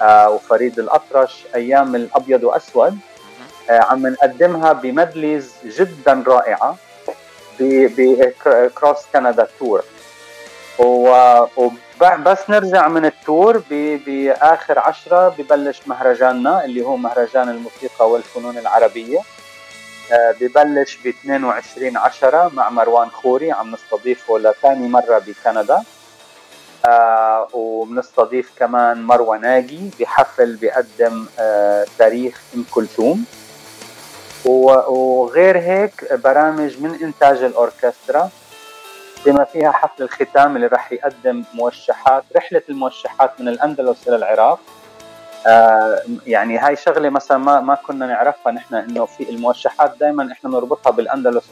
آه 0.00 0.30
وفريد 0.30 0.78
الأطرش 0.78 1.44
أيام 1.54 1.94
الأبيض 1.96 2.44
وأسود. 2.44 2.98
آه، 3.70 3.80
عم 3.90 4.06
نقدمها 4.06 4.72
ب 4.72 4.82
medleys 4.82 5.52
جدا 5.64 6.24
رائعة 6.26 6.76
ب 7.60 7.83
cross 7.83 8.98
Canada 9.12 9.48
tour 9.58 9.82
وبس 10.78 12.50
نرجع 12.50 12.88
من 12.88 13.04
التور 13.04 13.62
بآخر 14.06 14.78
عشرة 14.78 15.28
ببلش 15.28 15.80
مهرجاننا 15.86 16.64
اللي 16.64 16.82
هو 16.82 16.96
مهرجان 16.96 17.48
الموسيقى 17.48 18.10
والفنون 18.10 18.58
العربية. 18.58 19.20
آه، 20.12 20.34
ببلش 20.40 20.98
ب 21.04 21.06
22 21.06 21.96
10 21.96 22.50
مع 22.54 22.70
مروان 22.70 23.10
خوري 23.10 23.52
عم 23.52 23.72
نستضيفه 23.72 24.38
لثاني 24.38 24.88
مرة 24.88 25.18
بكندا. 25.26 25.82
آه 26.86 27.48
وبنستضيف 27.52 28.50
كمان 28.58 29.02
مروى 29.02 29.38
ناجي 29.38 29.90
بحفل 30.00 30.56
بيقدم 30.56 31.26
آه 31.38 31.86
تاريخ 31.98 32.40
أم 32.54 32.64
كلثوم. 32.70 33.24
وغير 34.44 35.58
هيك 35.58 36.12
برامج 36.12 36.80
من 36.80 36.98
إنتاج 37.02 37.42
الأوركسترا 37.42 38.30
بما 39.26 39.44
فيها 39.44 39.72
حفل 39.72 40.02
الختام 40.02 40.56
اللي 40.56 40.66
راح 40.66 40.92
يقدم 40.92 41.44
موشحات 41.54 42.24
رحلة 42.36 42.62
الموشحات 42.68 43.40
من 43.40 43.48
الأندلس 43.48 44.08
إلى 44.08 44.16
العراق. 44.16 44.60
آه 45.46 46.02
يعني 46.26 46.58
هاي 46.58 46.76
شغلة 46.76 47.08
مثلا 47.08 47.38
ما 47.38 47.60
ما 47.60 47.74
كنا 47.74 48.06
نعرفها 48.06 48.52
نحن 48.52 48.74
إنه 48.74 49.04
في 49.06 49.30
الموشحات 49.30 49.96
دائما 50.00 50.32
إحنا 50.32 50.50
بنربطها 50.50 50.90
بالأندلس 50.90 51.44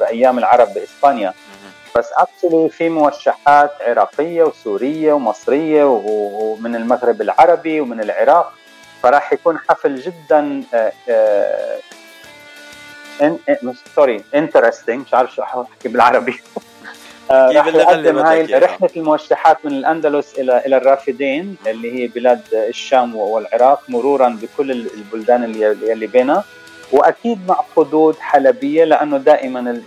بأيام 0.00 0.38
العرب 0.38 0.68
بإسبانيا. 0.74 1.34
بس 1.96 2.10
اكشلي 2.12 2.68
في 2.68 2.88
موشحات 2.88 3.72
عراقية 3.80 4.42
وسورية 4.42 5.12
ومصرية 5.12 5.84
ومن 5.84 6.76
المغرب 6.76 7.22
العربي 7.22 7.80
ومن 7.80 8.00
العراق. 8.00 8.52
فراح 9.02 9.32
يكون 9.32 9.58
حفل 9.58 9.96
جدا 9.96 10.62
sorry 13.96 14.24
interesting 14.34 15.00
مش 15.00 15.14
عارف 15.14 15.34
شو 15.34 15.42
أحكي 15.42 15.88
بالعربي. 15.88 16.32
آه، 16.32 16.60
راح 17.30 17.66
يقدم 17.66 18.18
هاي 18.18 18.44
رحلة 18.44 18.90
الموشحات 18.96 19.64
من 19.64 19.72
الأندلس 19.72 20.38
إلى 20.38 20.66
إلى 20.66 20.76
الرافدين 20.76 21.56
اللي 21.66 22.02
هي 22.02 22.06
بلاد 22.06 22.40
الشام 22.52 23.16
والعراق 23.16 23.82
مرورا 23.88 24.38
بكل 24.42 24.70
البلدان 24.70 25.44
اللي 25.44 25.72
اللي 25.72 26.06
بينها. 26.06 26.44
وأكيد 26.92 27.48
مع 27.48 27.60
قدود 27.76 28.16
حلبية 28.18 28.84
لأنه 28.84 29.16
دائما 29.16 29.82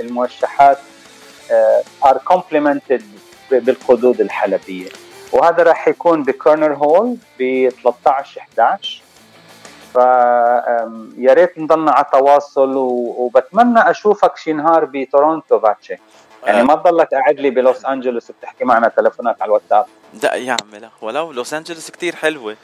الموشحات 0.00 0.78
are 2.04 2.18
uh, 2.18 2.22
complemented 2.24 3.02
بالقدود 3.50 4.20
الحلبية. 4.20 4.88
وهذا 5.32 5.62
راح 5.62 5.88
يكون 5.88 6.22
ب 6.22 6.28
Koerner 6.28 6.74
Hall 6.74 7.16
ب 7.38 7.68
13 7.68 8.40
11 8.40 9.02
فيا 9.92 11.32
ريت 11.34 11.58
نضلنا 11.58 11.90
على 11.90 12.06
تواصل 12.12 12.76
وبتمنى 12.76 13.90
أشوفك 13.90 14.36
شي 14.36 14.52
نهار 14.52 14.84
بتورونتو 14.84 15.58
باتشي 15.58 15.96
يعني 16.44 16.60
آه. 16.60 16.62
ما 16.62 16.74
تضلك 16.74 17.08
قاعد 17.14 17.40
لي 17.40 17.50
بلوس 17.50 17.84
أنجلوس 17.84 18.30
بتحكي 18.30 18.64
معنا 18.64 18.88
تلفونات 18.88 19.42
على 19.42 19.48
الواتساب 19.48 19.86
لا 20.22 20.34
يا 20.34 20.56
عمي 20.62 20.78
لا 20.78 20.88
ولو 21.02 21.32
لوس 21.32 21.54
أنجلوس 21.54 21.90
كثير 21.90 22.16
حلوة 22.16 22.56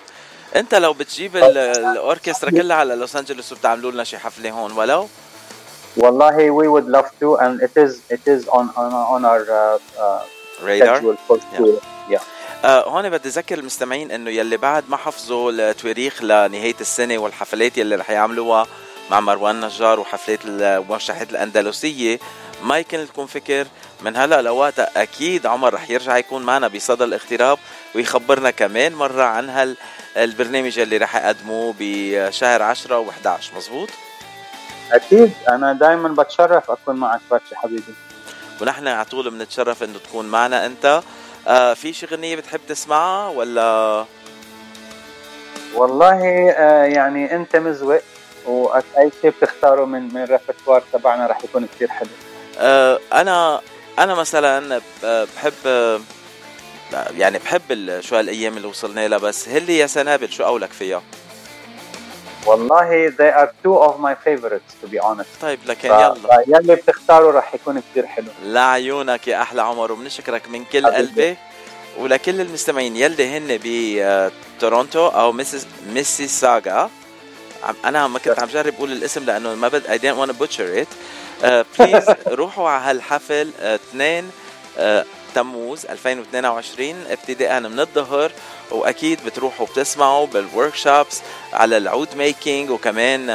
أنت 0.57 0.75
لو 0.75 0.93
بتجيب 0.93 1.37
الأوركسترا 1.37 2.51
كلها 2.51 2.77
على 2.77 2.95
لوس 2.95 3.17
أنجلوس 3.17 3.53
وبتعملوا 3.53 3.91
لنا 3.91 4.05
شي 4.05 4.19
حفلة 4.19 4.51
هون 4.51 4.73
ولو 4.73 5.09
والله 5.97 6.51
we 6.51 6.69
would 6.69 6.89
love 6.89 7.11
to 7.21 7.37
and 7.37 7.61
it 7.63 7.77
is 7.85 7.93
it 8.11 8.25
is 8.35 8.49
on 8.49 8.67
on, 8.77 8.93
on 9.15 9.25
our 9.25 9.43
uh, 9.51 9.79
uh, 10.03 10.23
radar 10.67 11.01
for 11.27 11.39
yeah. 11.39 12.11
yeah. 12.11 12.23
آه 12.65 12.89
هون 12.89 13.11
بدي 13.11 13.29
اذكر 13.29 13.59
المستمعين 13.59 14.11
إنه 14.11 14.31
يلي 14.31 14.57
بعد 14.57 14.85
ما 14.89 14.97
حفظوا 14.97 15.51
التواريخ 15.51 16.23
لنهاية 16.23 16.77
السنة 16.81 17.19
والحفلات 17.19 17.79
يلي 17.79 17.97
رح 17.97 18.11
يعملوها 18.11 18.67
مع 19.11 19.21
مروان 19.21 19.61
نجار 19.61 20.01
وحفلات 20.01 20.39
الموشحات 20.45 21.31
الأندلسية 21.31 22.19
ما 22.63 22.79
يكون 22.79 22.99
لكم 23.01 23.27
فكر 23.27 23.67
من 24.01 24.17
هلا 24.17 24.43
لوقتها 24.43 25.03
أكيد 25.03 25.47
عمر 25.47 25.75
رح 25.75 25.91
يرجع 25.91 26.17
يكون 26.17 26.43
معنا 26.43 26.69
بصدى 26.69 27.05
الاغتراب 27.05 27.59
ويخبرنا 27.95 28.51
كمان 28.51 28.95
مرة 28.95 29.23
عن 29.23 29.51
هال 29.51 29.77
البرنامج 30.17 30.79
اللي 30.79 30.97
رح 30.97 31.17
يقدموه 31.17 31.75
بشهر 31.79 32.63
10 32.63 33.05
و11 33.07 33.57
مزبوط 33.57 33.89
أكيد 34.93 35.33
أنا 35.49 35.73
دائما 35.73 36.09
بتشرف 36.09 36.71
أكون 36.71 36.97
معك 36.97 37.21
باتشي 37.31 37.57
حبيبي. 37.57 37.95
ونحن 38.61 38.89
على 38.89 39.05
طول 39.05 39.31
بنتشرف 39.31 39.83
إنه 39.83 39.99
تكون 39.99 40.27
معنا 40.27 40.67
أنت. 40.67 41.03
آه 41.49 41.75
في 41.75 41.93
شي 41.93 42.07
غنية 42.07 42.37
بتحب 42.37 42.61
تسمعها 42.69 43.29
ولا؟ 43.29 44.05
والله 45.75 46.51
آه 46.51 46.85
يعني 46.85 47.35
أنت 47.37 47.57
مزوق 47.57 48.01
وأي 48.47 49.11
شيء 49.23 49.31
بتختاره 49.41 49.85
من 49.85 50.15
من 50.15 50.27
الريpertoire 50.27 50.83
تبعنا 50.93 51.27
رح 51.27 51.45
يكون 51.45 51.67
كثير 51.67 51.89
حلو. 51.89 52.09
أنا 53.13 53.61
أنا 53.99 54.15
مثلا 54.15 54.81
بحب 55.37 56.01
يعني 57.17 57.39
بحب 57.39 58.01
شو 58.01 58.17
هالأيام 58.17 58.57
اللي 58.57 58.69
وصلنا 58.69 59.09
لها 59.09 59.19
بس 59.19 59.49
هلي 59.49 59.79
يا 59.79 59.87
سنابل؟ 59.87 60.33
شو 60.33 60.45
قولك 60.45 60.71
فيها؟ 60.71 61.03
والله 62.47 63.11
they 63.11 63.33
are 63.41 63.51
two 63.65 63.77
of 63.89 64.01
my 64.01 64.15
favorites 64.15 64.73
to 64.83 64.87
be 64.89 64.99
honest. 64.99 65.41
طيب 65.43 65.59
لكن 65.67 65.89
يلا. 65.89 66.45
يلي 66.47 66.75
بتختاره 66.75 67.39
رح 67.39 67.55
يكون 67.55 67.83
كثير 67.91 68.07
حلو. 68.07 68.27
لعيونك 68.43 69.29
يا 69.29 69.43
أحلى 69.43 69.63
عمر 69.63 69.93
وبنشكرك 69.93 70.49
من 70.49 70.65
كل 70.65 70.87
قلبي 70.87 71.37
ولكل 71.99 72.41
المستمعين. 72.41 72.97
يلي 72.97 73.37
هن 73.37 73.59
بتورونتو 73.65 75.09
أو 75.09 75.33
ميسيس 75.33 75.67
ميسي 75.93 76.29
ساغا 76.29 76.91
أنا 77.85 78.07
ما 78.07 78.19
كنت 78.19 78.39
عم 78.39 78.49
جرب 78.49 78.75
أقول 78.75 78.93
الاسم 78.93 79.25
لأنه 79.25 79.55
ما 79.55 79.69
بد 79.69 79.87
I 79.87 79.99
didn't 79.99 80.17
want 80.17 80.31
to 80.31 80.39
butcher 80.43 80.83
it. 80.83 80.89
please 81.43 82.05
روحوا 82.27 82.69
على 82.69 82.85
هالحفل. 82.91 83.51
2 83.61 84.31
تموز 85.35 85.87
2022 85.87 87.07
ابتداء 87.11 87.61
من 87.61 87.81
الظهر 87.81 88.33
وأكيد 88.71 89.25
بتروحوا 89.27 89.67
بتسمعوا 89.67 90.27
بال 90.27 90.75
workshops 90.75 91.21
على 91.53 91.77
العود 91.77 92.09
making 92.17 92.71
وكمان 92.71 93.31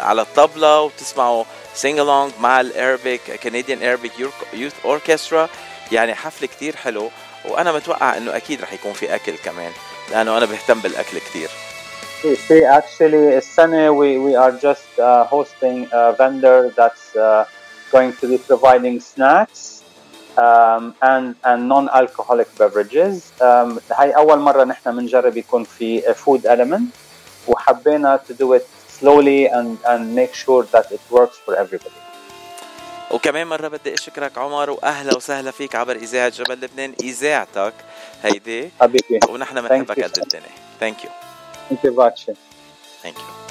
على 0.00 0.22
الطبلة 0.22 0.80
وبتسمعوا 0.80 1.44
sing 1.74 1.98
along 2.00 2.40
مع 2.40 2.60
ال 2.60 2.71
Arabic 2.71 3.40
Canadian 3.42 3.82
Arabic 3.82 4.12
Youth 4.52 4.74
Orchestra 4.84 5.48
يعني 5.92 6.14
حفل 6.14 6.46
كتير 6.46 6.76
حلو 6.76 7.10
وأنا 7.44 7.72
متوقع 7.72 8.16
إنه 8.16 8.36
أكيد 8.36 8.62
رح 8.62 8.72
يكون 8.72 8.92
في 8.92 9.14
أكل 9.14 9.36
كمان 9.44 9.72
لأنه 10.10 10.38
أنا 10.38 10.46
بهتم 10.46 10.80
بالأكل 10.80 11.18
كتير. 11.18 11.48
في 12.21 12.67
actually 12.79 13.37
السنه 13.37 13.91
we, 13.91 14.17
we 14.17 14.35
are 14.35 14.51
just 14.51 14.99
uh, 14.99 15.23
hosting 15.25 15.87
a 15.91 16.13
vendor 16.13 16.73
that's 16.75 17.15
uh, 17.15 17.45
going 17.91 18.13
to 18.13 18.27
be 18.27 18.37
providing 18.37 18.99
snacks 18.99 19.83
um, 20.37 20.95
and 21.01 21.35
and 21.49 21.67
non-alcoholic 21.67 22.49
beverages 22.57 23.31
um, 23.41 23.79
هاي 23.91 24.11
أول 24.11 24.39
مرة 24.39 24.63
نحن 24.63 24.95
بنجرب 24.97 25.37
يكون 25.37 25.63
في 25.63 26.01
food 26.01 26.41
element 26.45 26.83
وحبينا 27.47 28.19
to 28.29 28.33
do 28.33 28.53
it 28.53 28.67
slowly 28.99 29.47
and 29.47 29.77
and 29.85 30.15
make 30.15 30.33
sure 30.33 30.63
that 30.63 30.91
it 30.91 31.01
works 31.11 31.37
for 31.45 31.55
everybody. 31.55 32.01
وكمان 33.11 33.47
مرة 33.47 33.67
بدي 33.67 33.93
أشكرك 33.93 34.37
عمر 34.37 34.69
وأهلا 34.69 35.15
وسهلا 35.15 35.51
فيك 35.51 35.75
عبر 35.75 35.95
إذاعة 35.95 36.29
جبل 36.29 36.53
لبنان 36.61 36.93
إذاعتك 37.03 37.73
هيدي 38.23 38.69
حبيبي 38.81 39.19
ونحن 39.29 39.61
بنحبك 39.61 40.03
قد 40.03 40.17
الدنيا 40.17 40.49
ثانك 40.79 41.03
يو 41.03 41.09
ثانك 41.68 41.84
يو 41.84 41.94
باتشي 41.94 42.32
ثانك 43.02 43.16
يو 43.18 43.41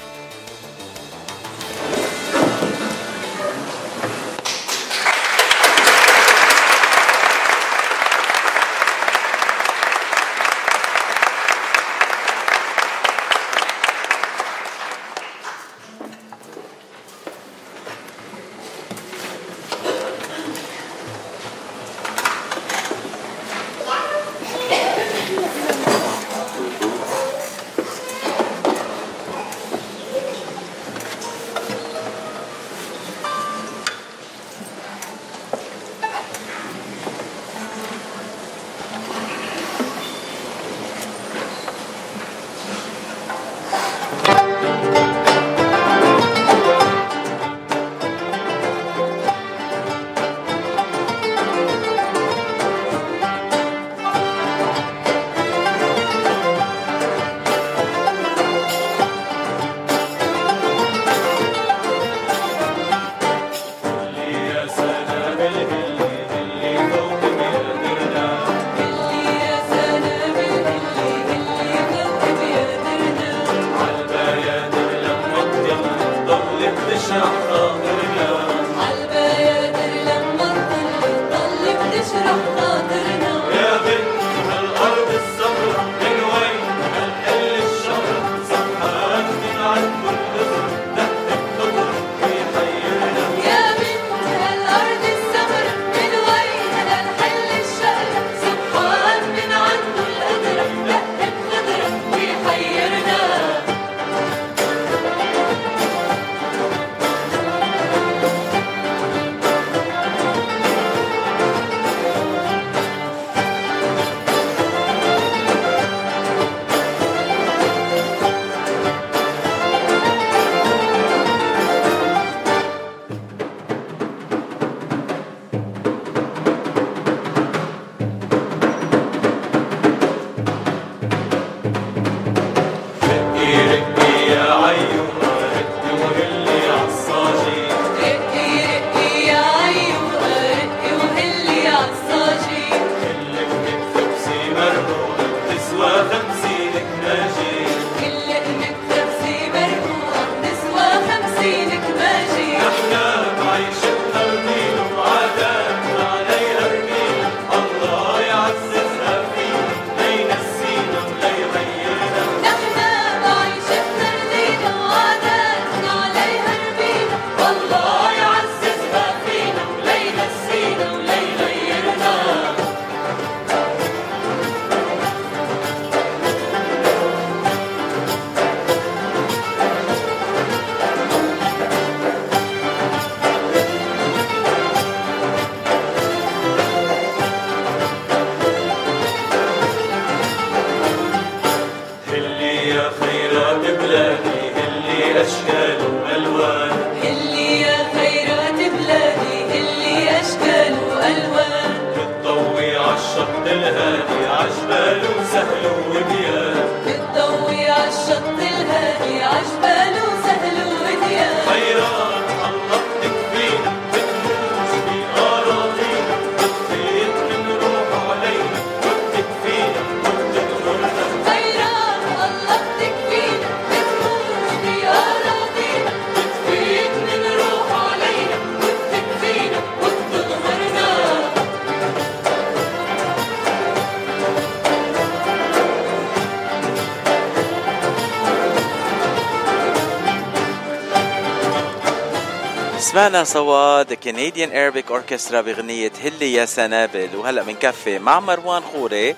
سمعنا 243.02 243.82
The 243.82 243.94
Canadian 243.94 244.50
Arabic 244.50 244.90
Orchestra 244.90 245.40
بغنية 245.40 245.92
هلي 246.04 246.32
يا 246.32 246.44
سنابل. 246.44 247.16
وهلا 247.16 247.42
بنكفي 247.42 247.98
مع 247.98 248.20
مروان 248.20 248.62
خوري 248.62 249.16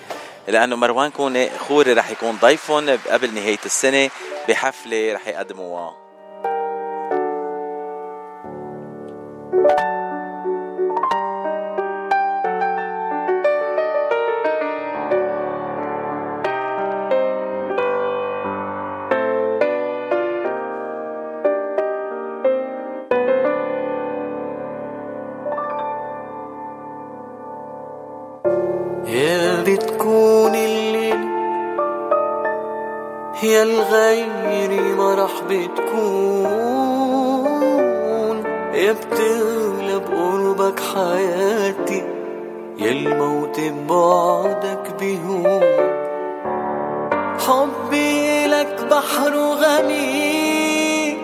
لأنه 0.48 0.76
مروان 0.76 1.10
كوني 1.10 1.50
خوري 1.58 1.92
رح 1.92 2.10
يكون 2.10 2.38
ضيفهم 2.42 2.98
قبل 3.10 3.34
نهاية 3.34 3.58
السنة 3.66 4.10
بحفلة 4.48 5.12
رح 5.12 5.28
يقدموها. 5.28 6.03
يا 28.46 29.62
بتكون 29.62 30.54
الليل 30.54 31.24
يا 33.42 33.62
الغير 33.62 34.94
ما 34.96 35.14
راح 35.14 35.42
بتكون. 35.50 36.44
يا 38.74 38.92
بتغلب 38.92 40.02
قربك 40.06 40.80
حياتي 40.80 42.02
يا 42.78 42.90
الموت 42.90 43.60
ببعدك 43.60 44.94
بيهون. 44.98 45.60
حبي 47.38 48.46
لك 48.46 48.84
بحر 48.90 49.36
وغميق 49.36 51.18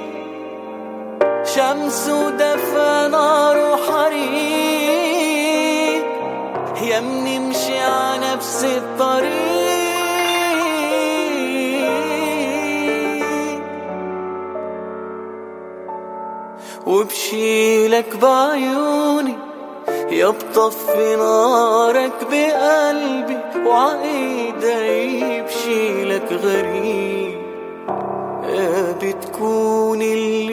شمس 1.44 2.08
ودفى 2.08 3.08
يا 7.00 7.06
منمشي 7.06 7.78
على 7.78 8.34
نفس 8.34 8.64
الطريق. 8.64 9.30
وبشيلك 16.86 18.16
بعيوني 18.16 19.34
يا 20.10 20.28
بطفي 20.28 21.16
نارك 21.16 22.12
بقلبي 22.30 23.38
وعايدة 23.66 25.44
بشيلك 25.44 26.32
غريب. 26.32 27.40
يا 28.44 28.98
بتكون 29.02 30.02
الليلة 30.02 30.49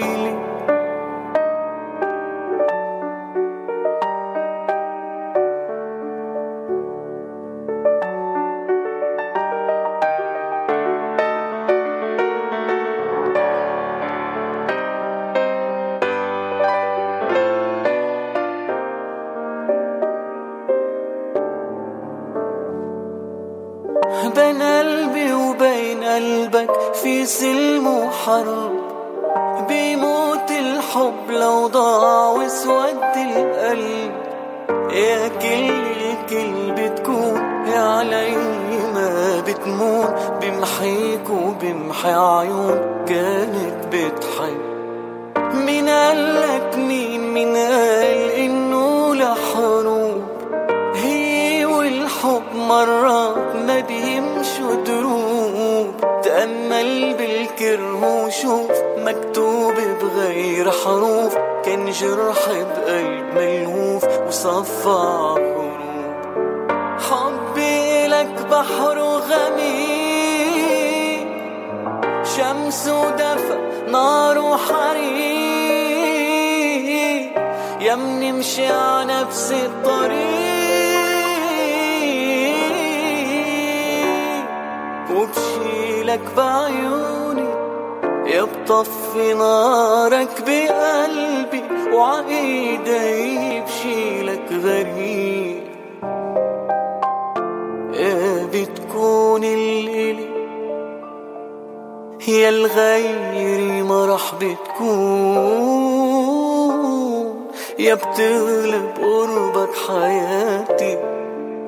بتغلب 107.97 108.87
قربك 109.01 109.73
حياتي. 109.87 110.93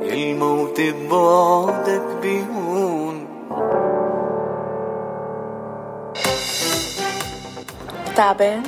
يا 0.02 0.14
الموت 0.14 0.82
ببعدك 0.82 2.06
بيهون. 2.22 3.28
تعبان؟ 8.16 8.64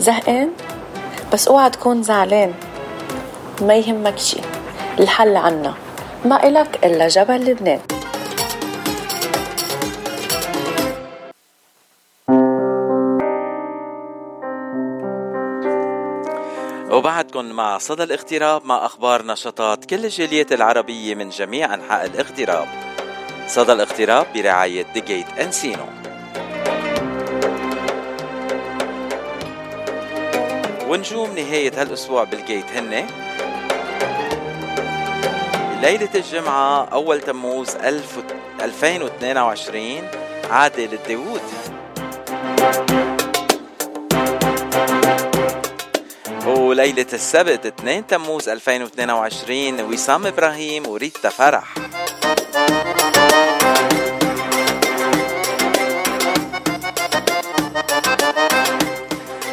زهقان؟ 0.00 0.50
بس 1.32 1.48
اوعى 1.48 1.70
تكون 1.70 2.02
زعلان. 2.02 2.54
ما 3.60 3.74
يهمك 3.74 4.18
شي 4.18 4.40
الحل 5.00 5.36
عنا. 5.36 5.74
ما 6.24 6.46
إلك 6.46 6.84
إلا 6.84 7.08
جبل 7.08 7.44
لبنان. 7.44 7.80
وبعدكم 17.22 17.44
مع 17.44 17.78
صدى 17.78 18.02
الاغتراب 18.02 18.64
مع 18.64 18.86
أخبار 18.86 19.26
نشاطات 19.26 19.84
كل 19.84 20.04
الجاليات 20.04 20.52
العربية 20.52 21.14
من 21.14 21.28
جميع 21.28 21.74
أنحاء 21.74 22.06
الاغتراب. 22.06 22.68
صدى 23.46 23.72
الاغتراب 23.72 24.26
برعاية 24.34 24.86
The 24.94 25.08
Gate 25.08 25.26
Encino 25.38 25.86
ونجوم 30.88 31.30
نهاية 31.30 31.82
هالأسبوع 31.82 32.24
بال 32.24 32.38
Gate 32.38 32.66
هن. 32.70 33.06
ليلة 35.82 36.10
الجمعة 36.14 36.84
أول 36.84 37.20
تموز 37.20 37.76
1000 37.76 38.18
2022 38.60 40.08
عادل 40.50 40.88
الداوود. 40.92 41.42
وليلة 46.72 47.06
السبت 47.12 47.66
2 47.66 48.06
تموز 48.06 48.48
2022 48.48 49.80
وسام 49.80 50.26
إبراهيم 50.26 50.86
وريتا 50.88 51.28
فرح. 51.28 51.74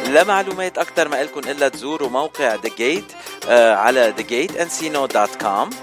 لمعلومات 0.08 0.78
أكثر 0.78 1.08
ما 1.08 1.22
لكم 1.22 1.40
إلا 1.40 1.68
تزوروا 1.68 2.08
موقع 2.08 2.56
The 2.56 2.70
Gate 2.70 3.14
آه 3.48 3.74
على 3.74 4.14
thegateencino.com 4.18 5.74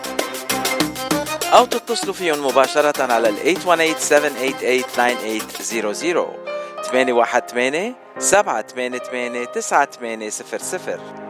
أو 1.53 1.65
تتصلوا 1.65 2.13
فيهم 2.13 2.45
مباشرة 2.47 3.13
على 3.13 3.29
ال 3.29 3.57
818-788-9800 3.57 3.67
818 6.91 7.93
788 8.19 9.51
9800 9.51 11.26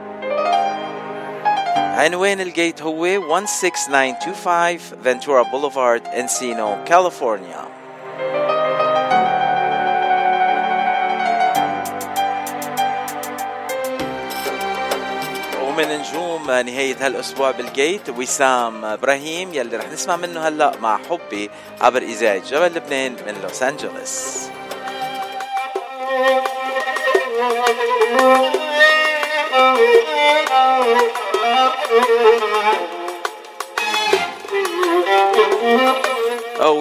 عنوان 1.98 2.42
ال 2.42 2.50
Gate 2.50 2.82
هو 2.82 3.06
16925 3.46 4.78
Ventura 5.04 5.44
Boulevard 5.44 6.08
Encino 6.08 6.84
كاليفورنيا 6.84 7.66
ومن 15.62 16.00
نجوم 16.00 16.46
نهاية 16.52 17.06
هالأسبوع 17.06 17.52
بال 17.52 17.71
Gate 17.71 18.10
وسام 18.10 18.86
إبراهيم 18.86 19.54
يلي 19.54 19.78
رح 19.78 19.92
نسمع 19.92 20.16
منه 20.16 20.48
هلأ 20.48 20.78
مع 20.82 21.00
حبي 21.10 21.50
عبر 21.82 22.02
إذاعة 22.02 22.38
جبل 22.38 22.76
لبنان 22.76 23.16
من 23.28 23.42
لوس 23.44 23.64
أنجلوس. 23.64 24.48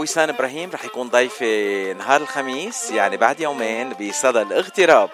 وسام 0.07 0.29
إبراهيم 0.29 0.71
رح 0.75 0.85
يكون 0.85 1.09
ضيفي 1.09 1.95
نهار 1.95 2.21
الخميس 2.21 2.91
يعني 2.91 3.17
بعد 3.17 3.41
يومين 3.41 3.93
بصدى 4.01 4.43
الاغتراب. 4.43 5.11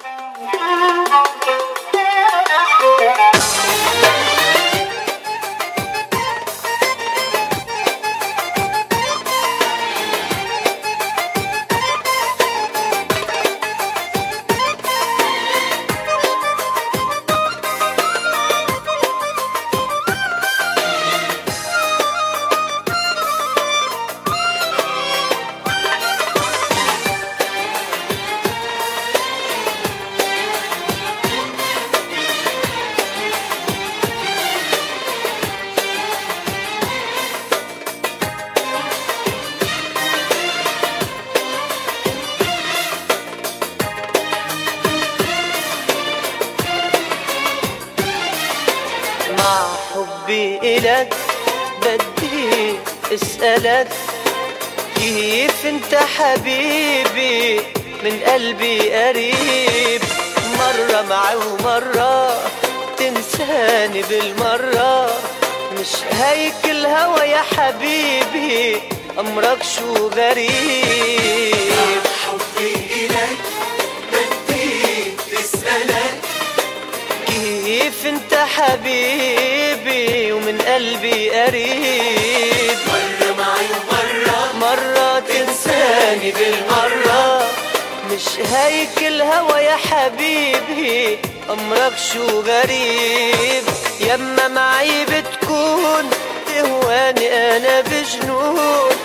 طب 91.92 91.98
شو 92.12 92.40
غريب. 92.40 93.64
يما 94.00 94.48
معي 94.48 95.04
بتكون 95.04 96.10
تهواني 96.46 97.56
أنا 97.56 97.80
بجنون. 97.80 98.96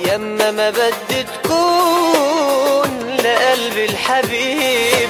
يما 0.00 0.50
ما 0.50 0.70
بدي 0.70 1.22
تكون 1.22 3.16
لقلبي 3.24 3.84
الحبيب. 3.84 5.08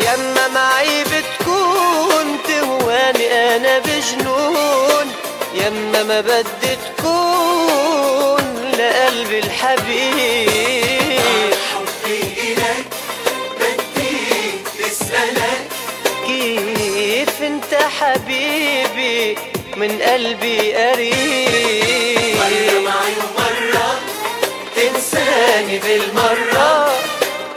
يما 0.00 0.48
معي 0.54 1.04
بتكون 1.04 2.38
تهواني 2.48 3.56
أنا 3.56 3.78
بجنون. 3.78 5.12
يما 5.54 6.02
ما 6.02 6.20
بدي 6.20 6.76
تكون 6.96 8.44
لقلبي 8.78 9.38
الحبيب. 9.38 10.53
من 19.76 20.02
قلبي 20.02 20.74
قريب. 20.74 22.36
مرة 22.36 22.80
معي 22.80 23.14
ومرة 23.24 24.00
تنساني 24.76 25.78
بالمرة. 25.78 26.92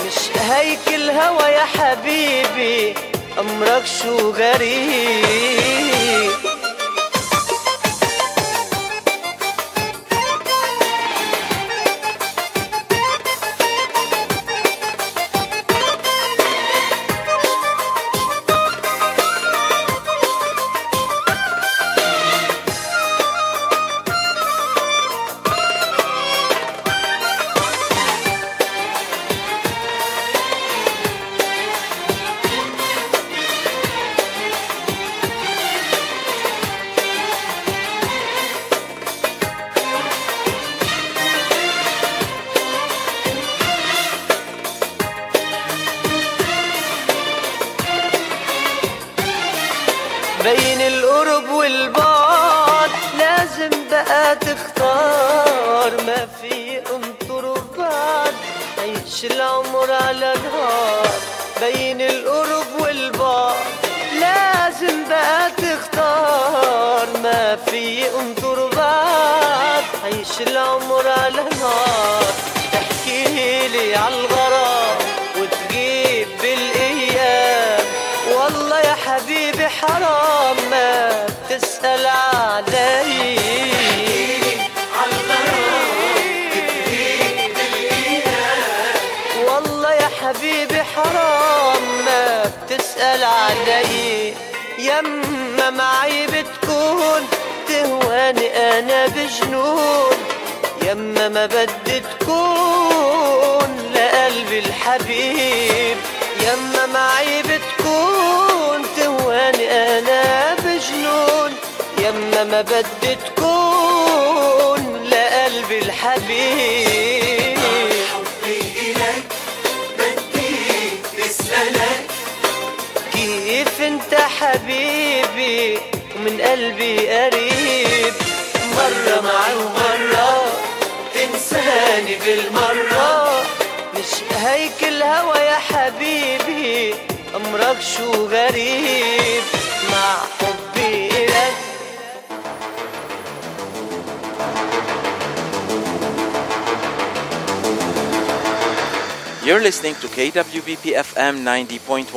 مش 0.05 0.19
هيك 0.49 0.87
الهوى 0.87 1.51
يا 1.51 1.65
حبيبي 1.65 2.93
أمرك 3.39 3.83
شو 4.01 4.31
غريب. 4.31 6.31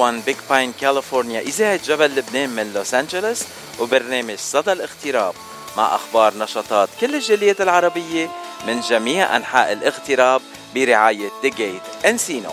90.1 0.01 0.25
Big 0.25 0.39
Pine, 0.49 0.73
California. 0.73 1.41
إذاعة 1.47 1.81
جبل 1.85 2.17
لبنان 2.17 2.51
من 2.51 2.73
لوس 2.73 2.95
أنجلوس 2.95 3.43
وبرنامج 3.81 4.39
صدى 4.39 4.73
الاغتراب 4.73 5.35
مع 5.77 5.95
أخبار 5.95 6.39
نشاطات 6.39 6.89
كل 7.01 7.15
الجاليات 7.15 7.61
العربية 7.61 8.31
من 8.67 8.81
جميع 8.81 9.37
أنحاء 9.37 9.73
الاغتراب 9.73 10.43
برعاية 10.75 11.29
The 11.45 11.51
Gate 11.51 12.07
Encino 12.07 12.53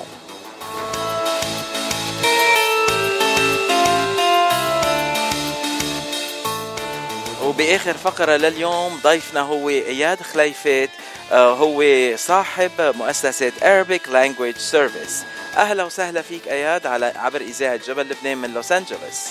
وبآخر 7.44 7.94
فقرة 7.94 8.36
لليوم 8.36 8.99
ضيفنا 9.03 9.41
هو 9.41 9.69
إياد 9.69 10.22
خليفات 10.22 10.90
آه، 11.32 11.53
هو 11.53 11.84
صاحب 12.15 12.72
مؤسسة 12.80 13.52
Arabic 13.61 14.10
Language 14.10 14.60
Service. 14.72 15.27
أهلا 15.57 15.84
وسهلا 15.84 16.21
فيك 16.21 16.47
إياد 16.47 16.88
على 16.88 17.13
عبر 17.15 17.41
إذاعة 17.41 17.75
جبل 17.75 18.09
لبنان 18.09 18.38
من 18.38 18.53
لوس 18.53 18.71
أنجلوس. 18.71 19.27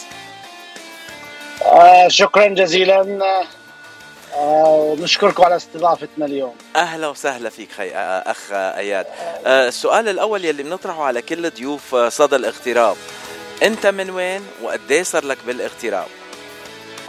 آه 1.63 2.09
شكرا 2.09 2.47
جزيلا. 2.47 3.01
آه 4.35 4.97
ونشكركم 4.99 5.45
على 5.45 5.57
استضافتنا 5.57 6.27
اليوم. 6.27 6.55
أهلا 6.77 7.09
وسهلا 7.09 7.51
فيك 7.51 7.73
خي 7.73 7.91
آه، 7.95 8.31
أخ 8.31 8.53
أياد. 8.53 9.07
آه، 9.47 9.69
السؤال 9.69 10.09
الأول 10.09 10.45
يلي 10.45 10.63
بنطرحه 10.63 11.05
على 11.05 11.23
كل 11.23 11.51
ضيوف 11.51 11.95
صدى 11.95 12.37
الاغتراب. 12.37 12.97
أنت 13.63 13.87
من 13.87 14.11
وين 14.11 14.47
وقد 14.63 15.01
صار 15.03 15.25
لك 15.25 15.39
بالاغتراب؟ 15.47 16.07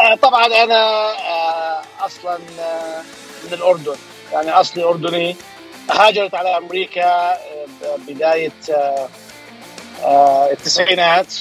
آه 0.01 0.15
طبعا 0.15 0.45
أنا 0.45 1.11
آه 1.11 1.81
أصلا 1.99 2.37
من 3.43 3.53
الأردن. 3.53 3.95
يعني 4.33 4.51
أصلي 4.51 4.83
أردني. 4.83 5.35
هاجرت 5.89 6.35
على 6.35 6.57
أمريكا 6.57 7.37
بداية 8.07 8.51
آه 8.71 9.07
آه 10.03 10.51
التسعينات. 10.51 11.33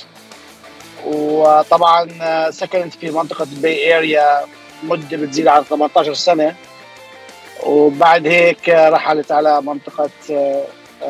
وطبعا 1.07 2.09
آه، 2.23 2.51
سكنت 2.51 2.95
في 2.95 3.11
منطقة 3.11 3.43
ال 3.43 3.56
Bay 3.56 3.97
Area 3.97 4.41
مدة 4.83 5.17
بتزيد 5.17 5.49
عن 5.49 5.65
18 5.65 6.15
سنة. 6.15 6.55
وبعد 7.63 8.27
هيك 8.27 8.69
رحلت 8.69 9.33
على 9.33 9.63
منطقة 9.63 10.11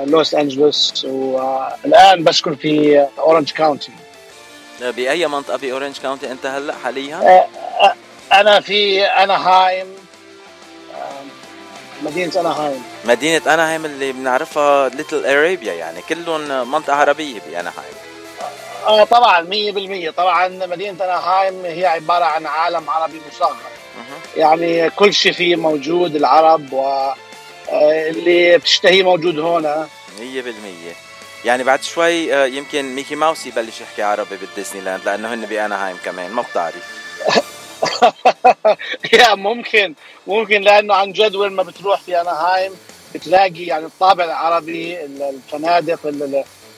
لوس 0.04 0.34
أنجلوس. 0.34 1.04
والآن 1.04 2.24
بسكن 2.24 2.54
في 2.54 3.06
Orange 3.18 3.50
County. 3.50 3.92
بأي 4.80 5.26
منطقة؟ 5.26 5.56
ب 5.56 5.62
Orange 5.62 5.98
County؟ 5.98 6.30
أنت 6.30 6.46
هلأ 6.46 6.74
حاليا؟ 6.84 7.46
أنا 8.32 8.60
في 8.60 9.04
أناهايم. 9.04 9.86
آه، 12.02 12.04
مدينة 12.04 12.40
أناهايم. 12.40 12.82
مدينة 13.04 13.54
أناهايم 13.54 13.84
اللي 13.84 14.12
بنعرفها 14.12 14.88
Little 14.88 15.26
Arabia 15.26 15.72
يعني 15.72 16.02
كلهم 16.08 16.70
منطقة 16.70 16.96
عربية 16.96 17.40
بأناهايم. 17.40 17.94
آه 18.86 19.04
طبعا 19.04 19.40
100% 19.42 20.10
طبعا 20.10 20.48
مدينة 20.48 21.04
أناهايم 21.04 21.64
هي 21.64 21.86
عبارة 21.86 22.24
عن 22.24 22.46
عالم 22.46 22.90
عربي 22.90 23.20
مصغر. 23.32 23.56
يعني 24.36 24.90
كل 24.90 25.14
شيء 25.14 25.32
فيه 25.32 25.56
موجود 25.56 26.16
العرب 26.16 26.72
واللي 26.72 28.58
بتشتهيه 28.58 29.02
موجود 29.02 29.38
هون. 29.38 29.88
100% 30.18 30.20
يعني 31.44 31.64
بعد 31.64 31.82
شوي 31.82 32.34
آه، 32.34 32.46
يمكن 32.46 32.94
ميكي 32.94 33.14
ماوس 33.16 33.46
يبلش 33.46 33.80
يحكي 33.80 34.02
عربي 34.02 34.36
بالديزني 34.36 34.80
لاند 34.80 35.04
لأنه 35.04 35.34
هن 35.34 35.46
بأناهايم 35.46 35.96
كمان 36.04 36.30
ما 36.30 36.42
بتعرف. 36.42 36.96
يا 39.12 39.34
ممكن 39.34 39.94
ممكن 40.26 40.60
لأنه 40.60 40.94
عن 40.94 41.12
جد 41.12 41.34
وين 41.36 41.52
ما 41.52 41.62
بتروح 41.62 42.00
في 42.00 42.20
أناهايم 42.20 42.72
بتلاقي 43.14 43.64
يعني 43.64 43.86
الطابع 43.86 44.24
العربي 44.24 45.04
الفنادق 45.04 46.00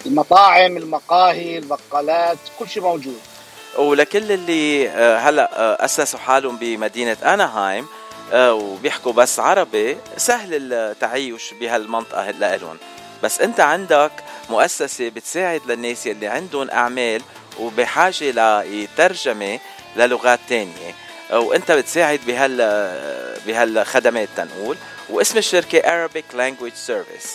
المطاعم 0.06 0.76
المقاهي 0.76 1.58
البقالات 1.58 2.38
كل 2.58 2.68
شيء 2.68 2.82
موجود. 2.82 3.20
ولكل 3.78 4.32
اللي 4.32 4.88
آه، 4.88 5.18
هلأ 5.18 5.50
آه، 5.60 5.84
أسسوا 5.84 6.18
حالهم 6.18 6.56
بمدينة 6.56 7.16
أناهايم 7.24 7.86
آه، 8.32 8.54
وبيحكوا 8.54 9.12
بس 9.12 9.40
عربي 9.40 9.96
سهل 10.16 10.72
التعيش 10.72 11.54
بهالمنطقة 11.60 12.30
لإلهم. 12.30 12.76
بس 13.22 13.40
أنت 13.40 13.60
عندك 13.60 14.12
مؤسسة 14.50 15.08
بتساعد 15.08 15.60
للناس 15.66 16.06
يلي 16.06 16.26
عندهم 16.26 16.70
أعمال 16.70 17.22
وبحاجة 17.60 18.62
لترجمة 18.62 19.58
للغات 19.96 20.40
تانية 20.48 20.94
وانت 21.32 21.72
بتساعد 21.72 22.20
بهال 22.26 22.56
بهالخدمات 23.46 24.28
تنقول. 24.36 24.76
واسم 25.10 25.38
الشركة 25.38 25.80
Arabic 25.80 26.34
Language 26.36 26.88
Service. 26.88 27.28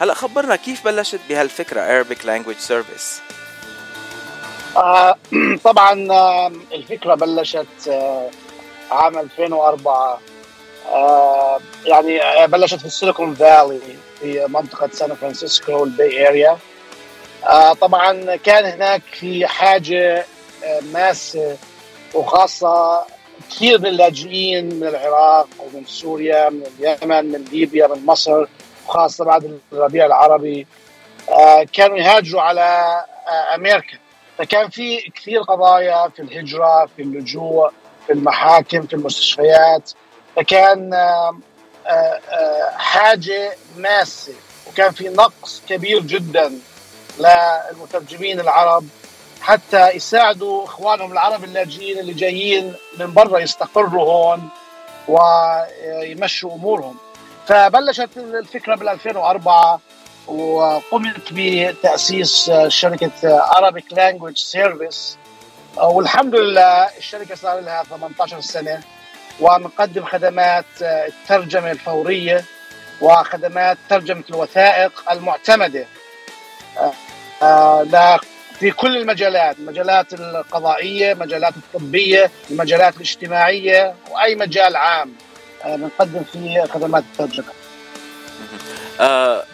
هلا 0.00 0.14
خبرنا 0.14 0.56
كيف 0.56 0.84
بلشت 0.84 1.20
بهالفكرة 1.28 2.02
Arabic 2.02 2.18
Language 2.18 2.68
Service 2.68 3.34
آه 4.76 5.16
طبعا 5.64 6.12
آه 6.12 6.52
الفكرة 6.72 7.14
بلشت 7.14 7.88
آه 7.88 8.30
عام 8.90 9.18
2004 9.18 10.20
آه 10.88 11.58
يعني 11.84 12.46
بلشت 12.46 12.78
في 12.78 12.84
ال 12.86 12.92
Silicon 12.92 13.34
Valley 13.34 13.80
في 14.20 14.46
منطقة 14.48 14.90
سان 14.92 15.14
فرانسيسكو 15.14 15.72
وال 15.72 15.94
Bay 15.94 16.28
Area 16.28 16.58
طبعا 17.80 18.36
كان 18.36 18.64
هناك 18.64 19.02
في 19.12 19.46
حاجة 19.46 20.26
آه 20.64 20.80
ماسة 20.92 21.56
وخاصة 22.14 23.04
كثير 23.50 23.78
من 23.78 23.86
اللاجئين 23.86 24.74
من 24.74 24.86
العراق 24.86 25.48
ومن 25.58 25.84
سوريا 25.86 26.50
من 26.50 26.62
اليمن 26.78 27.32
من 27.32 27.44
ليبيا 27.52 27.86
من 27.86 28.06
مصر 28.06 28.46
وخاصة 28.86 29.24
بعد 29.24 29.58
الربيع 29.72 30.06
العربي 30.06 30.66
آه 31.28 31.66
كانوا 31.72 31.96
يهاجروا 31.96 32.42
على 32.42 33.04
آه 33.28 33.54
أمريكا. 33.54 33.98
فكان 34.38 34.68
في 34.68 35.00
كثير 35.00 35.42
قضايا 35.42 36.08
في 36.08 36.22
الهجرة 36.22 36.86
في 36.96 37.02
اللجوء 37.02 37.70
في 38.06 38.12
المحاكم 38.12 38.86
في 38.86 38.94
المستشفيات. 38.94 39.90
فكان 40.36 40.94
آه، 41.86 42.70
حاجة 42.76 43.56
ماسة. 43.76 44.32
وكان 44.66 44.90
في 44.92 45.08
نقص 45.08 45.62
كبير 45.68 46.00
جدا 46.00 46.52
للمترجمين 47.18 48.40
العرب 48.40 48.84
حتى 49.44 49.90
يساعدوا 49.90 50.64
إخوانهم 50.64 51.12
العرب 51.12 51.44
اللاجئين 51.44 51.98
اللي 51.98 52.12
جايين 52.14 52.74
من 52.98 53.14
برا 53.14 53.38
يستقروا 53.38 54.02
هون 54.04 54.48
ويمشوا 55.08 56.54
أمورهم. 56.54 56.96
فبلشت 57.46 58.08
الفكرة 58.16 58.74
بال 58.74 58.88
2004 58.88 59.80
وقمت 60.26 61.28
بتأسيس 61.32 62.50
شركة 62.68 63.10
Arabic 63.50 63.94
Language 63.94 64.52
Service. 64.52 65.16
والحمد 65.82 66.34
لله 66.34 66.88
الشركة 66.98 67.34
صار 67.34 67.60
لها 67.60 67.82
18 67.82 68.40
سنة 68.40 68.80
ومقدم 69.40 70.04
خدمات 70.04 70.64
الترجمة 70.82 71.70
الفورية 71.70 72.44
وخدمات 73.00 73.78
ترجمة 73.90 74.24
الوثائق 74.30 75.10
المعتمدة. 75.10 75.86
آه، 77.42 77.82
ل- 77.82 78.18
في 78.60 78.70
كل 78.70 78.96
المجالات 78.96 79.58
المجالات 79.58 80.14
القضائية 80.14 81.14
مجالات 81.14 81.54
الطبية 81.56 82.30
المجالات 82.50 82.96
الاجتماعية 82.96 83.94
وأي 84.10 84.34
مجال 84.34 84.76
عام. 84.76 85.12
آه، 85.64 85.76
بنقدم 85.76 86.22
فيه 86.32 86.64
خدمات 86.74 87.04
الترجمه 87.12 87.52
آه 89.00 89.44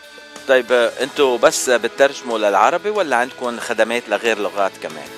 طيب 0.49 0.73
آه، 0.73 0.91
أنتوا 1.01 1.39
بس 1.39 1.71
بتترجموا 1.71 2.39
للعربي 2.39 2.91
ولا 2.91 3.17
عندكم 3.17 3.61
خدمات 3.61 4.09
لغير 4.09 4.39
لغات 4.39 4.73
كمان؟ 4.83 5.09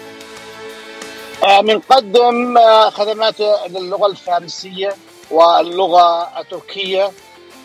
آه، 1.43 1.61
بنقدم 1.61 2.59
آه، 2.59 2.91
خدمات 2.91 3.41
للغة 3.71 4.07
الفارسية 4.07 4.95
واللغة 5.31 6.41
التركية 6.41 7.11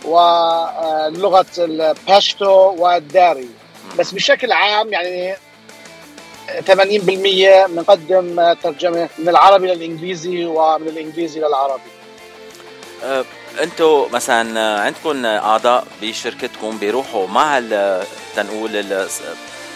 ولغه 0.05 1.45
الباشتو 1.57 2.75
والداري. 2.77 3.49
بس 3.99 4.11
بشكل 4.11 4.51
عام 4.51 4.93
يعني 4.93 5.35
80% 6.47 7.67
بنقدم 7.67 8.53
ترجمة 8.63 9.09
من 9.17 9.29
العربي 9.29 9.67
للإنجليزي 9.67 10.45
ومن 10.45 10.87
الإنجليزي 10.87 11.39
للعربي. 11.39 11.81
آه، 13.03 13.25
أنتوا 13.63 14.09
مثلا 14.09 14.79
عندكم 14.81 15.25
أعضاء 15.25 15.87
بشركتكم 16.01 16.77
بيروحوا 16.77 17.27
مع 17.27 17.57
ال- 17.57 18.05
تنقول 18.35 19.05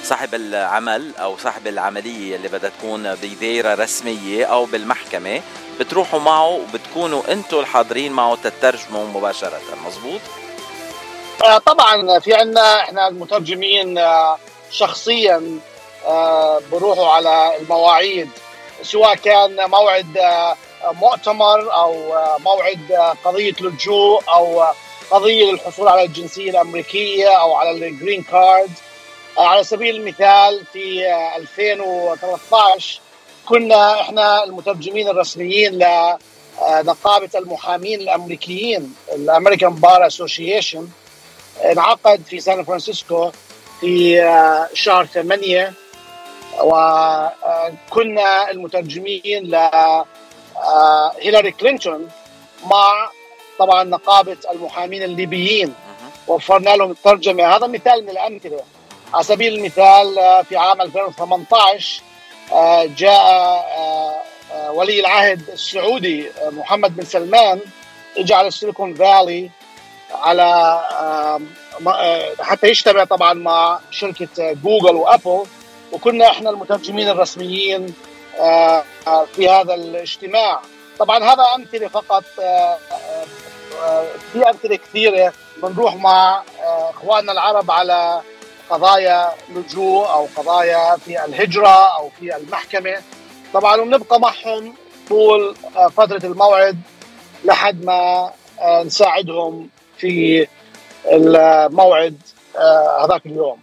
صاحب 0.03 0.35
العمل 0.35 1.11
أو 1.19 1.37
صاحب 1.37 1.67
العملية 1.67 2.35
اللي 2.35 2.47
بدها 2.47 2.69
تكون 2.79 3.15
بدايره 3.23 3.73
رسمية 3.75 4.45
أو 4.45 4.65
بالمحكمة 4.65 5.41
بتروحوا 5.79 6.19
معه 6.19 6.47
وبتكونوا 6.49 7.21
أنتوا 7.31 7.61
الحاضرين 7.61 8.11
معه 8.11 8.37
تترجموا 8.43 9.05
مباشرة 9.07 9.59
مزبوط 9.87 10.21
آه، 11.43 11.57
طبعا 11.57 12.19
في 12.19 12.33
عندنا 12.33 12.79
إحنا 12.81 13.07
المترجمين 13.07 13.97
آه، 13.97 14.37
شخصيا 14.71 15.59
بروحوا 16.71 17.07
على 17.07 17.57
المواعيد 17.61 18.29
سواء 18.81 19.15
كان 19.15 19.69
موعد 19.69 20.17
آه، 20.17 20.55
مؤتمر 20.83 21.73
أو 21.73 22.13
آه، 22.13 22.37
موعد 22.39 22.91
آه، 22.91 23.13
قضية 23.25 23.53
لجوء 23.61 24.21
أو 24.29 24.61
آه، 24.61 24.73
قضية 25.11 25.51
للحصول 25.51 25.87
على 25.87 26.03
الجنسية 26.03 26.49
الأمريكية 26.49 27.27
أو 27.27 27.53
على 27.53 27.71
الجرين 27.71 28.23
كارد 28.23 28.71
على 29.37 29.63
سبيل 29.63 29.95
المثال 29.95 30.65
في 30.73 31.13
2013 31.35 32.99
كنا 33.45 34.01
إحنا 34.01 34.43
المترجمين 34.43 35.07
الرسميين 35.09 35.73
لنقابه 35.73 37.29
المحامين 37.35 38.01
الأمريكيين 38.01 38.95
ال 39.13 39.20
American 39.20 39.73
Bar 39.75 40.07
Association. 40.07 40.87
انعقد 41.65 42.23
في 42.29 42.39
سان 42.39 42.63
فرانسيسكو 42.63 43.31
في 43.81 44.17
شهر 44.73 45.05
8 45.05 45.73
وكنا 46.63 48.51
المترجمين 48.51 49.43
ل 49.43 49.69
هيلاري 51.19 51.51
كلينتون 51.51 52.09
مع 52.65 53.09
طبعا 53.59 53.83
نقابة 53.83 54.37
المحامين 54.51 55.03
الليبيين. 55.03 55.73
وفرنا 56.27 56.69
لهم 56.69 56.91
الترجمة. 56.91 57.55
هذا 57.55 57.67
مثال 57.67 58.03
من 58.03 58.09
الأمثلة. 58.09 58.61
على 59.13 59.23
سبيل 59.23 59.53
المثال 59.53 60.15
في 60.49 60.57
عام 60.57 60.81
2018 60.81 62.01
جاء 62.97 64.25
ولي 64.73 64.99
العهد 64.99 65.49
السعودي 65.49 66.31
محمد 66.51 66.95
بن 66.95 67.05
سلمان 67.05 67.59
اجى 68.17 68.33
على 68.33 68.47
السيليكون 68.47 68.93
فالي 68.93 69.49
على 70.11 70.79
حتى 72.39 72.67
يجتمع 72.67 73.03
طبعا 73.03 73.33
مع 73.33 73.79
شركة 73.91 74.53
جوجل 74.53 74.95
وأبل. 74.95 75.45
وكنا 75.91 76.27
إحنا 76.27 76.49
المترجمين 76.49 77.09
الرسميين 77.09 77.93
في 79.35 79.49
هذا 79.49 79.73
الاجتماع. 79.73 80.61
طبعا 80.99 81.23
هذا 81.23 81.43
أمثلة 81.55 81.87
فقط 81.87 82.23
في 84.33 84.49
أمثلة 84.49 84.75
كثيرة 84.75 85.33
بنروح 85.63 85.95
مع 85.95 86.43
إخواننا 86.89 87.31
العرب 87.31 87.71
على 87.71 88.21
قضايا 88.69 89.31
لجوء 89.55 90.09
أو 90.09 90.27
قضايا 90.35 90.97
في 90.97 91.25
الهجرة 91.25 91.97
أو 91.97 92.09
في 92.19 92.35
المحكمة. 92.35 93.01
طبعا 93.53 93.77
وبنبقى 93.81 94.19
معهم 94.19 94.75
طول 95.09 95.55
فترة 95.97 96.25
الموعد 96.25 96.81
لحد 97.45 97.85
ما 97.85 98.31
نساعدهم 98.85 99.69
في 99.97 100.47
الموعد 101.05 102.17
هذاك 103.03 103.25
اليوم. 103.25 103.59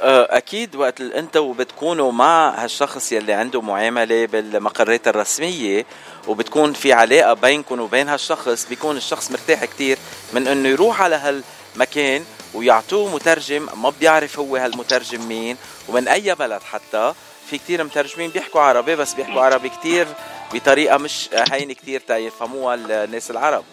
أكيد 0.00 0.76
وقت 0.76 1.00
أنت 1.00 1.36
وبتكونوا 1.36 2.12
مع 2.12 2.64
هالشخص 2.64 3.12
يلي 3.12 3.32
عنده 3.32 3.60
معاملة 3.60 4.26
بالمقرات 4.26 5.08
الرسمية 5.08 5.86
وبتكون 6.28 6.72
في 6.72 6.92
علاقة 6.92 7.32
بينكم 7.34 7.80
وبين 7.80 8.08
هالشخص 8.08 8.66
بيكون 8.68 8.96
الشخص 8.96 9.30
مرتاح 9.30 9.64
كتير 9.64 9.98
من 10.32 10.46
إنه 10.46 10.68
يروح 10.68 11.02
على 11.02 11.42
هالمكان 11.76 12.24
ويعطوه 12.54 13.14
مترجم 13.14 13.68
ما 13.82 13.92
بيعرف 14.00 14.38
هو 14.38 14.56
هالمترجم 14.56 15.28
مين 15.28 15.56
ومن 15.88 16.08
أي 16.08 16.34
بلد 16.34 16.62
حتى. 16.62 17.14
في 17.50 17.58
كتير 17.58 17.84
مترجمين 17.84 18.30
بيحكوا 18.30 18.60
عربي 18.60 18.96
بس 18.96 19.14
بيحكوا 19.14 19.42
عربي 19.42 19.68
كتير 19.68 20.06
بطريقة 20.54 20.96
مش 20.96 21.28
هين 21.52 21.72
كتير 21.72 22.02
يفهموها 22.10 22.74
الناس 22.74 23.30
العرب. 23.30 23.64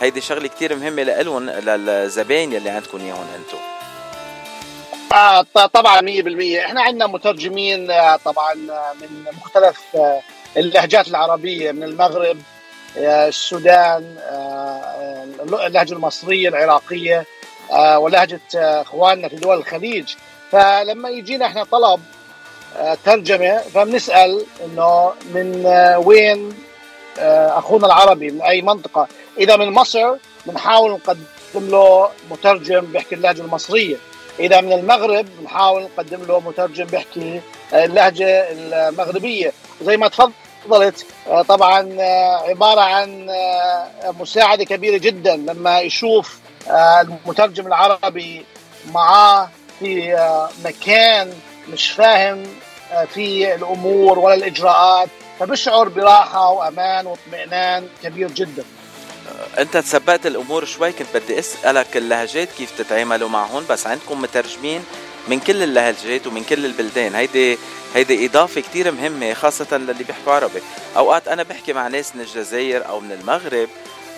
هيدي 0.00 0.20
شغلة 0.20 0.48
كتير 0.48 0.76
مهمة 0.76 1.02
لإلهم 1.02 1.50
للزباين 1.50 2.52
يلي 2.52 2.70
عندكم 2.70 2.98
اياهم 3.00 3.26
أنتم 3.36 3.58
آه 3.58 3.79
طبعا 5.72 6.00
100% 6.00 6.64
إحنا 6.64 6.82
عندنا 6.82 7.06
مترجمين 7.06 7.92
طبعا 8.24 8.54
من 9.00 9.24
مختلف 9.36 9.80
اللهجات 10.56 11.08
العربية 11.08 11.72
من 11.72 11.82
المغرب 11.82 12.38
السودان 12.96 14.16
اللهجة 15.40 15.92
المصرية 15.92 16.48
العراقية 16.48 17.26
ولهجة 17.96 18.40
إخواننا 18.54 19.28
في 19.28 19.36
دول 19.36 19.58
الخليج. 19.58 20.14
فلما 20.52 21.08
يجينا 21.10 21.46
إحنا 21.46 21.64
طلب 21.64 22.00
ترجمة 23.04 23.58
فبنسأل 23.58 24.44
إنه 24.64 25.12
من 25.34 25.66
وين 26.04 26.54
أخونا 27.18 27.86
العربي 27.86 28.30
من 28.30 28.42
أي 28.42 28.62
منطقة. 28.62 29.08
إذا 29.38 29.56
من 29.56 29.70
مصر 29.70 30.14
بنحاول 30.46 30.90
نقدم 30.90 31.24
له 31.54 32.10
مترجم 32.30 32.80
بيحكي 32.80 33.14
اللهجة 33.14 33.40
المصرية. 33.40 33.96
إذا 34.40 34.60
من 34.60 34.72
المغرب 34.72 35.26
بنحاول 35.40 35.82
نقدم 35.82 36.22
له 36.22 36.40
مترجم 36.40 36.84
بيحكي 36.84 37.40
اللهجة 37.74 38.46
المغربية. 38.50 39.52
زي 39.82 39.96
ما 39.96 40.08
تفضلت 40.08 41.06
طبعا 41.48 42.02
عبارة 42.48 42.80
عن 42.80 43.30
مساعدة 44.20 44.64
كبيرة 44.64 44.98
جدا 44.98 45.36
لما 45.36 45.80
يشوف 45.80 46.38
المترجم 46.70 47.66
العربي 47.66 48.44
معاه 48.92 49.48
في 49.78 50.16
مكان 50.64 51.32
مش 51.72 51.90
فاهم 51.90 52.42
في 53.14 53.54
الأمور 53.54 54.18
ولا 54.18 54.34
الإجراءات 54.34 55.08
فبشعر 55.40 55.88
براحة 55.88 56.50
وأمان 56.50 57.06
واطمئنان 57.06 57.88
كبير 58.02 58.30
جدا. 58.30 58.64
أنت 59.58 59.76
تسبقت 59.76 60.26
الأمور 60.26 60.64
شوي 60.64 60.92
كنت 60.92 61.08
بدي 61.14 61.38
أسألك 61.38 61.96
اللهجات 61.96 62.48
كيف 62.58 62.78
تتعاملوا 62.78 63.28
معهم 63.28 63.64
بس 63.70 63.86
عندكم 63.86 64.22
مترجمين 64.22 64.84
من 65.28 65.40
كل 65.40 65.62
اللهجات 65.62 66.26
ومن 66.26 66.44
كل 66.44 66.64
البلدان. 66.64 67.14
هيدي 67.14 67.58
هيدي 67.94 68.26
إضافة 68.26 68.60
كتير 68.60 68.90
مهمة 68.90 69.34
خاصة 69.34 69.76
للي 69.76 70.04
بيحكوا 70.04 70.32
عربي. 70.32 70.60
أوقات 70.96 71.28
أنا 71.28 71.42
بحكي 71.42 71.72
مع 71.72 71.88
ناس 71.88 72.16
من 72.16 72.20
الجزائر 72.20 72.88
أو 72.88 73.00
من 73.00 73.12
المغرب 73.12 73.68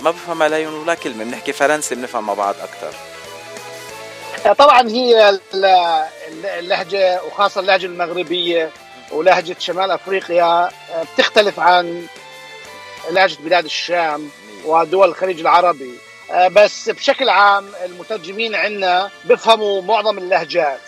ما 0.01 0.11
بفهم 0.11 0.43
عليهم 0.43 0.83
ولا 0.83 0.95
كلمة 0.95 1.25
بنحكي 1.25 1.53
فرنسي 1.53 1.95
بنفهم 1.95 2.27
مع 2.27 2.35
بعض 2.35 2.55
أكثر 2.63 2.95
طبعا 4.59 4.89
هي 4.89 5.39
اللهجة 6.59 7.23
وخاصة 7.25 7.61
اللهجة 7.61 7.87
المغربية 7.87 8.71
ولهجة 9.13 9.57
شمال 9.59 9.91
أفريقيا 9.91 10.71
بتختلف 11.15 11.61
عن 11.61 12.07
لهجة 13.11 13.37
بلاد 13.41 13.65
الشام. 13.65 14.31
ودول 14.65 15.09
الخليج 15.09 15.41
العربي. 15.41 15.95
بس 16.51 16.91
بشكل 16.91 17.29
عام 17.29 17.67
المترجمين 17.85 18.55
عندنا 18.55 19.11
بيفهموا 19.25 19.83
معظم 19.83 20.19
اللهجات. 20.19 20.81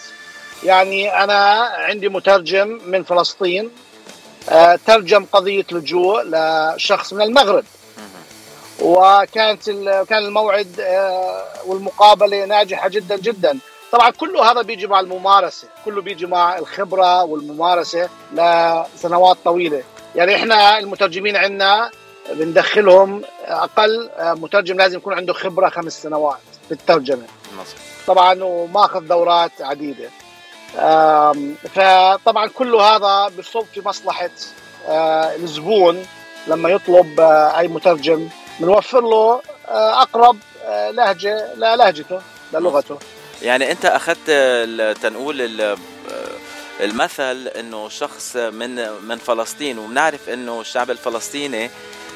يعني 0.65 1.25
أنا 1.25 1.61
عندي 1.63 2.09
مترجم 2.09 2.81
من 2.87 3.05
فلسطين 3.05 3.71
ترجم 4.87 5.25
قضية 5.33 5.67
لجوء 5.73 6.23
لشخص 6.23 7.13
من 7.13 7.23
المغرب. 7.23 7.65
وكانت 8.81 9.71
كان 10.09 10.25
الموعد 10.25 10.85
والمقابلة 11.67 12.45
ناجحة 12.45 12.89
جدا 12.89 13.17
جدا. 13.17 13.59
طبعا 13.93 14.11
كله 14.11 14.51
هذا 14.51 14.63
بيجي 14.63 14.87
مع 14.87 15.01
الممارسة. 15.01 15.69
كله 15.85 16.03
بيجي 16.03 16.27
مع 16.27 16.59
الخبرة 16.59 17.25
والممارسة 17.25 18.09
لسنوات 18.33 19.37
طويلة. 19.45 19.83
يعني 20.15 20.37
إحنا 20.37 20.79
المترجمين 20.79 21.37
عندنا 21.37 21.91
بندخلهم 22.33 23.23
أقل 23.45 24.11
مترجم 24.19 24.77
لازم 24.77 24.97
يكون 24.99 25.15
عنده 25.15 25.33
خبرة 25.33 25.69
خمس 25.69 26.03
سنوات 26.03 26.39
في 26.69 26.73
الترجمه 26.75 27.25
طبعا 28.07 28.43
وماخذ 28.43 29.01
دورات 29.01 29.53
عديدة. 29.61 30.11
فطبعا 31.75 32.47
كل 32.47 32.75
هذا 32.75 33.31
بصب 33.39 33.65
في 33.75 33.83
مصلحة 33.85 34.31
الزبون 34.89 36.07
لما 36.47 36.69
يطلب 36.69 37.21
أي 37.59 37.69
مترجم 37.69 38.29
بنوفر 38.61 39.01
له 39.01 39.43
أقرب 39.69 40.37
لهجة 40.69 41.55
للهجته 41.55 42.21
للغته 42.53 42.99
يعني 43.43 43.73
أنت 43.73 43.85
أخذت 43.85 44.31
تنقول 45.03 45.77
المثل 46.81 47.49
إنه 47.49 47.89
شخص 47.89 48.37
من 48.37 49.03
من 49.03 49.19
فلسطين 49.19 49.79
وبنعرف 49.79 50.29
إنه 50.29 50.61
الشعب 50.61 50.91
الفلسطيني 50.91 51.71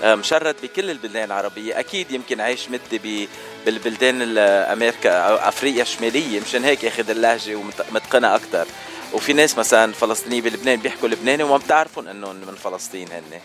مشرد 0.04 0.56
بكل 0.62 0.90
البلدان 0.90 1.24
العربية. 1.24 1.78
أكيد 1.78 2.10
يمكن 2.10 2.40
عايش 2.40 2.68
مدة 2.70 3.26
بالبلدان 3.66 4.38
أمريكا 4.38 5.10
أو 5.10 5.34
أفريقيا 5.34 5.82
الشمالية 5.82 6.40
مشان 6.40 6.64
هيك 6.64 6.84
أخذ 6.84 7.10
اللهجة 7.10 7.56
ومتقنة 7.56 8.34
أكثر 8.34 8.66
وفي 9.12 9.32
ناس 9.32 9.58
مثلا 9.58 9.92
فلسطينيين 9.92 10.44
بلبنان 10.44 10.80
بيحكوا 10.80 11.08
لبناني 11.08 11.42
وما 11.42 11.56
بتعرفون 11.56 12.08
إنهم 12.08 12.36
من 12.36 12.54
فلسطين 12.54 13.08
هن 13.12 13.40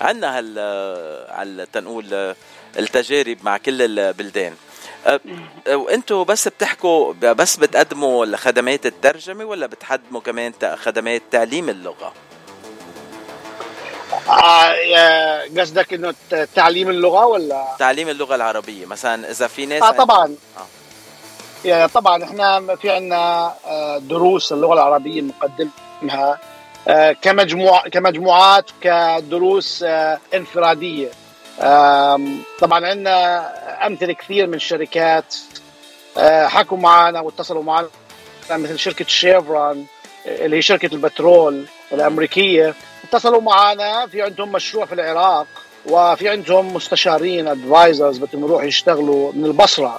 عندنا 0.00 0.38
هال 0.38 0.58
على 1.30 1.66
تنقول 1.72 2.34
التجارب 2.78 3.38
مع 3.42 3.56
كل 3.56 3.82
البلدان. 3.82 4.54
وأنتم 5.68 6.24
بس 6.24 6.48
بتحكوا 6.48 7.12
بس 7.12 7.56
بتقدموا 7.56 8.36
خدمات 8.36 8.86
الترجمة 8.86 9.44
ولا 9.44 9.66
بتقدموا 9.66 10.20
كمان 10.20 10.52
خدمات 10.76 11.22
تعليم 11.30 11.68
اللغة؟ 11.68 12.14
آه 14.28 15.42
قصدك 15.58 15.92
إنه 15.92 16.14
تعليم 16.54 16.90
اللغة 16.90 17.26
ولا؟ 17.26 17.64
تعليم 17.78 18.08
اللغة 18.08 18.34
العربية. 18.34 18.86
مثلا 18.86 19.30
إذا 19.30 19.46
في 19.46 19.66
ناس 19.66 19.82
آه 19.82 19.90
طبعا. 19.90 20.36
آه. 20.58 20.66
يا 21.64 21.86
طبعا 21.86 22.24
إحنا 22.24 22.76
في 22.76 22.90
عندنا 22.90 23.54
دروس 23.98 24.52
اللغة 24.52 24.74
العربية 24.74 25.22
نقدمها 25.22 26.38
كمجموع 27.22 27.88
كمجموعات 27.88 28.70
كدروس 28.80 29.84
انفرادية. 30.34 31.10
طبعا 32.60 32.86
عندنا 32.86 33.86
أمثلة 33.86 34.12
كثير 34.12 34.46
من 34.46 34.54
الشركات 34.54 35.34
حكوا 36.26 36.78
معنا 36.78 37.20
واتصلوا 37.20 37.62
معنا 37.62 37.88
مثل 38.50 38.78
شركة 38.78 39.04
شيفرون 39.08 39.86
اللي 40.26 40.56
هي 40.56 40.62
شركة 40.62 40.94
البترول 40.94 41.66
الأمريكية. 41.92 42.74
اتصلوا 43.12 43.40
معنا 43.40 44.06
في 44.06 44.22
عندهم 44.22 44.52
مشروع 44.52 44.86
في 44.86 44.92
العراق 44.94 45.46
وفي 45.86 46.28
عندهم 46.28 46.74
مستشارين 46.74 47.48
ادفايزرز 47.48 48.18
بدهم 48.18 48.44
يروحوا 48.44 48.66
يشتغلوا 48.66 49.32
من 49.32 49.44
البصرة. 49.44 49.98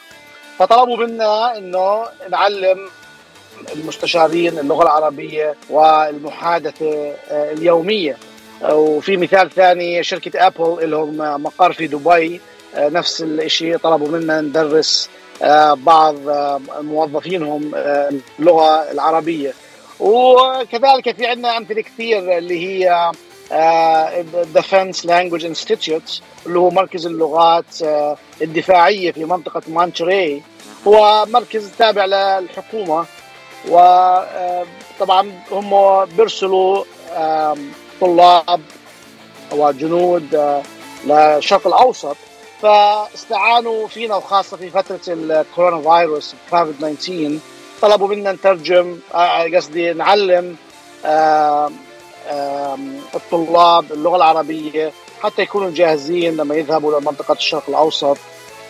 فطلبوا 0.60 0.98
منا 0.98 1.58
إنه 1.58 2.06
نعلم 2.30 2.90
المستشارين 3.76 4.60
اللغة 4.60 4.84
العربية 4.84 5.56
والمحادثة 5.70 7.14
آه، 7.32 7.52
اليومية. 7.52 8.18
وفي 8.70 9.18
مثال 9.18 9.50
ثاني 9.50 10.04
شركة 10.04 10.48
Apple 10.48 10.92
لهم 10.92 11.18
مقر 11.44 11.74
في 11.74 11.88
دبي 11.88 12.42
آه، 12.76 12.90
نفس 12.90 13.22
الشيء 13.22 13.78
طلبوا 13.78 14.08
منا 14.08 14.42
ندرس 14.42 15.10
آه، 15.42 15.74
بعض 15.74 16.16
موظفينهم 16.82 17.72
اللغة 18.40 18.92
العربية. 18.92 19.54
وكذلك 20.00 21.16
في 21.16 21.28
عندنا 21.28 21.58
أمثلة 21.58 21.82
كثير 21.82 22.38
اللي 22.38 22.68
هي 22.68 23.12
Defense 24.54 25.06
Language 25.06 25.46
Institute 25.46 26.22
اللي 26.46 26.60
هو 26.60 26.70
مركز 26.70 27.06
اللغات 27.06 27.66
الدفاعية 28.42 29.12
في 29.12 29.26
منطقة 29.26 29.62
مونتري 29.68 30.44
هو 30.88 31.26
مركز 31.26 31.72
تابع 31.80 32.06
للحكومة. 32.06 33.06
وطبعا 33.70 35.32
هم 35.52 36.06
بيرسلوا 36.06 36.84
طلاب 38.02 38.62
وجنود 39.52 40.36
آه، 40.36 40.64
للشرق 41.06 41.68
الأوسط. 41.68 42.18
فاستعانوا 42.62 43.88
فينا 43.88 44.16
وخاصة 44.16 44.58
في 44.58 44.70
فترة 44.70 45.00
الكورونا 45.08 45.82
فيروس 45.82 46.36
كوفيد 46.50 46.98
19 46.98 47.40
طلبوا 47.84 48.08
منا 48.08 48.32
نترجم 48.32 49.00
آه، 49.14 49.56
قصدي 49.56 49.94
نعلم 49.94 50.56
الطلاب 53.16 53.94
اللغة 53.94 54.16
العربية 54.16 54.92
حتى 55.24 55.42
يكونوا 55.42 55.72
جاهزين 55.72 56.38
لما 56.38 56.56
يذهبوا 56.56 57.00
لمنطقه 57.00 57.34
الشرق 57.34 57.64
الأوسط 57.70 58.18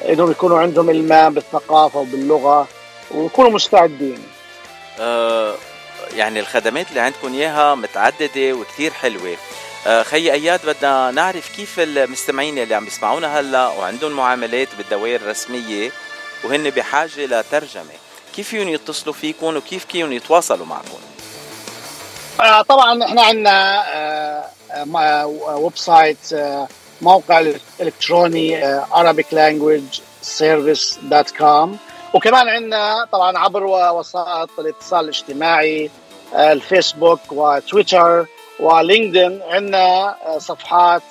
إنهم 0.09 0.31
يكونوا 0.31 0.59
عندهم 0.59 0.89
المام 0.89 1.33
بالثقافة 1.33 1.99
وباللغة 1.99 2.67
ويكونوا 3.11 3.51
مستعدين. 3.51 4.23
آه 4.99 5.55
يعني 6.15 6.39
الخدمات 6.39 6.89
اللي 6.89 6.99
عندكم 6.99 7.33
إياها 7.33 7.75
متعددة 7.75 8.53
وكثير 8.53 8.91
حلوة. 8.91 9.37
آه 9.87 10.03
خي 10.03 10.31
أياد 10.31 10.65
بدنا 10.65 11.11
نعرف 11.11 11.55
كيف 11.55 11.79
المستمعين 11.79 12.57
اللي 12.57 12.75
عم 12.75 12.87
يسمعونا 12.87 13.39
هلأ 13.39 13.67
وعندهم 13.67 14.11
معاملات 14.11 14.67
بالدوائر 14.77 15.21
الرسمية 15.21 15.91
وهن 16.43 16.69
بحاجة 16.69 17.25
لترجمة، 17.25 18.02
كيف 18.35 18.47
فيهم 18.49 18.69
يتصلوا 18.69 19.13
فيكم 19.13 19.57
وكيف 19.57 19.85
فيهم 19.85 20.11
يتواصلوا 20.11 20.65
معكم؟ 20.65 20.97
آه 22.41 22.61
طبعا 22.61 23.03
إحنا 23.05 23.21
عندنا 23.21 23.83
آه 23.93 24.45
آه 24.71 25.25
website 25.55 26.17
موقع 27.01 27.43
إلكتروني 27.81 28.65
آه، 28.65 28.85
arabiclanguageservice.com 28.91 31.69
وكمان 32.13 32.49
عندنا 32.49 33.07
طبعا 33.11 33.37
عبر 33.37 33.63
وسائط 33.65 34.49
الاتصال 34.59 34.99
الاجتماعي 35.03 35.89
الفيسبوك 36.33 37.19
وتويتر 37.31 38.25
ولينكدين. 38.59 39.41
عندنا 39.49 40.15
صفحات 40.37 41.03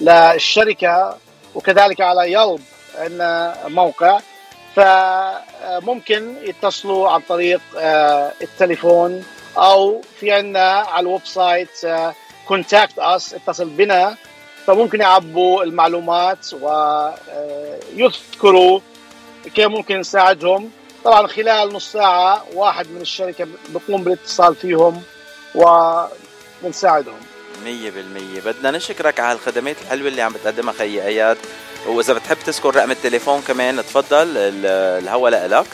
للشركة 0.00 1.16
وكذلك 1.54 2.00
على 2.00 2.32
Yelp 2.32 2.60
عندنا 2.98 3.56
موقع. 3.68 4.18
فممكن 4.76 6.34
يتصلوا 6.42 7.08
عن 7.08 7.20
طريق 7.20 7.60
التليفون 8.42 9.24
أو 9.56 10.02
في 10.20 10.32
عندنا 10.32 10.70
على 10.70 11.06
ال 11.06 11.26
website 11.26 11.86
contact 12.48 12.98
us 12.98 13.34
اتصل 13.34 13.68
بنا. 13.68 14.16
فممكن 14.66 15.00
يعبوا 15.00 15.62
المعلومات 15.62 16.46
ويذكروا 17.92 18.80
كيف 19.54 19.66
ممكن 19.66 20.00
نساعدهم. 20.00 20.70
طبعا 21.04 21.26
خلال 21.26 21.74
نص 21.74 21.92
ساعة 21.92 22.44
واحد 22.54 22.90
من 22.90 23.00
الشركة 23.00 23.46
بقوم 23.68 24.04
بالاتصال 24.04 24.54
فيهم 24.54 25.02
ونساعدهم 25.54 27.20
مية 27.64 27.90
بالمية. 27.90 28.40
بدنا 28.40 28.70
نشكرك 28.70 29.20
على 29.20 29.32
الخدمات 29.32 29.76
الحلوة 29.82 30.08
اللي 30.08 30.22
عم 30.22 30.32
بتقدمها 30.32 30.72
خي 30.72 31.02
أياد. 31.02 31.38
وإذا 31.86 32.12
بتحب 32.14 32.36
تذكر 32.46 32.76
رقم 32.76 32.90
التليفون 32.90 33.40
كمان 33.40 33.76
تفضل 33.76 34.36
الهوا 34.36 35.30
لك 35.30 35.66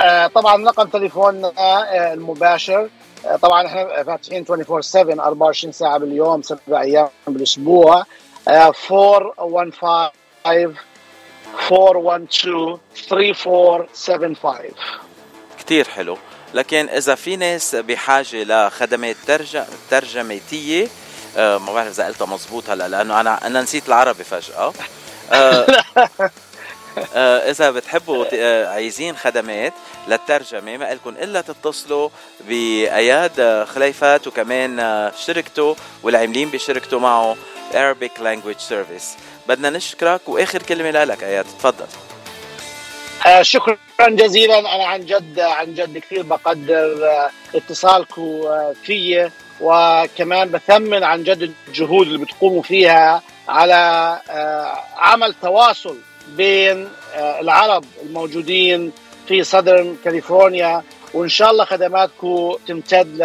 آه 0.00 0.26
طبعا 0.26 0.64
رقم 0.68 0.88
تليفوننا 0.88 1.52
آه، 1.58 2.12
المباشر. 2.12 2.88
آه، 3.26 3.36
طبعا 3.36 3.66
إحنا 3.66 4.02
فاتحين 4.02 4.44
24 4.48 4.82
7 4.82 5.26
24 5.26 5.72
ساعة 5.72 5.98
باليوم 5.98 6.42
سبع 6.42 6.80
أيام 6.80 7.08
بالأسبوع. 7.26 8.04
415 8.48 10.12
412 11.72 12.78
3475 13.08 14.70
كثير 15.58 15.88
حلو. 15.88 16.16
لكن 16.54 16.88
إذا 16.88 17.14
في 17.14 17.36
ناس 17.36 17.74
بحاجة 17.74 18.44
لخدمات 18.44 19.16
ترجم 19.26 19.64
ترجماتيه 19.90 20.88
ما 21.36 21.72
بعرف 21.72 21.88
إذا 21.88 22.06
قلتها 22.06 22.26
مضبوط 22.26 22.70
هلا 22.70 22.88
لأنه 22.88 23.20
أنا 23.20 23.46
أنا 23.46 23.62
نسيت 23.62 23.88
العربي 23.88 24.24
فجأة. 24.24 24.72
آه. 25.32 25.66
آه 27.14 27.50
إذا 27.50 27.70
بتحبوا 27.70 28.24
آه 28.32 28.66
عايزين 28.68 29.16
خدمات 29.16 29.72
للترجمة 30.08 30.76
ما 30.76 30.94
لكم 30.94 31.10
إلا 31.10 31.40
تتصلوا 31.40 32.08
بأياد 32.40 33.64
خليفات 33.74 34.26
وكمان 34.26 34.80
آه، 34.80 35.12
شركته 35.26 35.76
والعاملين 36.02 36.50
بشركته 36.50 36.98
معه 36.98 37.36
Arabic 37.72 38.20
Language 38.20 38.62
Service. 38.70 39.18
بدنا 39.48 39.70
نشكرك 39.70 40.28
وآخر 40.28 40.62
كلمة 40.62 41.04
لك 41.04 41.24
أياد 41.24 41.44
تفضل. 41.44 41.86
آه 43.26 43.42
شكرا 43.42 43.76
جزيلا. 44.00 44.58
أنا 44.58 44.86
عن 44.86 45.06
جد 45.06 45.40
عن 45.40 45.74
جد 45.74 45.98
كثير 45.98 46.22
بقدر 46.22 47.06
آه 47.06 47.30
اتصالكم 47.54 48.22
آه 48.22 48.74
في 48.84 49.30
وكمان 49.60 50.50
بثمن 50.50 51.04
عن 51.04 51.22
جد 51.24 51.52
الجهود 51.68 52.06
اللي 52.06 52.18
بتقوموا 52.18 52.62
فيها 52.62 53.22
على 53.48 54.18
آه 54.30 54.78
عمل 54.96 55.34
تواصل 55.42 55.96
بين 56.36 56.88
آه، 57.14 57.40
العرب 57.40 57.84
الموجودين 58.02 58.92
في 59.28 59.44
صدر 59.44 59.94
كاليفورنيا 60.04 60.82
وإن 61.14 61.28
شاء 61.28 61.50
الله 61.50 61.64
خدماتكم 61.64 62.54
تمتد 62.68 63.16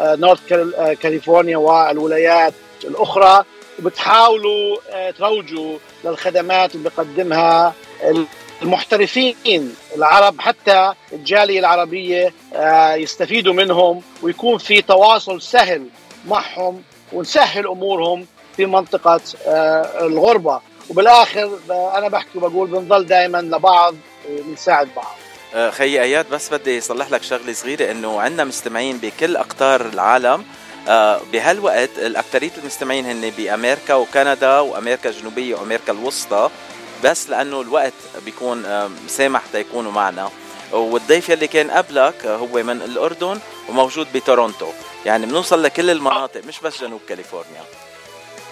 لنورث 0.00 0.52
آه، 0.52 0.92
كاليفورنيا 0.92 1.56
والولايات 1.56 2.54
الأخرى 2.84 3.44
وبتحاولوا 3.78 4.76
تروجوا 5.10 5.78
للخدمات 6.04 6.74
اللي 6.74 6.90
بيقدمها 6.90 7.74
المحترفين 8.62 9.74
العرب 9.96 10.40
حتى 10.40 10.92
الجالية 11.12 11.60
العربية 11.60 12.32
يستفيدوا 12.94 13.52
منهم 13.54 14.02
ويكون 14.22 14.58
في 14.58 14.82
تواصل 14.82 15.42
سهل 15.42 15.86
معهم 16.28 16.82
ونسهل 17.12 17.66
أمورهم 17.66 18.26
في 18.56 18.66
منطقة 18.66 19.20
الغربة. 20.00 20.60
وبالآخر 20.90 21.58
أنا 21.70 22.08
بحكي 22.08 22.38
وبقول 22.38 22.68
بنضل 22.68 23.06
دائما 23.06 23.38
لبعض 23.38 23.94
بنساعد 24.28 24.88
بعض. 24.96 25.16
آه، 25.54 25.70
خي 25.70 26.02
أياد 26.02 26.30
بس 26.30 26.52
بدي 26.52 26.78
اصلح 26.78 27.10
لك 27.10 27.22
شغلة 27.22 27.52
صغيرة 27.52 27.90
إنه 27.90 28.20
عندنا 28.20 28.44
مستمعين 28.44 28.98
بكل 28.98 29.36
أقطار 29.36 29.80
العالم 29.80 30.44
آه، 30.88 31.20
بهالوقت 31.32 31.90
الاكثريه 31.98 32.50
المستمعين 32.58 33.06
هن 33.06 33.30
بأمريكا 33.30 33.94
وكندا 33.94 34.58
وأمريكا 34.58 35.10
الجنوبية 35.10 35.54
وأمريكا 35.54 35.92
الوسطى. 35.92 36.50
بس 37.04 37.30
لأنه 37.30 37.60
الوقت 37.60 37.92
بيكون 38.24 38.64
سامح 39.08 39.42
تيكونوا 39.52 39.92
معنا. 39.92 40.30
والضيف 40.72 41.28
يلي 41.28 41.46
كان 41.46 41.70
قبلك 41.70 42.26
هو 42.26 42.62
من 42.62 42.82
الأردن 42.82 43.40
وموجود 43.68 44.06
بتورونتو. 44.14 44.68
يعني 45.06 45.26
بنوصل 45.26 45.62
لكل 45.62 45.90
المناطق 45.90 46.44
مش 46.44 46.60
بس 46.60 46.80
جنوب 46.80 47.00
كاليفورنيا. 47.08 47.62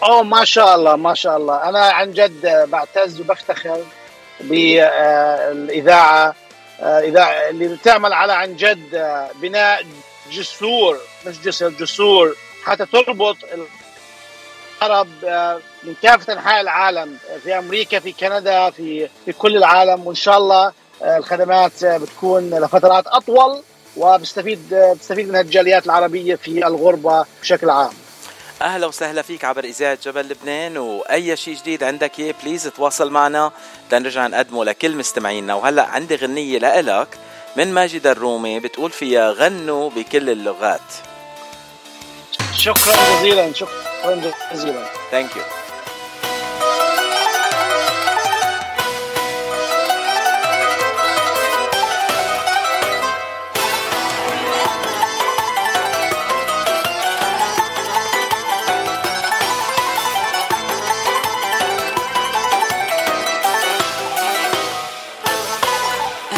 أوه 0.02 0.22
ما 0.22 0.44
شاء 0.44 0.74
الله 0.74 0.96
ما 0.96 1.14
شاء 1.14 1.36
الله. 1.36 1.68
أنا 1.68 1.80
عن 1.80 2.12
جد 2.12 2.66
بعتز 2.70 3.20
وبفتخر 3.20 3.84
بالاذاعه 4.40 6.34
آه، 6.80 7.00
إذاعة 7.00 7.50
اللي 7.50 7.68
بتعمل 7.68 8.12
على 8.12 8.32
عن 8.32 8.56
جد 8.56 8.94
آه، 8.94 9.30
بناء 9.34 9.86
جسور 10.32 10.98
مش 11.26 11.40
جسر 11.40 11.68
جسور 11.68 12.36
حتى 12.64 12.86
تربط 12.86 13.36
العرب 14.82 15.08
آه، 15.24 15.60
من 15.82 15.94
كافة 16.02 16.32
أنحاء 16.32 16.60
العالم 16.60 17.16
في 17.42 17.58
أمريكا 17.58 17.98
في 18.00 18.12
كندا 18.12 18.70
في 18.70 19.08
في 19.24 19.32
كل 19.32 19.56
العالم 19.56 20.06
وإن 20.06 20.14
شاء 20.14 20.38
الله 20.38 20.72
الخدمات 21.02 21.84
بتكون 21.84 22.50
لفترات 22.50 23.06
أطول 23.06 23.62
وبستفيد 23.96 24.74
بستفيد 24.74 25.28
من 25.28 25.36
الجاليات 25.36 25.86
العربية 25.86 26.34
في 26.34 26.66
الغربة 26.66 27.26
بشكل 27.42 27.70
عام. 27.70 27.92
أهلا 28.62 28.86
وسهلا 28.86 29.22
فيك 29.22 29.44
عبر 29.44 29.64
إذاعة 29.64 29.98
جبل 30.04 30.28
لبنان 30.28 30.76
وأي 30.76 31.36
شيء 31.36 31.56
جديد 31.56 31.82
عندك 31.82 32.18
اياه 32.18 32.34
please 32.42 32.64
تواصل 32.64 33.10
معنا. 33.10 33.52
لنرجع 33.92 34.26
نقدمه 34.26 34.64
لكل 34.64 34.96
مستمعينا. 34.96 35.54
وهلأ 35.54 35.82
عندي 35.82 36.16
غنية 36.16 36.58
لإلك 36.58 37.08
من 37.56 37.74
ماجدة 37.74 38.06
الرومي 38.06 38.60
بتقول 38.60 38.90
فيها 38.90 39.30
غنوا 39.30 39.90
بكل 39.90 40.30
اللغات. 40.30 40.80
شكرا 42.56 42.94
جزيلا 43.18 43.52
شكرا 43.52 44.32
جزيلا. 44.52 44.86
thank 45.10 45.36
you 45.36 45.42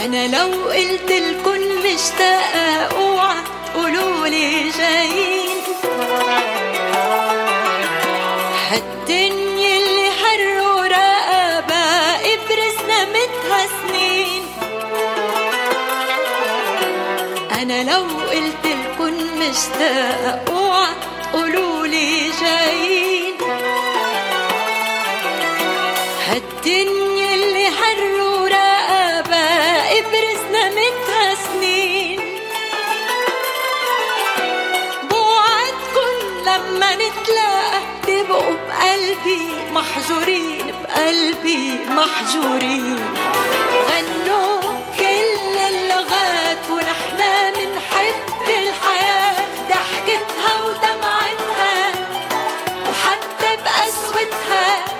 أنا 0.04 0.26
لو 0.26 0.70
قلت 0.70 1.10
لكم 1.10 1.60
مشتاقة 1.84 2.86
اوعى 2.96 3.36
قولوا 3.74 4.26
لي 4.26 4.70
جايين. 4.70 5.55
هالدنيا 8.70 9.76
اللي 9.76 10.10
حر 10.10 10.60
ورقبة 10.76 11.84
إبرز 12.32 12.76
نمتها 12.88 13.66
سنين 13.66 14.42
أنا 17.62 17.90
لو 17.90 18.02
قلت 18.30 18.64
لكم 18.64 19.14
مشتاقة 19.40 20.40
اوعى 20.52 20.88
قولوا 21.32 21.86
لي 21.86 22.30
جايين. 22.40 23.34
هالدنيا 26.28 27.05
نتلاقى 37.06 37.80
تبقوا 38.06 38.56
بقلبي 38.68 39.48
محجورين 39.72 40.74
بقلبي 40.82 41.78
محجورين 41.88 42.98
غنوا 43.88 44.60
كل 44.98 45.58
اللغات 45.70 46.64
ونحن 46.70 47.20
منحب 47.56 48.48
الحياة. 48.48 49.36
ضحكتها 49.68 50.52
ودمعتها 50.64 51.92
وحتى 52.88 53.50
بقسوتها. 53.64 54.95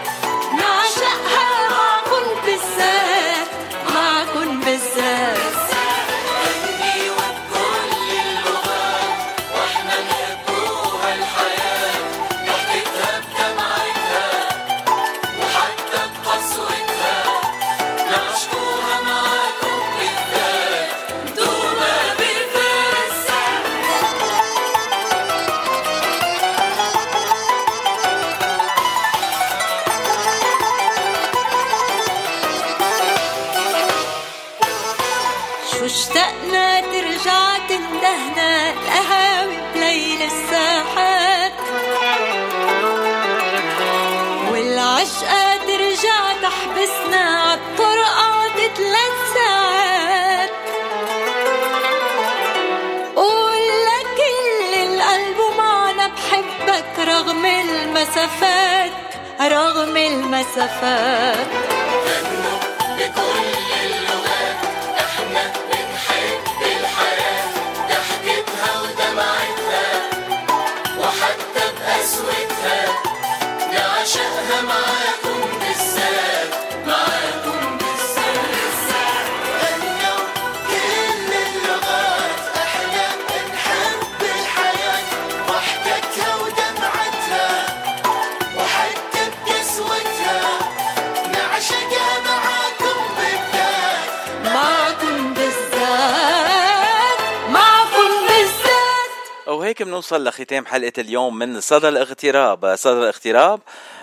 بنوصل 100.06 100.24
لختام 100.24 100.66
حلقة 100.66 100.92
اليوم 100.98 101.38
من 101.38 101.60
صدى 101.60 101.88
الاغتراب. 101.88 102.76
صدى 102.76 102.98
الاغتراب 102.98 103.60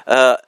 آه، 0.08 0.42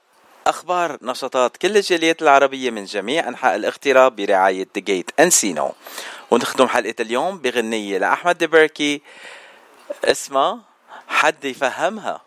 أخبار 0.48 0.98
نشاطات 1.02 1.58
كل 1.58 1.78
الجاليات 1.78 2.22
العربية 2.22 2.70
من 2.70 2.86
جميع 2.86 3.28
أنحاء 3.28 3.56
الاغتراب 3.56 4.16
برعاية 4.16 4.68
ديجيت 4.76 5.12
أنسينو 5.20 5.72
ونختم 6.32 6.68
حلقة 6.68 6.96
اليوم 7.00 7.38
بغنية 7.38 7.98
لأحمد 7.98 8.38
دبركي 8.38 9.02
اسمها 10.04 10.60
حد 11.08 11.46
يفهمها. 11.46 12.22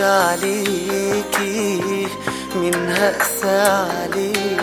عليكي 0.00 1.80
من 2.54 2.74
هقسى 2.96 3.58
عليك 3.90 4.60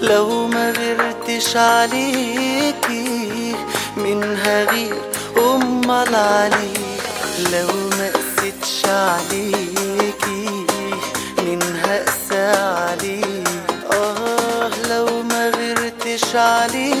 لو 0.00 0.46
ما 0.46 0.70
غيرتش 0.70 1.56
عليكي 1.56 3.54
من 3.96 4.38
هغير 4.44 5.02
امال 5.38 6.14
عليك 6.14 7.02
لو 7.52 7.68
ما 7.98 8.10
قستش 8.14 8.84
عليكي 8.86 10.66
من 11.38 11.60
هقسى 11.84 12.46
عليك 12.58 13.48
آه 13.92 14.70
لو 14.88 15.22
ما 15.22 15.48
غيرتش 15.48 16.36
عليكي 16.36 16.99